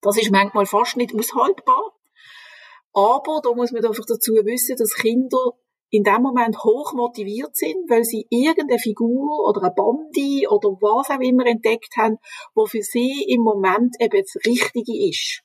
Das 0.00 0.16
ist 0.16 0.30
manchmal 0.30 0.66
fast 0.66 0.96
nicht 0.96 1.14
aushaltbar. 1.14 1.92
Aber 2.94 3.40
da 3.42 3.52
muss 3.54 3.72
man 3.72 3.84
einfach 3.84 4.04
dazu 4.06 4.32
wissen, 4.32 4.76
dass 4.76 4.94
Kinder 4.94 5.52
in 5.94 6.02
dem 6.02 6.22
Moment 6.22 6.58
hoch 6.64 6.92
motiviert 6.92 7.54
sind, 7.54 7.88
weil 7.88 8.02
sie 8.02 8.26
irgendeine 8.28 8.80
Figur 8.80 9.48
oder 9.48 9.62
eine 9.62 9.74
Bandi 9.76 10.44
oder 10.48 10.70
was 10.80 11.08
auch 11.08 11.20
immer 11.20 11.46
entdeckt 11.46 11.94
haben, 11.96 12.18
wo 12.52 12.66
für 12.66 12.82
sie 12.82 13.24
im 13.28 13.42
Moment 13.42 13.94
eben 14.00 14.20
das 14.20 14.34
Richtige 14.44 15.08
ist. 15.08 15.42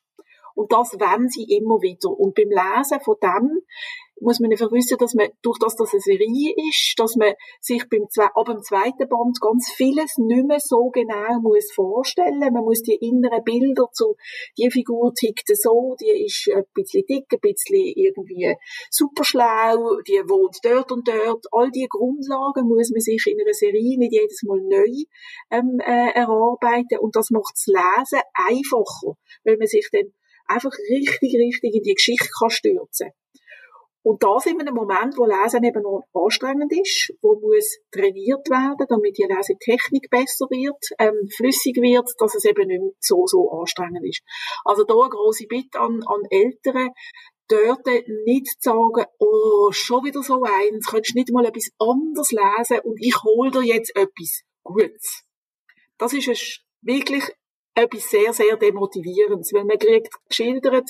Und 0.56 0.72
das 0.72 0.94
wollen 0.94 1.30
sie 1.30 1.44
immer 1.56 1.80
wieder. 1.84 2.10
Und 2.10 2.34
beim 2.34 2.50
Lesen 2.50 3.00
von 3.00 3.16
dem 3.22 3.62
muss 4.22 4.40
man 4.40 4.52
einfach 4.52 4.72
wissen, 4.72 4.98
dass 4.98 5.14
man, 5.14 5.30
durch 5.42 5.58
das 5.60 5.76
das 5.76 5.92
eine 5.94 6.02
Serie 6.02 6.54
ist, 6.70 6.94
dass 6.98 7.16
man 7.16 7.34
sich 7.62 7.84
beim, 7.90 8.06
ab 8.34 8.46
dem 8.46 8.62
zweiten 8.62 9.08
Band 9.08 9.40
ganz 9.42 9.72
vieles 9.76 10.18
nicht 10.18 10.48
mehr 10.48 10.60
so 10.60 10.90
genau 10.90 11.40
muss 11.42 11.72
vorstellen. 11.74 12.40
Man 12.40 12.64
muss 12.64 12.82
die 12.82 12.96
inneren 12.96 13.44
Bilder 13.44 13.88
zu, 13.92 14.16
die 14.58 14.70
Figur 14.70 15.14
tickt 15.14 15.48
so, 15.48 15.96
die 16.00 16.26
ist 16.26 16.50
ein 16.54 16.64
bisschen 16.74 17.06
dick, 17.08 17.26
ein 17.32 17.40
bisschen 17.40 17.94
irgendwie 17.96 18.56
super 18.90 19.24
schlau, 19.24 20.00
die 20.08 20.22
wohnt 20.28 20.58
dort 20.64 20.92
und 20.92 21.08
dort. 21.08 21.46
All 21.52 21.72
die 21.72 21.88
Grundlagen 21.90 22.68
muss 22.68 22.92
man 22.92 23.02
sich 23.02 23.24
in 23.28 23.40
einer 23.40 23.54
Serie 23.54 23.98
nicht 23.98 24.14
jedes 24.14 24.44
Mal 24.44 24.60
neu 24.62 25.04
ähm, 25.52 25.80
äh, 25.80 26.12
erarbeiten 26.14 27.00
und 27.00 27.16
das 27.16 27.30
macht 27.30 27.54
das 27.54 27.68
Lesen 27.68 28.22
einfacher, 28.34 29.18
weil 29.44 29.58
man 29.58 29.68
sich 29.68 29.88
dann 29.92 30.14
einfach 30.48 30.72
richtig, 30.90 31.34
richtig 31.36 31.76
in 31.76 31.84
die 31.84 31.94
Geschichte 31.94 32.28
kann 32.40 32.50
stürzen 32.50 33.12
und 34.10 34.24
das 34.24 34.48
in 34.48 34.60
einem 34.60 34.74
Moment, 34.74 35.20
wo 35.20 35.26
Lesen 35.26 35.64
eben 35.64 35.84
noch 35.84 36.02
anstrengend 36.16 36.74
ist, 36.74 37.14
wo 37.22 37.40
muss 37.40 37.78
trainiert 37.92 38.50
werden, 38.50 38.88
damit 38.90 39.16
die 39.20 39.30
Lesetechnik 39.30 40.10
besser 40.10 40.48
wird, 40.50 40.84
ähm, 40.98 41.30
flüssig 41.30 41.76
wird, 41.76 42.10
dass 42.18 42.34
es 42.34 42.44
eben 42.46 42.68
nicht 42.68 42.96
so, 43.00 43.28
so 43.28 43.52
anstrengend 43.52 44.04
ist. 44.04 44.24
Also 44.66 44.84
da 44.84 44.96
eine 44.96 45.10
grosse 45.12 45.46
Bitte 45.46 45.80
an, 45.80 46.02
an 46.08 46.24
Eltern, 46.32 46.90
dort 47.50 47.86
nicht 48.26 48.48
zu 48.60 48.72
sagen, 48.72 49.06
oh, 49.20 49.70
schon 49.70 50.04
wieder 50.04 50.24
so 50.24 50.42
eins, 50.42 50.88
könntest 50.88 51.14
nicht 51.14 51.32
mal 51.32 51.46
etwas 51.46 51.70
anderes 51.78 52.32
lesen 52.32 52.80
und 52.86 52.98
ich 53.00 53.22
hol 53.22 53.52
dir 53.52 53.62
jetzt 53.62 53.96
etwas 53.96 54.42
Gutes. 54.64 55.22
Das 56.00 56.14
ist 56.14 56.64
wirklich 56.82 57.26
etwas 57.84 58.10
sehr, 58.10 58.34
sehr 58.34 58.58
Demotivierendes, 58.58 59.54
weil 59.54 59.66
man 59.66 59.78
kriegt 59.78 60.14
geschildert, 60.28 60.90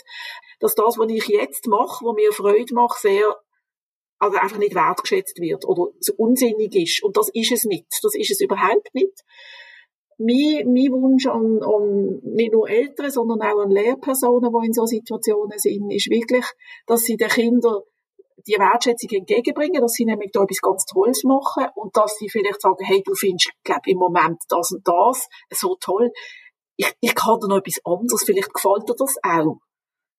dass 0.60 0.76
das, 0.76 0.98
was 0.98 1.12
ich 1.12 1.28
jetzt 1.28 1.68
mache, 1.68 2.06
was 2.06 2.16
mir 2.16 2.32
Freude 2.32 2.74
macht, 2.74 3.00
sehr 3.00 3.36
also 4.20 4.38
einfach 4.38 4.58
nicht 4.58 4.76
wertgeschätzt 4.76 5.40
wird 5.40 5.66
oder 5.66 5.92
so 6.00 6.14
unsinnig 6.18 6.76
ist. 6.76 7.04
Und 7.04 7.18
das 7.18 7.30
ist 7.34 7.52
es 7.52 7.64
nicht. 7.64 7.88
Das 8.04 8.14
ist 8.16 8.32
es 8.32 8.42
überhaupt 8.42 8.94
nicht. 8.94 9.24
Mein, 10.18 10.74
mein 10.74 10.92
Wunsch 10.92 11.26
an, 11.28 11.64
an 11.64 12.20
nicht 12.24 12.52
nur 12.52 12.70
Eltern, 12.70 13.10
sondern 13.10 13.42
auch 13.42 13.62
an 13.62 13.72
Lehrpersonen, 13.72 14.52
die 14.52 14.68
in 14.68 14.74
so 14.74 14.86
Situationen 14.86 15.58
sind, 15.58 15.90
ist 15.92 16.10
wirklich, 16.10 16.46
dass 16.86 17.04
sie 17.04 17.16
den 17.16 17.30
Kindern 17.30 17.80
die 18.48 18.60
Wertschätzung 18.60 19.10
entgegenbringen, 19.12 19.82
dass 19.82 19.94
sie 19.94 20.06
nämlich 20.06 20.32
da 20.32 20.44
etwas 20.44 20.62
ganz 20.62 20.86
Tolles 20.86 21.24
machen 21.24 21.68
und 21.76 21.96
dass 21.96 22.18
sie 22.18 22.30
vielleicht 22.30 22.62
sagen, 22.62 22.84
hey, 22.84 23.02
du 23.06 23.14
findest, 23.14 23.52
glaub, 23.64 23.86
im 23.86 23.98
Moment 23.98 24.42
das 24.50 24.72
und 24.72 24.86
das 24.86 25.28
so 25.52 25.76
toll 25.80 26.12
ich, 26.80 26.94
ich 27.02 27.14
kann 27.14 27.40
dir 27.40 27.50
noch 27.50 27.58
etwas 27.58 27.82
anderes, 27.84 28.24
vielleicht 28.26 28.54
gefällt 28.54 28.88
dir 28.88 28.96
das 28.98 29.18
auch. 29.22 29.58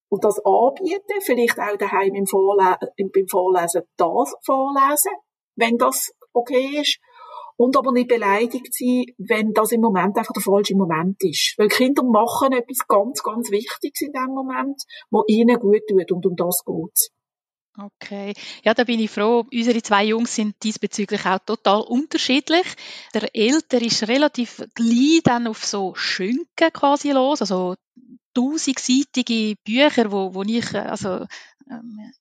Und 0.09 0.23
das 0.23 0.39
anbieten, 0.45 1.21
vielleicht 1.21 1.59
auch 1.59 1.77
daheim 1.77 2.13
im 2.13 2.27
Vorle 2.27 2.77
beim 2.97 3.27
Vorlesen 3.27 3.81
das 3.97 4.35
vorlesen, 4.45 5.13
wenn 5.55 5.77
das 5.77 6.11
okay 6.33 6.81
ist. 6.81 6.99
Und 7.57 7.77
aber 7.77 7.91
nicht 7.91 8.09
beleidigt 8.09 8.73
sein, 8.73 9.05
wenn 9.17 9.53
das 9.53 9.71
im 9.71 9.81
Moment 9.81 10.17
einfach 10.17 10.33
der 10.33 10.41
falsche 10.41 10.75
Moment 10.75 11.17
ist. 11.19 11.55
Weil 11.57 11.67
Kinder 11.67 12.03
machen 12.03 12.53
etwas 12.53 12.87
ganz, 12.87 13.21
ganz 13.23 13.51
Wichtiges 13.51 14.01
in 14.01 14.11
dem 14.11 14.33
Moment, 14.33 14.81
was 15.09 15.23
ihnen 15.27 15.59
gut 15.59 15.81
tut. 15.87 16.11
Und 16.11 16.25
um 16.25 16.35
das 16.35 16.63
geht's. 16.65 17.11
Okay, 17.77 18.33
ja, 18.63 18.73
da 18.73 18.83
bin 18.83 18.99
ich 18.99 19.09
froh. 19.09 19.45
Unsere 19.51 19.81
zwei 19.81 20.05
Jungs 20.05 20.35
sind 20.35 20.55
diesbezüglich 20.61 21.25
auch 21.25 21.39
total 21.39 21.81
unterschiedlich. 21.81 22.65
Der 23.13 23.33
Ältere 23.33 23.85
ist 23.85 24.07
relativ 24.09 24.61
gleich 24.75 25.21
dann 25.23 25.47
auf 25.47 25.65
so 25.65 25.95
Schünken 25.95 26.73
quasi 26.73 27.11
los, 27.11 27.39
also 27.39 27.75
tausendseitige 28.33 29.55
Bücher, 29.63 30.11
wo, 30.11 30.33
wo 30.33 30.43
ich, 30.43 30.75
also 30.75 31.09
ähm, 31.09 31.27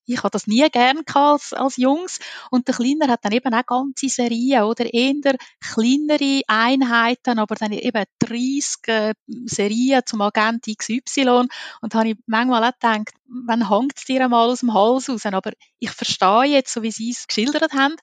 ich 0.07 0.19
habe 0.19 0.31
das 0.31 0.47
nie 0.47 0.67
gern 0.71 1.03
als, 1.15 1.53
als 1.53 1.77
Jungs. 1.77 2.19
Und 2.51 2.69
der 2.69 2.75
Kleiner 2.75 3.09
hat 3.09 3.25
dann 3.25 3.33
eben 3.33 3.53
auch 3.55 3.67
ganze 3.67 4.09
Serien 4.09 4.65
oder 4.65 4.93
eher 4.93 5.37
kleinere 5.61 6.43
Einheiten, 6.47 7.39
aber 7.39 7.55
dann 7.55 7.73
eben 7.73 8.05
30 8.21 8.77
äh, 8.87 9.15
Serien 9.27 10.03
zum 10.07 10.21
Agent 10.23 10.67
XY. 10.67 11.47
Und 11.81 11.95
da 11.95 11.99
habe 11.99 12.11
ich 12.11 12.17
manchmal 12.27 12.65
auch 12.65 12.73
gedacht, 12.73 13.11
wann 13.47 13.69
hängt 13.69 13.97
es 13.97 14.05
dir 14.05 14.25
einmal 14.25 14.49
aus 14.49 14.61
dem 14.61 14.75
Hals 14.75 15.09
raus? 15.09 15.27
Aber 15.27 15.53
ich 15.79 15.91
verstehe 15.91 16.45
jetzt, 16.45 16.73
so 16.73 16.83
wie 16.83 16.91
Sie 16.91 17.11
es 17.11 17.27
geschildert 17.27 17.73
haben, 17.73 17.97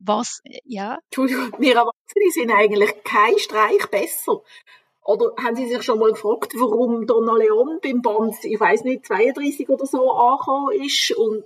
was, 0.00 0.40
äh, 0.44 0.60
ja. 0.64 0.98
Entschuldigung, 1.10 1.52
wir 1.58 1.76
Erwachsene 1.76 2.30
sind 2.32 2.50
eigentlich 2.50 2.90
kein 3.04 3.38
Streich 3.38 3.86
besser. 3.90 4.42
Oder 5.10 5.32
haben 5.42 5.56
Sie 5.56 5.66
sich 5.66 5.82
schon 5.82 5.98
mal 5.98 6.12
gefragt, 6.12 6.52
warum 6.56 7.04
Donna 7.04 7.34
Leon 7.36 7.80
beim 7.82 8.00
Band, 8.00 8.36
ich 8.44 8.60
weiß 8.60 8.84
nicht, 8.84 9.06
32 9.06 9.68
oder 9.68 9.84
so 9.84 10.12
angekommen 10.12 10.80
ist? 10.84 11.16
Und 11.16 11.44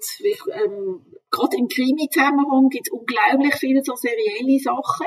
ähm, 0.52 1.00
gerade 1.30 1.56
im 1.56 1.68
Krimi-Zusammenhang 1.68 2.68
gibt 2.68 2.88
es 2.88 2.92
unglaublich 2.92 3.54
viele 3.54 3.82
so 3.82 3.94
serielle 3.94 4.58
Sachen. 4.58 5.06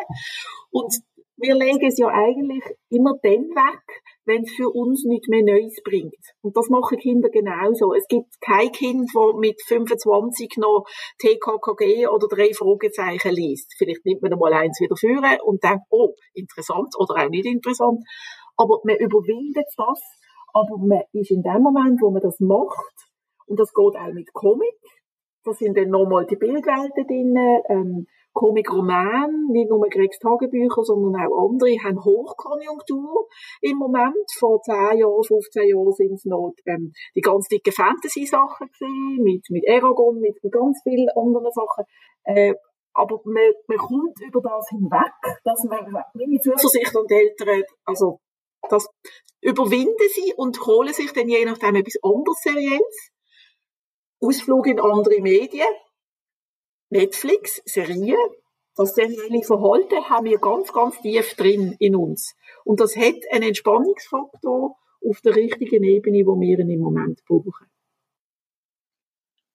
Und 0.72 0.92
wir 1.38 1.54
legen 1.54 1.86
es 1.86 2.00
ja 2.00 2.08
eigentlich 2.08 2.64
immer 2.90 3.14
dann 3.22 3.46
weg, 3.54 3.84
wenn 4.26 4.42
es 4.42 4.52
für 4.54 4.70
uns 4.70 5.06
nicht 5.06 5.30
mehr 5.30 5.44
Neues 5.44 5.80
bringt. 5.84 6.18
Und 6.42 6.58
das 6.58 6.68
machen 6.70 6.98
Kinder 6.98 7.30
genauso. 7.30 7.94
Es 7.94 8.08
gibt 8.08 8.42
kein 8.42 8.72
Kind, 8.72 9.12
das 9.14 9.36
mit 9.38 9.62
25 9.68 10.58
noch 10.58 10.86
TKKG 11.20 12.08
oder 12.08 12.28
drei 12.28 12.54
Fragezeichen 12.56 13.36
liest. 13.36 13.76
Vielleicht 13.78 14.04
nimmt 14.04 14.24
man 14.24 14.38
mal 14.40 14.54
eins 14.54 14.80
wieder 14.82 14.96
führen 14.96 15.38
und 15.44 15.64
denkt, 15.64 15.84
oh, 15.92 16.16
interessant 16.34 16.96
oder 16.98 17.24
auch 17.24 17.30
nicht 17.30 17.46
interessant. 17.46 18.02
Aber 18.58 18.82
man 18.84 18.98
überwindet 18.98 19.68
das. 19.78 20.02
Aber 20.54 20.78
man 20.78 21.04
ist 21.14 21.32
in 21.32 21.44
dem 21.44 21.62
Moment, 21.62 22.02
wo 22.02 22.10
man 22.10 22.22
das 22.22 22.40
macht, 22.40 22.96
und 23.46 23.60
das 23.60 23.74
geht 23.74 23.96
auch 23.96 24.14
mit 24.14 24.34
Comic, 24.34 24.76
da 25.44 25.54
sind 25.54 25.78
dann 25.78 25.90
nochmal 25.90 26.26
die 26.26 26.36
Bildwelten 26.36 27.08
drin, 27.08 27.36
ähm, 27.70 28.08
Comic-Roman, 28.34 29.48
nicht 29.50 29.70
nur 29.70 29.88
Gregs 29.90 30.20
Tagebücher, 30.20 30.84
sondern 30.84 31.26
auch 31.26 31.50
andere, 31.50 31.72
haben 31.84 32.04
Hochkonjunktur 32.04 33.28
im 33.62 33.78
Moment. 33.78 34.30
Vor 34.38 34.62
10 34.62 35.00
Jahren, 35.00 35.24
15 35.24 35.70
Jahren 35.70 35.94
sind 35.94 36.14
es 36.14 36.26
noch 36.26 36.54
ähm, 36.66 36.92
die 37.16 37.22
ganz 37.22 37.48
dicken 37.48 37.74
Fantasy-Sachen 37.74 38.68
gewesen, 38.68 39.24
mit, 39.24 39.46
mit 39.50 39.64
Eragon, 39.66 40.20
mit 40.20 40.38
ganz 40.52 40.82
vielen 40.84 41.10
anderen 41.16 41.52
Sachen. 41.52 41.86
Äh, 42.26 42.54
aber 42.94 43.20
man, 43.26 43.52
man 43.68 43.78
kommt 43.78 44.22
über 44.22 44.42
das 44.42 44.70
hinweg, 44.70 45.14
dass 45.44 45.64
man 45.64 45.92
meine 46.14 46.40
Zuversicht 46.40 46.96
und 46.96 47.12
Eltern, 47.12 47.64
also 47.86 48.20
das 48.70 48.88
überwinden 49.42 50.10
sie 50.14 50.34
und 50.36 50.66
holen 50.66 50.94
sich 50.94 51.14
dann 51.14 51.30
je 51.30 51.46
nachdem 51.46 51.76
etwas 51.76 51.98
anderes 52.04 52.40
Serielles. 52.42 53.12
Ausflug 54.20 54.68
in 54.68 54.80
andere 54.80 55.22
Medien, 55.22 55.68
Netflix, 56.90 57.62
Serien, 57.66 58.18
das 58.76 58.94
serielle 58.94 59.42
Verhalten 59.44 60.10
haben 60.10 60.26
wir 60.26 60.38
ganz, 60.38 60.72
ganz 60.72 61.02
tief 61.02 61.34
drin 61.36 61.76
in 61.80 61.96
uns. 61.96 62.36
Und 62.64 62.80
das 62.80 62.96
hat 62.96 63.16
einen 63.32 63.50
Entspannungsfaktor 63.50 64.76
auf 65.04 65.22
der 65.22 65.36
richtigen 65.36 65.84
Ebene, 65.84 66.26
wo 66.26 66.40
wir 66.40 66.60
ihn 66.60 66.70
im 66.70 66.80
Moment 66.80 67.24
brauchen. 67.26 67.68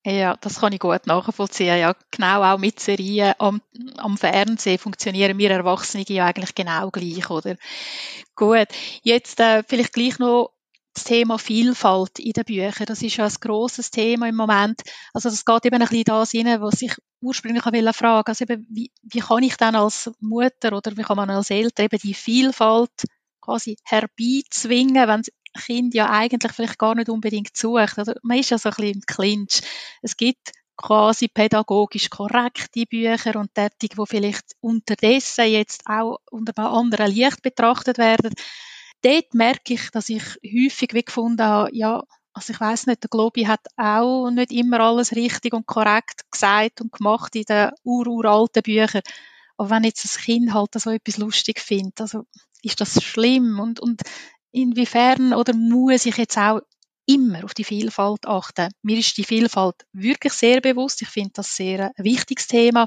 Ja, 0.04 0.36
das 0.40 0.58
kann 0.58 0.72
ich 0.72 0.80
gut 0.80 1.06
nachvollziehen. 1.06 1.78
Ja, 1.78 1.94
genau 2.10 2.42
auch 2.42 2.58
mit 2.58 2.80
Serien 2.80 3.34
am, 3.38 3.62
am 3.98 4.18
Fernsehen 4.18 4.78
funktionieren 4.78 5.38
wir 5.38 5.50
Erwachsene 5.52 6.04
ja 6.08 6.26
eigentlich 6.26 6.56
genau 6.56 6.90
gleich, 6.90 7.30
oder? 7.30 7.56
Gut, 8.34 8.66
jetzt 9.02 9.38
äh, 9.38 9.62
vielleicht 9.62 9.92
gleich 9.92 10.18
noch 10.18 10.50
das 10.94 11.04
Thema 11.04 11.38
Vielfalt 11.38 12.18
in 12.18 12.32
den 12.32 12.44
Büchern. 12.44 12.86
Das 12.86 13.00
ist 13.00 13.16
ja 13.16 13.26
ein 13.26 13.34
grosses 13.40 13.92
Thema 13.92 14.28
im 14.28 14.34
Moment. 14.34 14.82
Also 15.14 15.30
das 15.30 15.44
geht 15.44 15.66
eben 15.66 15.80
ein 15.80 15.88
bisschen 15.88 16.04
das 16.04 16.34
rein, 16.34 16.60
was 16.60 16.82
ich 16.82 16.94
ursprünglich 17.20 17.62
fragen 17.62 17.86
wollte. 17.86 18.28
Also 18.28 18.42
eben, 18.44 18.66
wie, 18.70 18.90
wie 19.02 19.20
kann 19.20 19.42
ich 19.44 19.56
dann 19.56 19.76
als 19.76 20.10
Mutter 20.20 20.76
oder 20.76 20.96
wie 20.96 21.02
kann 21.02 21.16
man 21.16 21.30
als 21.30 21.50
Eltern 21.50 21.86
eben 21.86 21.98
die 21.98 22.14
Vielfalt 22.14 22.90
quasi 23.40 23.76
herbeizwingen, 23.84 25.08
wenn 25.08 25.22
das 25.22 25.32
Kind 25.52 25.94
ja 25.94 26.10
eigentlich 26.10 26.52
vielleicht 26.52 26.78
gar 26.78 26.94
nicht 26.94 27.08
unbedingt 27.08 27.56
sucht. 27.56 27.98
Also 27.98 28.12
man 28.22 28.38
ist 28.38 28.50
ja 28.50 28.58
so 28.58 28.70
ein 28.70 28.74
bisschen 28.74 28.94
im 28.94 29.00
Clinch. 29.02 29.60
Es 30.02 30.16
gibt 30.16 30.52
quasi 30.76 31.28
pädagogisch 31.28 32.10
korrekte 32.10 32.86
Bücher 32.86 33.36
und 33.36 33.56
derartige, 33.56 33.96
die 33.96 34.06
vielleicht 34.06 34.52
unterdessen 34.60 35.46
jetzt 35.46 35.82
auch 35.86 36.18
unter 36.30 36.56
einem 36.56 36.74
anderen 36.74 37.10
Licht 37.10 37.42
betrachtet 37.42 37.98
werden 37.98 38.34
dort 39.02 39.34
merke 39.34 39.74
ich, 39.74 39.90
dass 39.90 40.08
ich 40.08 40.22
häufig 40.44 40.94
wie 40.94 41.04
gefunden 41.04 41.42
habe, 41.42 41.74
ja, 41.74 42.02
also 42.32 42.52
ich 42.52 42.60
weiß 42.60 42.86
nicht, 42.86 43.02
der 43.02 43.10
Globi 43.10 43.44
hat 43.44 43.66
auch 43.76 44.30
nicht 44.30 44.52
immer 44.52 44.80
alles 44.80 45.12
richtig 45.12 45.52
und 45.52 45.66
korrekt 45.66 46.22
gesagt 46.30 46.80
und 46.80 46.92
gemacht 46.92 47.36
in 47.36 47.44
den 47.44 47.70
uralten 47.84 48.62
Büchern. 48.62 49.02
Aber 49.58 49.70
wenn 49.70 49.84
jetzt 49.84 50.04
das 50.04 50.16
Kind 50.16 50.54
halt 50.54 50.70
so 50.74 50.90
etwas 50.90 51.18
lustig 51.18 51.60
findet, 51.60 52.00
also 52.00 52.24
ist 52.62 52.80
das 52.80 53.02
schlimm 53.02 53.60
und, 53.60 53.80
und 53.80 54.00
inwiefern 54.52 55.34
oder 55.34 55.54
muss 55.54 56.06
ich 56.06 56.16
jetzt 56.16 56.38
auch 56.38 56.60
immer 57.06 57.44
auf 57.44 57.54
die 57.54 57.64
Vielfalt 57.64 58.26
achten? 58.26 58.70
Mir 58.82 58.98
ist 58.98 59.16
die 59.16 59.24
Vielfalt 59.24 59.76
wirklich 59.92 60.32
sehr 60.32 60.60
bewusst. 60.60 61.02
Ich 61.02 61.08
finde 61.08 61.32
das 61.34 61.56
sehr 61.56 61.90
ein 61.96 62.04
wichtiges 62.04 62.46
Thema, 62.46 62.86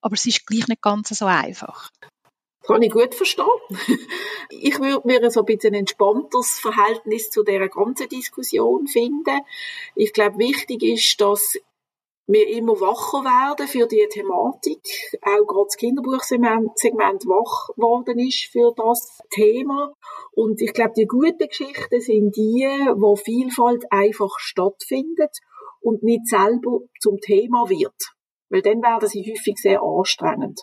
aber 0.00 0.14
es 0.14 0.26
ist 0.26 0.46
gleich 0.46 0.68
nicht 0.68 0.82
ganz 0.82 1.08
so 1.08 1.26
einfach. 1.26 1.90
Kann 2.66 2.82
ich 2.82 2.92
gut 2.92 3.14
verstehen. 3.14 3.46
Ich 4.50 4.78
würde 4.78 5.06
mir 5.06 5.30
so 5.30 5.40
ein 5.40 5.46
bisschen 5.46 5.74
entspannteres 5.74 6.58
Verhältnis 6.58 7.30
zu 7.30 7.42
dieser 7.42 7.68
ganzen 7.68 8.08
Diskussion 8.08 8.86
finden. 8.86 9.40
Ich 9.94 10.12
glaube, 10.12 10.38
wichtig 10.38 10.82
ist, 10.82 11.20
dass 11.20 11.58
wir 12.26 12.48
immer 12.48 12.80
wacher 12.80 13.22
werden 13.22 13.68
für 13.68 13.86
die 13.86 14.06
Thematik. 14.10 14.80
Auch 15.22 15.46
gerade 15.46 15.66
das 15.66 15.76
Kinderbuchsegment 15.76 17.26
wach 17.26 17.74
geworden 17.74 18.18
ist 18.18 18.48
für 18.50 18.72
das 18.76 19.20
Thema. 19.30 19.92
Und 20.32 20.60
ich 20.60 20.72
glaube, 20.72 20.92
die 20.96 21.06
guten 21.06 21.48
Geschichten 21.48 22.00
sind 22.00 22.36
die, 22.36 22.66
wo 22.96 23.16
Vielfalt 23.16 23.84
einfach 23.90 24.38
stattfindet 24.38 25.38
und 25.80 26.02
nicht 26.02 26.26
selber 26.26 26.80
zum 26.98 27.18
Thema 27.20 27.68
wird. 27.68 27.94
Weil 28.48 28.62
dann 28.62 28.82
werden 28.82 29.08
sie 29.08 29.22
häufig 29.22 29.58
sehr 29.58 29.82
anstrengend. 29.82 30.62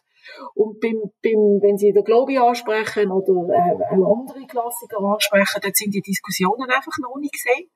Und 0.53 0.79
beim, 0.79 1.01
beim, 1.23 1.59
wenn 1.61 1.77
Sie 1.77 1.91
den 1.91 2.03
Globi 2.03 2.37
ansprechen 2.37 3.11
oder 3.11 3.53
äh, 3.53 3.93
andere 3.93 4.45
Klassiker 4.47 4.99
ansprechen, 4.99 5.59
dann 5.61 5.73
sind 5.73 5.93
die 5.93 6.01
Diskussionen 6.01 6.69
einfach 6.69 6.93
noch 7.01 7.17
nicht 7.17 7.33
gesehen. 7.33 7.69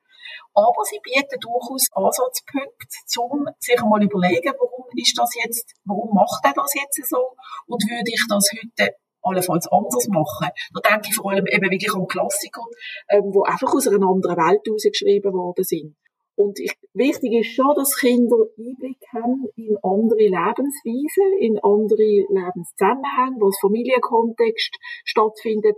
Aber 0.53 0.83
sie 0.83 0.99
bieten 1.03 1.39
durchaus 1.39 1.87
Ansatzpunkte, 1.91 2.87
um 3.19 3.47
sich 3.59 3.81
einmal 3.81 4.03
überlegen, 4.03 4.53
warum 4.59 4.85
ist 4.95 5.17
das 5.17 5.29
jetzt, 5.43 5.73
warum 5.85 6.13
macht 6.13 6.43
er 6.43 6.53
das 6.53 6.73
jetzt 6.73 7.09
so 7.09 7.35
und 7.67 7.83
würde 7.83 8.11
ich 8.11 8.25
das 8.29 8.49
heute 8.51 8.95
allenfalls 9.25 9.67
anders 9.67 10.07
machen. 10.09 10.49
Da 10.73 10.89
denke 10.89 11.09
ich 11.09 11.15
vor 11.15 11.31
allem 11.31 11.47
eben 11.47 11.71
wirklich 11.71 11.93
an 11.93 12.07
Klassiker, 12.07 12.61
ähm, 13.09 13.31
die 13.31 13.51
einfach 13.51 13.73
aus 13.73 13.87
einer 13.87 14.07
anderen 14.07 14.37
Welt 14.37 14.61
herausgeschrieben 14.65 15.33
worden 15.33 15.63
sind. 15.63 15.95
Und 16.35 16.59
ich, 16.59 16.73
wichtig 16.93 17.31
ist 17.33 17.55
schon, 17.55 17.73
dass 17.75 17.95
Kinder 17.95 18.35
Einblick 18.57 18.99
haben 19.13 19.47
in 19.55 19.77
andere 19.81 20.19
Lebensweisen, 20.19 21.39
in 21.39 21.57
andere 21.63 22.27
Lebenszusammenhänge, 22.27 23.39
wo 23.39 23.47
das 23.47 23.59
Familienkontext 23.61 24.75
stattfindet. 25.05 25.77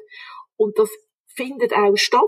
Und 0.58 0.78
das 0.80 0.90
findet 1.38 1.74
auch 1.74 1.96
statt 1.96 2.22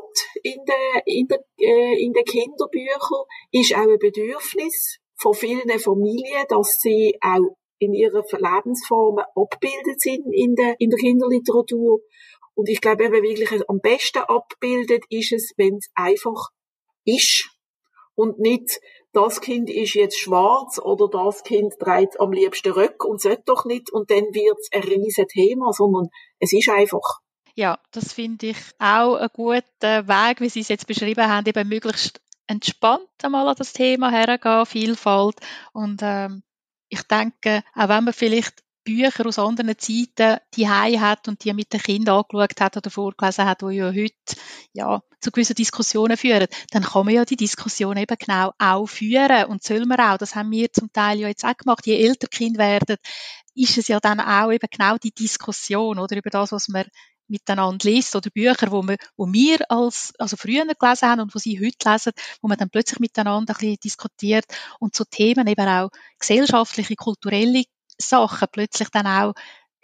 in 0.44 0.60
den, 0.66 1.02
in 1.06 1.28
den, 1.28 1.40
äh, 1.58 2.02
in 2.02 2.14
den 2.14 2.24
Kinderbüchern, 2.24 3.26
ist 3.52 3.74
auch 3.74 3.90
ein 3.90 4.00
Bedürfnis 4.00 5.00
von 5.18 5.34
vielen 5.34 5.80
Familien, 5.80 6.46
dass 6.48 6.78
sie 6.80 7.18
auch 7.22 7.58
in 7.80 7.94
ihrer 7.94 8.24
Lebensformen 8.32 9.26
abgebildet 9.36 10.00
sind 10.00 10.26
in 10.32 10.56
der, 10.56 10.76
in 10.80 10.90
der 10.90 11.00
Kinderliteratur. 11.00 12.00
Und 12.54 12.70
ich 12.70 12.82
glaube 12.82 13.06
eben 13.06 13.24
wirklich 13.24 13.70
am 13.70 13.80
besten 13.80 14.20
abbildet 14.20 15.06
ist 15.10 15.34
es, 15.34 15.54
wenn 15.58 15.76
es 15.76 15.90
einfach 15.96 16.50
ist 17.06 17.50
und 18.16 18.38
nicht, 18.40 18.80
das 19.14 19.42
Kind 19.42 19.70
ist 19.70 19.96
jetzt 19.96 20.20
schwarz 20.20 20.78
oder 20.78 21.08
das 21.08 21.42
Kind 21.44 21.74
trägt 21.80 22.20
am 22.20 22.32
liebsten 22.32 22.74
Röck 22.74 23.04
und 23.06 23.22
sollte 23.22 23.44
doch 23.46 23.66
nicht 23.66 23.92
und 23.92 24.12
dann 24.12 24.26
wird 24.34 24.58
es 24.60 24.70
ein 24.72 24.84
riesen 24.84 25.26
Thema, 25.28 25.72
sondern 25.72 26.10
es 26.40 26.54
ist 26.54 26.70
einfach. 26.70 27.22
Ja, 27.60 27.78
das 27.92 28.14
finde 28.14 28.48
ich 28.48 28.58
auch 28.80 29.16
einen 29.16 29.28
guten 29.34 30.08
Weg, 30.08 30.40
wie 30.40 30.48
Sie 30.48 30.62
es 30.62 30.70
jetzt 30.70 30.88
beschrieben 30.88 31.28
haben, 31.28 31.46
eben 31.46 31.68
möglichst 31.68 32.22
entspannt 32.48 33.10
einmal 33.22 33.50
an 33.50 33.56
das 33.58 33.74
Thema 33.74 34.10
hergehen, 34.10 34.66
Vielfalt 34.66 35.36
und 35.74 36.00
ähm, 36.02 36.42
ich 36.88 37.04
denke, 37.04 37.62
auch 37.76 37.90
wenn 37.90 38.06
man 38.06 38.14
vielleicht 38.14 38.64
Bücher 38.86 39.26
aus 39.26 39.40
anderen 39.40 39.78
Zeiten 39.78 40.38
die 40.56 40.70
hat 40.70 41.28
und 41.28 41.44
die 41.44 41.52
mit 41.54 41.74
den 41.74 41.82
Kindern 41.82 42.20
angeschaut 42.20 42.62
hat 42.62 42.78
oder 42.78 42.90
vorgelesen 42.90 43.44
hat, 43.44 43.62
die 43.62 43.76
ja 43.76 43.88
heute 43.88 44.42
ja, 44.72 45.04
zu 45.20 45.30
gewissen 45.30 45.56
Diskussionen 45.56 46.16
führen, 46.16 46.48
dann 46.72 46.84
kann 46.84 47.04
man 47.04 47.14
ja 47.14 47.26
die 47.26 47.36
Diskussion 47.36 47.98
eben 47.98 48.18
genau 48.18 48.54
auch 48.58 48.86
führen 48.86 49.48
und 49.48 49.64
soll 49.64 49.86
man 49.86 50.00
auch. 50.00 50.18
Das 50.18 50.34
haben 50.34 50.52
wir 50.52 50.72
zum 50.72 50.94
Teil 50.94 51.20
ja 51.20 51.28
jetzt 51.28 51.44
auch 51.44 51.58
gemacht. 51.58 51.86
Je 51.86 52.02
älter 52.08 52.28
Kind 52.28 52.58
werden, 52.58 52.96
ist 53.54 53.78
es 53.78 53.90
ja 53.90 54.00
dann 54.00 54.22
auch 54.22 54.50
eben 54.50 54.68
genau 54.72 54.98
die 54.98 55.12
Diskussion 55.12 56.00
oder 56.00 56.16
über 56.16 56.30
das, 56.30 56.54
was 56.54 56.70
man 56.70 56.86
miteinander 57.30 57.90
liest 57.90 58.16
oder 58.16 58.30
Bücher, 58.30 58.72
wir, 58.72 58.98
wo 59.18 59.32
wir 59.32 59.72
als, 59.72 60.14
also 60.18 60.38
früher 60.38 60.66
gelesen 60.66 61.10
haben 61.10 61.22
und 61.22 61.36
wo 61.36 61.40
sie 61.40 61.60
heute 61.60 61.90
lesen, 61.90 62.14
wo 62.42 62.48
man 62.48 62.58
dann 62.58 62.70
plötzlich 62.70 63.00
miteinander 63.00 63.54
ein 63.54 63.60
bisschen 63.60 63.78
diskutiert 63.84 64.46
und 64.80 64.96
so 64.96 65.04
Themen 65.04 65.48
eben 65.48 65.68
auch 65.68 65.90
gesellschaftliche, 66.20 66.96
kulturelle 66.96 67.64
Sachen 67.98 68.48
plötzlich 68.52 68.90
dann 68.90 69.08
auch 69.08 69.34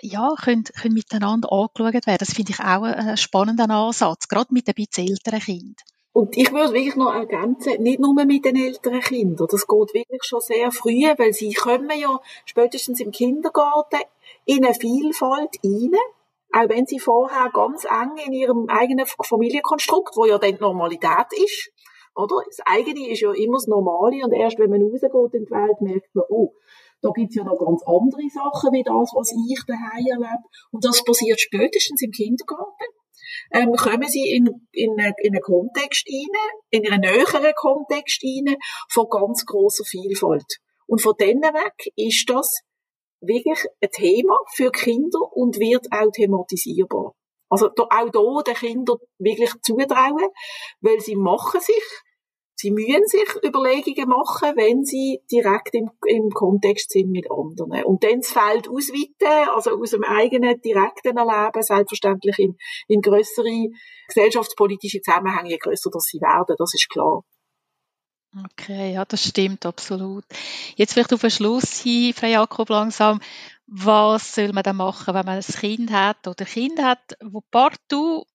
ja, 0.01 0.33
können, 0.41 0.63
können 0.63 0.93
miteinander 0.93 1.51
angeschaut 1.51 2.07
werden. 2.07 2.17
Das 2.19 2.33
finde 2.33 2.51
ich 2.51 2.59
auch 2.59 2.83
einen 2.83 3.17
spannenden 3.17 3.71
Ansatz, 3.71 4.27
gerade 4.27 4.53
mit 4.53 4.67
ein 4.67 4.73
bisschen 4.73 5.07
älteren 5.07 5.39
Kindern. 5.39 5.75
Und 6.15 6.37
ich 6.37 6.49
würde 6.53 6.73
wirklich 6.73 6.95
noch 6.95 7.13
ergänzen, 7.13 7.83
nicht 7.83 7.99
nur 7.99 8.13
mit 8.13 8.45
den 8.45 8.55
älteren 8.55 9.01
Kindern, 9.01 9.47
das 9.51 9.67
geht 9.67 9.93
wirklich 9.93 10.23
schon 10.23 10.39
sehr 10.39 10.71
früh, 10.71 11.03
weil 11.17 11.33
sie 11.33 11.51
kommen 11.51 11.91
ja 11.99 12.21
spätestens 12.45 13.01
im 13.01 13.11
Kindergarten 13.11 13.99
in 14.45 14.63
eine 14.63 14.73
Vielfalt 14.73 15.57
rein, 15.61 15.91
auch 16.55 16.69
wenn 16.69 16.85
sie 16.85 16.99
vorher 16.99 17.49
ganz 17.51 17.83
eng 17.83 18.15
in 18.25 18.31
ihrem 18.31 18.67
eigenen 18.69 19.05
Familienkonstrukt, 19.05 20.15
wo 20.15 20.25
ja 20.25 20.37
dann 20.37 20.55
die 20.55 20.61
Normalität 20.61 21.27
ist, 21.35 21.71
oder? 22.15 22.37
Das 22.47 22.59
eigene 22.65 23.09
ist 23.09 23.19
ja 23.19 23.33
immer 23.33 23.57
das 23.57 23.67
Normale 23.67 24.23
und 24.23 24.31
erst 24.31 24.57
wenn 24.57 24.69
man 24.69 24.81
rausgeht 24.81 25.33
in 25.33 25.45
die 25.45 25.51
Welt, 25.51 25.81
merkt 25.81 26.15
man, 26.15 26.23
oh, 26.29 26.53
da 27.01 27.09
gibt's 27.13 27.35
ja 27.35 27.43
noch 27.43 27.59
ganz 27.59 27.83
andere 27.85 28.23
Sachen 28.31 28.71
wie 28.71 28.83
das, 28.83 29.11
was 29.13 29.35
ich 29.35 29.61
daheim 29.67 30.23
erlebe. 30.23 30.47
Und 30.71 30.85
das 30.85 31.03
passiert 31.03 31.41
spätestens 31.41 32.01
im 32.01 32.11
Kindergarten. 32.11 32.87
Ähm, 33.51 33.73
kommen 33.73 34.07
sie 34.07 34.31
in, 34.31 34.47
in, 34.71 34.93
in 34.93 35.33
einen 35.33 35.41
Kontext 35.41 36.07
rein, 36.07 36.61
in 36.69 36.89
einen 36.89 37.01
näheren 37.01 37.53
Kontext 37.55 38.23
rein, 38.23 38.55
von 38.89 39.09
ganz 39.09 39.45
grosser 39.45 39.83
Vielfalt. 39.83 40.61
Und 40.87 41.01
von 41.01 41.15
denen 41.19 41.43
weg 41.43 41.91
ist 41.97 42.29
das 42.29 42.61
wirklich 43.27 43.59
ein 43.81 43.89
Thema 43.91 44.37
für 44.53 44.71
Kinder 44.71 45.19
und 45.31 45.59
wird 45.59 45.87
auch 45.91 46.11
thematisierbar. 46.11 47.13
Also 47.49 47.69
auch 47.69 48.11
hier 48.11 48.43
den 48.43 48.55
Kindern 48.55 48.97
wirklich 49.19 49.51
zutrauen, 49.61 50.29
weil 50.81 50.99
sie 50.99 51.15
machen 51.15 51.61
sich 51.61 51.83
Sie 52.57 52.71
müssen 52.71 53.05
sich 53.05 53.27
Überlegungen 53.43 54.07
machen, 54.07 54.55
wenn 54.55 54.85
sie 54.85 55.21
direkt 55.29 55.75
im, 55.75 55.91
im 56.07 56.29
Kontext 56.29 56.89
sind 56.89 57.11
mit 57.11 57.29
anderen. 57.29 57.83
Und 57.83 58.03
dann 58.03 58.21
das 58.21 58.31
Feld 58.31 58.69
ausweiten, 58.69 59.49
also 59.53 59.71
aus 59.71 59.91
dem 59.91 60.05
eigenen 60.05 60.61
direkten 60.61 61.17
Erleben, 61.17 61.61
selbstverständlich 61.61 62.39
in, 62.39 62.55
in 62.87 63.01
grössere 63.01 63.67
gesellschaftspolitische 64.07 65.01
Zusammenhänge, 65.01 65.49
je 65.49 65.57
grösser 65.57 65.89
das 65.91 66.05
sie 66.05 66.21
werden, 66.21 66.55
das 66.57 66.73
ist 66.73 66.89
klar. 66.89 67.23
Okay, 68.43 68.93
ja, 68.93 69.05
das 69.05 69.23
stimmt 69.29 69.65
absolut. 69.65 70.25
Jetzt 70.75 70.93
vielleicht 70.93 71.13
auf 71.13 71.21
den 71.21 71.31
Schluss 71.31 71.79
hin, 71.79 72.13
Frau 72.13 72.27
Jakob, 72.27 72.69
langsam. 72.69 73.21
Was 73.65 74.35
soll 74.35 74.51
man 74.51 74.63
dann 74.63 74.75
machen, 74.75 75.13
wenn 75.13 75.25
man 75.25 75.37
ein 75.37 75.41
Kind 75.41 75.91
hat 75.91 76.27
oder 76.27 76.43
Kind 76.43 76.81
hat, 76.81 77.17
wo 77.23 77.41
partout 77.49 78.25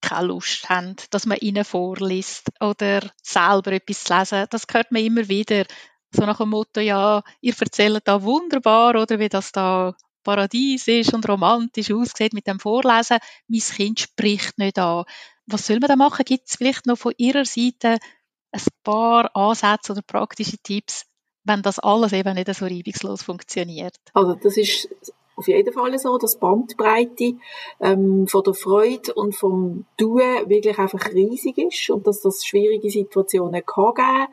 keine 0.00 0.28
Lust 0.28 0.68
haben, 0.70 0.96
dass 1.10 1.26
man 1.26 1.38
ihnen 1.38 1.64
vorliest 1.64 2.48
oder 2.60 3.02
selber 3.22 3.72
etwas 3.72 4.08
lesen. 4.08 4.46
Das 4.48 4.64
hört 4.72 4.90
man 4.92 5.04
immer 5.04 5.28
wieder. 5.28 5.64
So 6.10 6.24
nach 6.24 6.38
dem 6.38 6.48
Motto, 6.50 6.80
ja, 6.80 7.22
ihr 7.42 7.54
erzählt 7.60 8.02
da 8.08 8.22
wunderbar, 8.22 8.96
oder 8.96 9.18
wie 9.18 9.28
das 9.28 9.52
da 9.52 9.94
Paradies 10.24 10.88
ist 10.88 11.12
und 11.12 11.28
romantisch 11.28 11.92
aussieht 11.92 12.32
mit 12.32 12.46
dem 12.46 12.60
Vorlesen. 12.60 13.18
Mein 13.46 13.60
Kind 13.60 14.00
spricht 14.00 14.58
nicht 14.58 14.78
an. 14.78 15.04
Was 15.46 15.66
soll 15.66 15.80
man 15.80 15.88
da 15.88 15.96
machen? 15.96 16.24
Gibt 16.24 16.48
es 16.48 16.56
vielleicht 16.56 16.86
noch 16.86 16.98
von 16.98 17.12
Ihrer 17.18 17.44
Seite 17.44 17.98
ein 18.52 18.60
paar 18.84 19.34
Ansätze 19.34 19.92
oder 19.92 20.02
praktische 20.02 20.58
Tipps, 20.58 21.06
wenn 21.44 21.62
das 21.62 21.78
alles 21.78 22.12
eben 22.12 22.34
nicht 22.34 22.54
so 22.54 22.66
reibungslos 22.66 23.22
funktioniert? 23.22 23.96
Also 24.14 24.34
das 24.34 24.56
ist 24.56 24.88
auf 25.36 25.48
jeden 25.48 25.72
Fall 25.72 25.98
so, 25.98 26.18
dass 26.18 26.38
Bandbreite 26.38 27.38
ähm, 27.80 28.26
von 28.26 28.42
der 28.42 28.54
Freude 28.54 29.14
und 29.14 29.34
vom 29.34 29.86
Tun 29.96 30.20
wirklich 30.46 30.78
einfach 30.78 31.12
riesig 31.12 31.56
ist 31.56 31.90
und 31.90 32.06
dass 32.06 32.20
das 32.20 32.44
schwierige 32.44 32.90
Situationen 32.90 33.64
kann 33.64 33.94
geben 33.94 34.26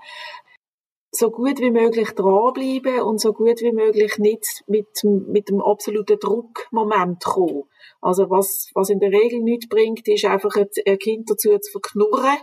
so 1.12 1.32
gut 1.32 1.60
wie 1.60 1.72
möglich 1.72 2.12
dranbleiben 2.12 3.02
und 3.02 3.20
so 3.20 3.34
gut 3.34 3.62
wie 3.62 3.72
möglich 3.72 4.18
nicht 4.18 4.64
mit, 4.68 4.88
mit 5.04 5.50
dem 5.50 5.62
absoluten 5.62 6.20
Druckmoment 6.20 7.24
kommen. 7.24 7.64
Also 8.02 8.30
was, 8.30 8.70
was 8.74 8.90
in 8.90 9.00
der 9.00 9.12
Regel 9.12 9.42
nicht 9.42 9.70
bringt, 9.70 10.08
ist 10.08 10.26
einfach 10.26 10.56
ein 10.56 11.00
Kind 11.00 11.30
dazu 11.30 11.58
zu 11.58 11.72
verknurren, 11.72 12.38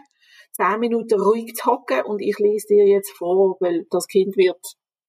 zehn 0.56 0.80
Minuten 0.80 1.20
ruhig 1.20 1.54
zu 1.54 1.70
hocken 1.70 2.02
und 2.04 2.20
ich 2.20 2.38
lese 2.38 2.68
dir 2.68 2.86
jetzt 2.86 3.10
vor, 3.12 3.56
weil 3.60 3.86
das 3.90 4.06
Kind 4.06 4.36
wird 4.36 4.60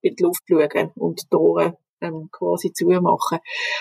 in 0.02 0.16
die 0.16 0.24
Luft 0.24 0.44
schauen 0.48 0.92
und 0.96 1.22
die 1.22 1.28
Tore 1.30 1.78
ähm, 2.02 2.30
quasi 2.32 2.72
zumachen. 2.74 3.40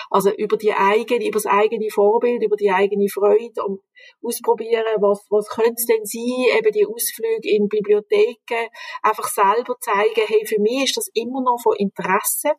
Also 0.09 0.31
über 0.31 0.57
die 0.57 0.73
eigene, 0.73 1.27
über 1.27 1.37
das 1.37 1.45
eigene 1.45 1.89
Vorbild, 1.89 2.43
über 2.43 2.55
die 2.55 2.71
eigene 2.71 3.07
Freude 3.09 3.63
und 3.65 3.81
ausprobieren, 4.21 4.85
was, 4.99 5.25
was 5.29 5.47
könnte 5.49 5.75
es 5.75 5.85
denn 5.85 6.05
sein, 6.05 6.57
eben 6.57 6.71
die 6.71 6.85
Ausflüge 6.85 7.49
in 7.49 7.67
Bibliotheken, 7.67 8.69
einfach 9.03 9.27
selber 9.27 9.75
zeigen, 9.79 10.23
hey, 10.27 10.45
für 10.45 10.59
mich 10.59 10.85
ist 10.85 10.97
das 10.97 11.09
immer 11.13 11.41
noch 11.41 11.59
von 11.61 11.75
Interesse 11.77 12.53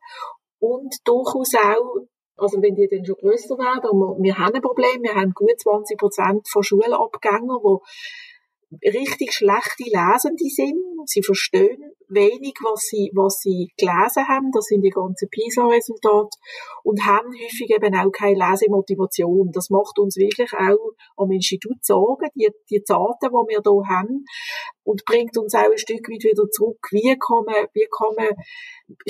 und 0.58 0.94
durchaus 1.04 1.54
auch 1.54 2.06
also 2.38 2.60
wenn 2.60 2.74
die 2.74 2.86
dann 2.86 3.02
schon 3.02 3.16
grösser 3.16 3.56
werden, 3.56 3.88
und 3.90 4.22
wir, 4.22 4.24
wir 4.24 4.38
haben 4.38 4.54
ein 4.54 4.60
Problem, 4.60 5.02
wir 5.02 5.14
haben 5.14 5.32
gut 5.32 5.58
20 5.58 5.98
Prozent 5.98 6.46
von 6.46 6.62
Schulabgängern, 6.62 7.40
die 7.48 7.78
richtig 8.82 9.32
schlechte 9.32 9.84
Lesende 9.84 10.48
sind. 10.48 10.82
Sie 11.06 11.22
verstehen 11.22 11.92
wenig, 12.08 12.54
was 12.62 12.80
sie, 12.90 13.10
was 13.14 13.38
sie 13.40 13.72
gelesen 13.76 14.26
haben. 14.28 14.50
Das 14.52 14.66
sind 14.66 14.82
die 14.82 14.90
ganzen 14.90 15.28
PISA-Resultate. 15.28 16.36
Und 16.82 17.04
haben 17.04 17.28
häufig 17.28 17.70
eben 17.70 17.94
auch 17.94 18.10
keine 18.10 18.38
Lesemotivation. 18.38 19.50
Das 19.52 19.70
macht 19.70 19.98
uns 19.98 20.16
wirklich 20.16 20.52
auch 20.52 20.92
am 21.16 21.30
Institut 21.30 21.84
Sorgen, 21.84 22.28
die, 22.34 22.48
die 22.70 22.82
Daten, 22.86 23.30
die 23.30 23.48
wir 23.48 23.62
hier 23.62 23.88
haben. 23.88 24.24
Und 24.82 25.04
bringt 25.04 25.36
uns 25.36 25.54
auch 25.54 25.70
ein 25.70 25.78
Stück 25.78 26.08
weit 26.08 26.24
wieder 26.24 26.48
zurück. 26.50 26.78
Wie 26.90 27.16
kann 27.18 27.46
wie 27.72 27.88
kann 27.90 28.28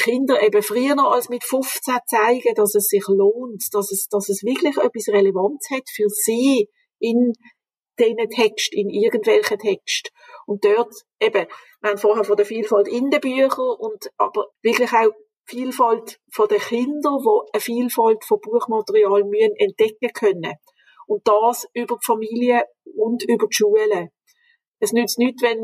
Kinder 0.01 0.43
eben 0.43 0.63
früher 0.63 0.95
noch 0.95 1.13
als 1.13 1.29
mit 1.29 1.45
15 1.45 1.95
zeigen, 2.07 2.55
dass 2.55 2.75
es 2.75 2.87
sich 2.89 3.05
lohnt, 3.09 3.63
dass 3.73 3.93
es, 3.93 4.09
dass 4.09 4.29
es 4.29 4.43
wirklich 4.43 4.77
etwas 4.77 5.09
Relevanz 5.09 5.69
hat 5.71 5.85
für 5.95 6.09
sie 6.09 6.69
in 6.99 7.33
diesen 7.99 8.31
Text, 8.31 8.73
in 8.73 8.91
irgendwelchen 8.91 9.59
Text. 9.59 10.11
Und 10.47 10.65
dort 10.65 10.95
eben, 11.21 11.47
wir 11.81 11.91
haben 11.91 11.99
vorher 11.99 12.25
von 12.25 12.37
der 12.37 12.47
Vielfalt 12.47 12.89
in 12.89 13.11
den 13.11 13.21
Büchern 13.21 13.77
und 13.79 14.11
aber 14.17 14.47
wirklich 14.63 14.93
auch 14.93 15.13
Vielfalt 15.45 16.19
von 16.31 16.49
den 16.49 16.59
Kindern, 16.59 17.19
die 17.19 17.53
eine 17.53 17.61
Vielfalt 17.61 18.25
von 18.25 18.41
Buchmaterial 18.41 19.23
entdecken 19.59 20.13
können. 20.13 20.55
Und 21.07 21.27
das 21.27 21.69
über 21.73 21.97
die 21.97 22.05
Familie 22.05 22.65
und 22.97 23.23
über 23.23 23.47
die 23.47 23.55
Schule 23.55 24.11
es 24.79 24.93
nützt 24.93 25.19
nichts, 25.19 25.43
wenn 25.43 25.59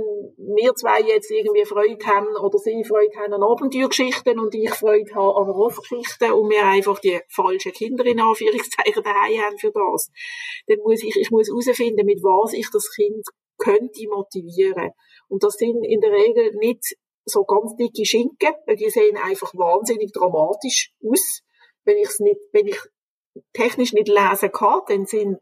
wir 0.56 0.74
zwei 0.74 1.00
jetzt 1.00 1.30
irgendwie 1.30 1.66
Freude 1.66 2.04
haben 2.06 2.28
oder 2.36 2.58
sie 2.58 2.82
Freude 2.82 3.14
haben 3.18 3.34
an 3.34 3.42
Abenteuergeschichten 3.42 4.38
und 4.38 4.54
ich 4.54 4.70
Freude 4.70 5.14
habe 5.14 5.36
an 5.36 5.54
Hofgeschichten 5.54 6.32
und 6.32 6.48
wir 6.48 6.64
einfach 6.64 6.98
die 6.98 7.20
falschen 7.28 7.72
Kinder 7.72 8.06
in 8.06 8.20
Anführungszeichen 8.20 9.02
daheim 9.02 9.42
haben 9.42 9.58
für 9.58 9.70
das. 9.70 10.10
Dann 10.66 10.78
muss 10.78 11.02
ich, 11.02 11.14
ich 11.16 11.30
muss 11.30 11.48
herausfinden, 11.48 12.06
mit 12.06 12.22
was 12.22 12.54
ich 12.54 12.68
das 12.72 12.90
Kind 12.94 13.26
könnte 13.58 14.08
motivieren. 14.08 14.92
Und 15.28 15.42
das 15.42 15.54
sind 15.54 15.84
in 15.84 16.00
der 16.00 16.12
Regel 16.12 16.52
nicht 16.56 16.96
so 17.24 17.44
ganz 17.44 17.76
dicke 17.76 18.06
Schinken, 18.06 18.54
weil 18.66 18.76
die 18.76 18.90
sehen 18.90 19.16
einfach 19.16 19.52
wahnsinnig 19.54 20.12
dramatisch 20.12 20.92
aus. 21.04 21.42
Wenn 21.84 21.98
ich 21.98 22.08
es 22.08 22.18
nicht, 22.18 22.40
wenn 22.52 22.66
ich 22.66 22.78
technisch 23.52 23.92
nicht 23.92 24.08
lesen 24.08 24.52
kann, 24.52 24.80
dann 24.88 25.06
sind, 25.06 25.38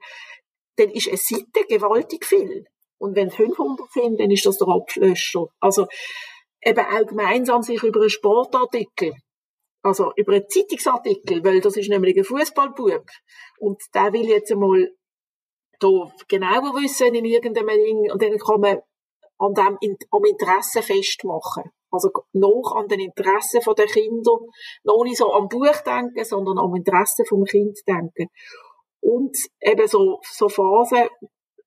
dann 0.77 0.91
ist 0.91 1.09
eine 1.09 1.17
Seite 1.17 1.67
gewaltig 1.69 2.27
viel. 2.27 2.65
Und 3.01 3.17
wenn 3.17 3.31
500 3.31 3.91
sind, 3.91 4.21
dann 4.21 4.31
ist 4.31 4.45
das 4.45 4.59
der 4.59 4.69
Abschlöscher. 4.69 5.47
Also 5.59 5.87
eben 6.63 6.85
auch 6.85 7.07
gemeinsam 7.07 7.63
sich 7.63 7.83
über 7.83 8.01
einen 8.01 8.11
Sportartikel, 8.11 9.15
also 9.83 10.13
über 10.17 10.35
einen 10.35 10.49
Zeitungsartikel, 10.49 11.43
weil 11.43 11.61
das 11.61 11.77
ist 11.77 11.89
nämlich 11.89 12.17
ein 12.19 12.25
Fußballbub 12.25 13.05
und 13.59 13.83
der 13.95 14.13
will 14.13 14.29
jetzt 14.29 14.53
einmal 14.53 14.91
da 15.79 15.89
genauer 16.29 16.75
wissen 16.75 17.15
in 17.15 17.25
irgendeinem 17.25 17.69
Ding 17.69 18.13
und 18.13 18.21
dann 18.21 18.37
kann 18.39 18.61
man 18.61 18.79
an 19.39 19.55
dem 19.55 19.97
am 20.11 20.25
Interesse 20.25 20.83
festmachen. 20.83 21.65
Also 21.91 22.11
noch 22.35 22.75
an 22.77 22.87
den 22.87 23.01
Interessen 23.01 23.61
der 23.77 23.87
Kinder, 23.87 24.39
noch 24.85 25.03
nicht 25.03 25.17
so 25.17 25.33
am 25.33 25.49
Buch 25.49 25.77
denken, 25.85 26.25
sondern 26.25 26.59
am 26.59 26.75
Interesse 26.75 27.25
vom 27.27 27.45
Kind 27.45 27.79
denken. 27.89 28.29
Und 29.01 29.35
eben 29.61 29.89
so, 29.89 30.21
so 30.23 30.49
Phasen, 30.49 31.09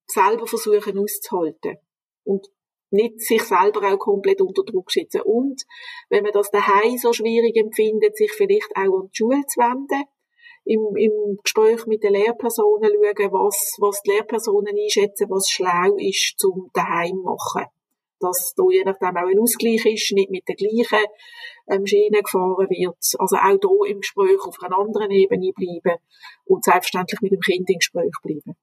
selber 0.05 0.47
versuchen 0.47 0.97
auszuhalten. 0.97 1.77
Und 2.23 2.47
nicht 2.93 3.21
sich 3.21 3.43
selber 3.43 3.91
auch 3.91 3.97
komplett 3.97 4.39
unter 4.39 4.63
Druck 4.63 4.91
setzen. 4.91 5.21
Und 5.21 5.63
wenn 6.09 6.23
man 6.23 6.31
das 6.31 6.51
daheim 6.51 6.95
so 6.97 7.11
schwierig 7.11 7.55
empfindet, 7.57 8.15
sich 8.15 8.31
vielleicht 8.31 8.69
auch 8.75 9.01
an 9.01 9.09
die 9.11 9.17
Schule 9.17 9.41
zu 9.47 9.59
wenden, 9.59 10.03
im, 10.65 10.95
im 10.95 11.37
Gespräch 11.43 11.85
mit 11.87 12.03
den 12.03 12.13
Lehrpersonen 12.13 12.91
schauen, 12.91 13.31
was, 13.31 13.77
was 13.79 14.01
die 14.03 14.11
Lehrpersonen 14.11 14.77
einschätzen, 14.77 15.29
was 15.29 15.49
schlau 15.49 15.95
ist 15.97 16.35
zum 16.37 16.69
daheim 16.73 17.17
machen. 17.23 17.65
Dass 18.19 18.53
da 18.55 18.63
je 18.69 18.83
nachdem 18.85 19.17
auch 19.17 19.27
ein 19.27 19.39
Ausgleich 19.39 19.85
ist, 19.85 20.13
nicht 20.13 20.29
mit 20.29 20.47
der 20.47 20.55
gleichen 20.55 21.05
ähm, 21.67 21.85
Schiene 21.85 22.21
gefahren 22.21 22.69
wird. 22.69 22.95
Also 23.19 23.35
auch 23.35 23.81
hier 23.83 23.91
im 23.91 23.99
Gespräch 23.99 24.39
auf 24.45 24.55
einer 24.61 24.77
anderen 24.77 25.11
Ebene 25.11 25.51
bleiben 25.51 25.99
und 26.45 26.63
selbstverständlich 26.63 27.19
mit 27.21 27.31
dem 27.33 27.41
Kind 27.41 27.69
im 27.69 27.79
Gespräch 27.79 28.13
bleiben. 28.21 28.55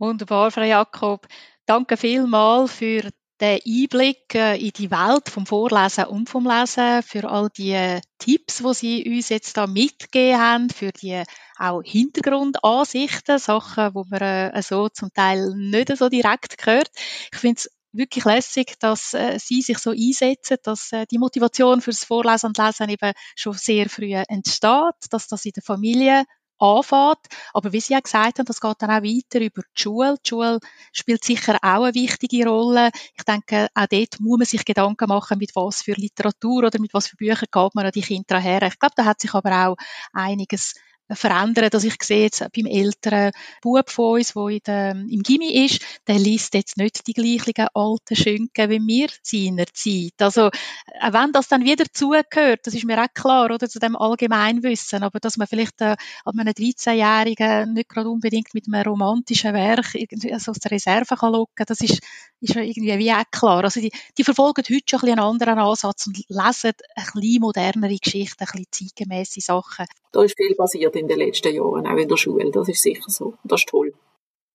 Wunderbar, 0.00 0.50
Frau 0.50 0.62
Jakob. 0.62 1.26
Danke 1.66 1.98
vielmals 1.98 2.72
für 2.72 3.10
den 3.38 3.60
Einblick 3.66 4.34
äh, 4.34 4.56
in 4.56 4.70
die 4.70 4.90
Welt 4.90 5.28
vom 5.28 5.44
Vorlesen 5.44 6.06
und 6.06 6.30
vom 6.30 6.46
Lesen, 6.46 7.02
für 7.02 7.28
all 7.28 7.50
die 7.50 8.00
Tipps, 8.18 8.62
die 8.62 8.72
Sie 8.72 9.14
uns 9.14 9.28
jetzt 9.28 9.58
da 9.58 9.66
mitgegeben 9.66 10.40
haben, 10.40 10.70
für 10.70 10.90
die 10.90 11.22
auch 11.58 11.82
Hintergrundansichten, 11.82 13.38
Sachen, 13.38 13.94
wo 13.94 14.04
man 14.08 14.22
äh, 14.22 14.62
so 14.62 14.88
zum 14.88 15.12
Teil 15.12 15.54
nicht 15.54 15.94
so 15.94 16.08
direkt 16.08 16.56
hört. 16.64 16.90
Ich 17.30 17.38
finde 17.38 17.58
es 17.58 17.70
wirklich 17.92 18.24
lässig, 18.24 18.78
dass 18.80 19.12
äh, 19.12 19.38
Sie 19.38 19.60
sich 19.60 19.76
so 19.76 19.90
einsetzen, 19.90 20.56
dass 20.62 20.92
die 21.10 21.18
Motivation 21.18 21.82
fürs 21.82 22.04
Vorlesen 22.04 22.46
und 22.46 22.56
Lesen 22.56 22.88
eben 22.88 23.12
schon 23.36 23.52
sehr 23.52 23.90
früh 23.90 24.14
entsteht, 24.14 24.94
dass 25.10 25.28
das 25.28 25.44
in 25.44 25.52
der 25.54 25.62
Familie 25.62 26.24
anfängt. 26.60 27.18
Aber 27.52 27.72
wie 27.72 27.80
Sie 27.80 27.92
ja 27.92 28.00
gesagt 28.00 28.38
haben, 28.38 28.46
das 28.46 28.60
geht 28.60 28.76
dann 28.78 28.90
auch 28.90 29.02
weiter 29.02 29.40
über 29.44 29.62
die 29.62 29.82
Schule. 29.82 30.16
Die 30.24 30.28
Schule 30.28 30.58
spielt 30.92 31.24
sicher 31.24 31.56
auch 31.62 31.84
eine 31.84 31.94
wichtige 31.94 32.46
Rolle. 32.46 32.90
Ich 33.16 33.24
denke, 33.24 33.68
auch 33.74 33.86
dort 33.86 34.20
muss 34.20 34.38
man 34.38 34.46
sich 34.46 34.64
Gedanken 34.64 35.08
machen, 35.08 35.38
mit 35.38 35.54
was 35.54 35.82
für 35.82 35.92
Literatur 35.92 36.64
oder 36.64 36.80
mit 36.80 36.94
was 36.94 37.08
für 37.08 37.16
Büchern 37.16 37.48
geht 37.52 37.74
man 37.74 37.86
an 37.86 37.92
die 37.92 38.02
Kinder 38.02 38.38
her. 38.38 38.62
Ich 38.62 38.78
glaube, 38.78 38.94
da 38.96 39.04
hat 39.04 39.20
sich 39.20 39.34
aber 39.34 39.68
auch 39.68 39.76
einiges 40.12 40.74
verändern, 41.12 41.70
dass 41.70 41.84
ich 41.84 41.94
sehe 42.02 42.22
jetzt 42.22 42.44
beim 42.54 42.66
älteren 42.66 43.32
Bub 43.62 43.90
von 43.90 44.18
uns, 44.18 44.32
der 44.32 44.48
in 44.48 44.60
der, 44.66 44.90
im 44.90 45.22
Gimmi 45.22 45.64
ist, 45.64 45.82
der 46.06 46.18
liest 46.18 46.54
jetzt 46.54 46.76
nicht 46.76 47.06
die 47.06 47.12
gleichen 47.12 47.66
alten 47.74 48.16
Schünken 48.16 48.70
wie 48.70 48.80
wir 48.80 49.08
seiner 49.22 49.66
Zeit. 49.72 50.14
Also, 50.20 50.46
auch 50.46 51.12
wenn 51.12 51.32
das 51.32 51.48
dann 51.48 51.64
wieder 51.64 51.84
zugehört, 51.92 52.60
das 52.64 52.74
ist 52.74 52.84
mir 52.84 53.02
auch 53.02 53.12
klar, 53.14 53.46
oder, 53.46 53.68
zu 53.68 53.78
dem 53.78 53.96
Allgemeinwissen, 53.96 55.02
aber 55.02 55.20
dass 55.20 55.36
man 55.36 55.46
vielleicht 55.46 55.80
äh, 55.80 55.96
ab 56.24 56.34
einem 56.36 56.52
13-Jährigen 56.52 57.74
nicht 57.74 57.88
gerade 57.88 58.08
unbedingt 58.08 58.54
mit 58.54 58.66
einem 58.66 58.82
romantischen 58.82 59.54
Werk 59.54 59.94
irgendwie 59.94 60.34
aus 60.34 60.44
der 60.44 60.70
Reserve 60.70 61.16
kann 61.16 61.32
locken, 61.32 61.66
das 61.66 61.80
ist, 61.80 62.00
ist 62.40 62.56
irgendwie 62.56 62.98
wie 62.98 63.12
auch 63.12 63.24
klar. 63.30 63.64
Also, 63.64 63.80
die, 63.80 63.92
die 64.16 64.24
verfolgen 64.24 64.62
heute 64.62 64.82
schon 64.86 64.98
ein 64.98 65.00
bisschen 65.00 65.18
einen 65.18 65.28
anderen 65.28 65.58
Ansatz 65.58 66.06
und 66.06 66.18
lesen 66.28 66.72
ein 66.94 67.04
bisschen 67.14 67.40
modernere 67.40 67.96
Geschichten, 67.96 68.44
ein 68.44 68.46
bisschen 68.46 68.66
zeitgemäße 68.70 69.40
Sachen. 69.40 69.86
Da 70.12 70.24
ist 70.24 70.36
viel 70.36 70.54
passiert 70.56 70.96
in 71.00 71.08
den 71.08 71.18
letzten 71.18 71.54
Jahren, 71.54 71.86
auch 71.86 71.96
in 71.96 72.08
der 72.08 72.16
Schule. 72.16 72.50
Das 72.50 72.68
ist 72.68 72.82
sicher 72.82 73.02
so. 73.06 73.34
Das 73.44 73.60
ist 73.60 73.68
toll. 73.68 73.92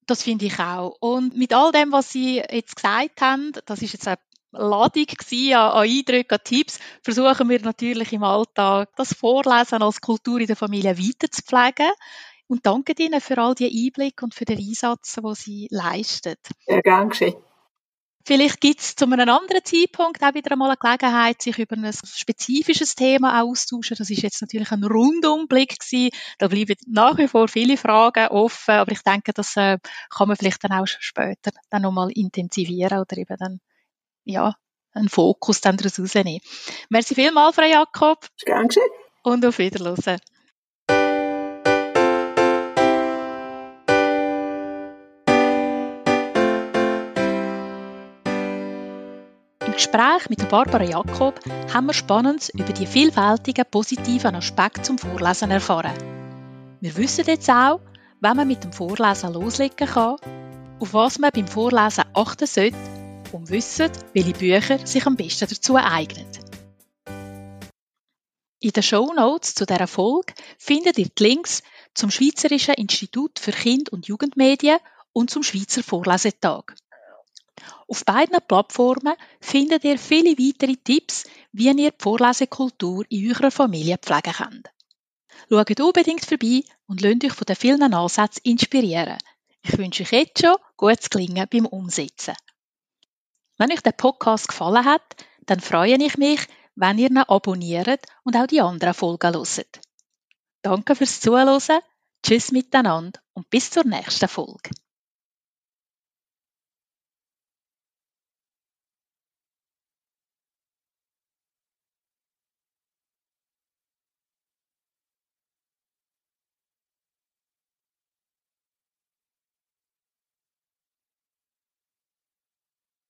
Das 0.08 0.24
finde 0.24 0.46
ich 0.46 0.60
auch. 0.60 0.96
Und 1.00 1.36
mit 1.36 1.54
all 1.54 1.72
dem, 1.72 1.92
was 1.92 2.12
Sie 2.12 2.38
jetzt 2.38 2.76
gesagt 2.76 3.22
haben, 3.22 3.52
das 3.66 3.82
ist 3.82 3.94
jetzt 3.94 4.08
eine 4.08 4.20
Ladung 4.52 5.08
an, 5.08 5.54
an 5.54 5.90
Eindrücken, 5.90 6.36
an 6.36 6.44
Tipps, 6.44 6.80
versuchen 7.04 7.50
wir 7.50 7.60
natürlich 7.62 8.14
im 8.14 8.24
Alltag 8.24 8.90
das 8.96 9.14
Vorlesen 9.14 9.82
als 9.82 10.02
Kultur 10.02 10.40
in 10.40 10.48
der 10.48 10.56
Familie 10.56 10.98
weiter 10.98 11.30
zu 11.30 11.42
pflegen. 11.42 11.92
Und 12.48 12.66
danke 12.66 12.94
Ihnen 12.98 13.22
für 13.22 13.38
all 13.40 13.56
die 13.56 13.88
Einblicke 13.88 14.24
und 14.24 14.36
für 14.36 14.46
den 14.46 14.60
Einsatz, 14.60 15.16
den 15.16 15.34
Sie 15.34 15.68
leisten. 15.72 16.36
Ja, 16.68 16.82
gern 16.82 17.10
geschehen. 17.10 17.36
Vielleicht 18.28 18.60
gibt 18.60 18.80
es 18.82 18.96
zu 18.96 19.06
einem 19.06 19.30
anderen 19.30 19.64
Zeitpunkt 19.64 20.24
auch 20.24 20.34
wieder 20.34 20.54
einmal 20.54 20.70
eine 20.70 20.78
Gelegenheit, 20.78 21.44
sich 21.44 21.60
über 21.60 21.78
ein 21.78 21.94
spezifisches 21.94 22.96
Thema 22.96 23.44
auszutauschen. 23.44 23.98
Das 23.98 24.10
ist 24.10 24.24
jetzt 24.24 24.42
natürlich 24.42 24.72
ein 24.72 24.84
Rundumblick 24.84 25.78
gewesen. 25.78 26.10
Da 26.40 26.48
bleiben 26.48 26.76
nach 26.88 27.20
wie 27.20 27.28
vor 27.28 27.48
viele 27.48 27.78
Fragen 27.78 28.28
offen, 28.30 28.76
aber 28.76 28.92
ich 28.92 29.04
denke, 29.04 29.32
das 29.32 29.56
äh, 29.58 29.78
kann 30.10 30.28
man 30.28 30.38
vielleicht 30.38 30.64
dann 30.64 30.72
auch 30.72 30.88
später 30.88 31.52
dann 31.70 31.84
nochmal 31.84 32.10
intensivieren 32.12 32.98
oder 32.98 33.16
eben 33.16 33.38
dann, 33.38 33.60
ja, 34.24 34.56
einen 34.94 35.10
Fokus 35.10 35.62
dann 35.62 35.78
daraus 35.78 36.00
rausnehmen. 36.00 36.42
Merci 36.90 37.14
vielmals, 37.14 37.56
Frau 37.56 37.66
Jakob. 37.66 38.26
Gern 38.44 38.70
geschehen. 38.70 38.90
Und 39.22 39.46
auf 39.46 39.60
Wiederhören. 39.60 40.20
Gespräch 49.76 50.30
mit 50.30 50.48
Barbara 50.50 50.86
Jakob 50.86 51.38
haben 51.74 51.88
wir 51.88 51.94
Spannendes 51.94 52.48
über 52.48 52.72
die 52.72 52.88
vielfältigen 52.88 53.66
positiven 53.70 54.34
Aspekte 54.34 54.84
zum 54.84 54.98
Vorlesen 54.98 55.52
erfahren. 55.52 55.94
Wir 56.80 56.96
wissen 56.96 57.26
jetzt 57.28 57.50
auch, 57.50 57.82
wenn 58.22 58.38
man 58.38 58.48
mit 58.48 58.64
dem 58.64 58.72
Vorlesen 58.72 59.34
loslegen 59.34 59.86
kann, 59.86 60.16
auf 60.80 60.94
was 60.94 61.20
man 61.20 61.32
beim 61.36 61.48
Vorlesen 61.48 62.06
achten 62.14 62.48
sollte 62.48 62.78
und 63.34 63.50
wissen, 63.50 63.92
welche 64.14 64.32
Bücher 64.32 64.88
sich 64.88 65.06
am 65.06 65.18
besten 65.18 65.50
dazu 65.50 65.76
eignen. 65.76 66.26
In 68.62 68.72
den 68.72 68.84
Show 68.84 69.12
Notes 69.14 69.56
zu 69.56 69.66
dieser 69.66 69.88
Folge 69.88 70.34
findet 70.58 70.98
ihr 70.98 71.10
die 71.10 71.24
Links 71.24 71.64
zum 71.94 72.12
Schweizerischen 72.12 72.76
Institut 72.76 73.40
für 73.40 73.52
Kind- 73.52 73.90
und 73.90 74.08
Jugendmedien 74.08 74.78
und 75.12 75.30
zum 75.30 75.44
Schweizer 75.44 75.84
Vorlesetag. 75.84 76.76
Auf 77.88 78.04
beiden 78.06 78.38
Plattformen 78.48 79.16
findet 79.40 79.84
ihr 79.84 79.98
viele 79.98 80.32
weitere 80.32 80.76
Tipps, 80.76 81.26
wie 81.52 81.68
ihr 81.68 81.74
die 81.74 81.92
Vorlesekultur 81.98 83.06
in 83.10 83.30
eurer 83.30 83.52
Familie 83.52 83.98
pflegen 83.98 84.34
könnt. 84.34 84.70
Schaut 85.50 85.80
unbedingt 85.80 86.26
vorbei 86.26 86.64
und 86.88 87.02
lasst 87.02 87.24
euch 87.24 87.34
von 87.34 87.46
den 87.46 87.56
vielen 87.56 87.94
Ansätzen 87.94 88.42
inspirieren. 88.44 89.18
Ich 89.62 89.78
wünsche 89.78 90.04
euch 90.04 90.12
jetzt 90.12 90.42
schon 90.42 90.56
gutes 90.78 91.10
Gelingen 91.10 91.48
beim 91.50 91.66
Umsetzen. 91.66 92.36
Wenn 93.58 93.72
euch 93.72 93.82
der 93.82 93.92
Podcast 93.92 94.48
gefallen 94.48 94.86
hat, 94.86 95.02
dann 95.46 95.60
freue 95.60 95.96
ich 95.96 96.18
mich, 96.18 96.42
wenn 96.76 96.98
ihr 96.98 97.10
ihn 97.10 97.18
abonniert 97.18 98.06
und 98.24 98.36
auch 98.36 98.48
die 98.48 98.62
anderen 98.62 98.94
Folgen 98.94 99.34
hört. 99.34 99.80
Danke 100.62 100.96
fürs 100.96 101.22
Zuhören, 101.22 101.82
tschüss 102.24 102.52
miteinander 102.52 103.20
und 103.34 103.50
bis 103.50 103.70
zur 103.70 103.86
nächsten 103.86 104.28
Folge. 104.28 104.72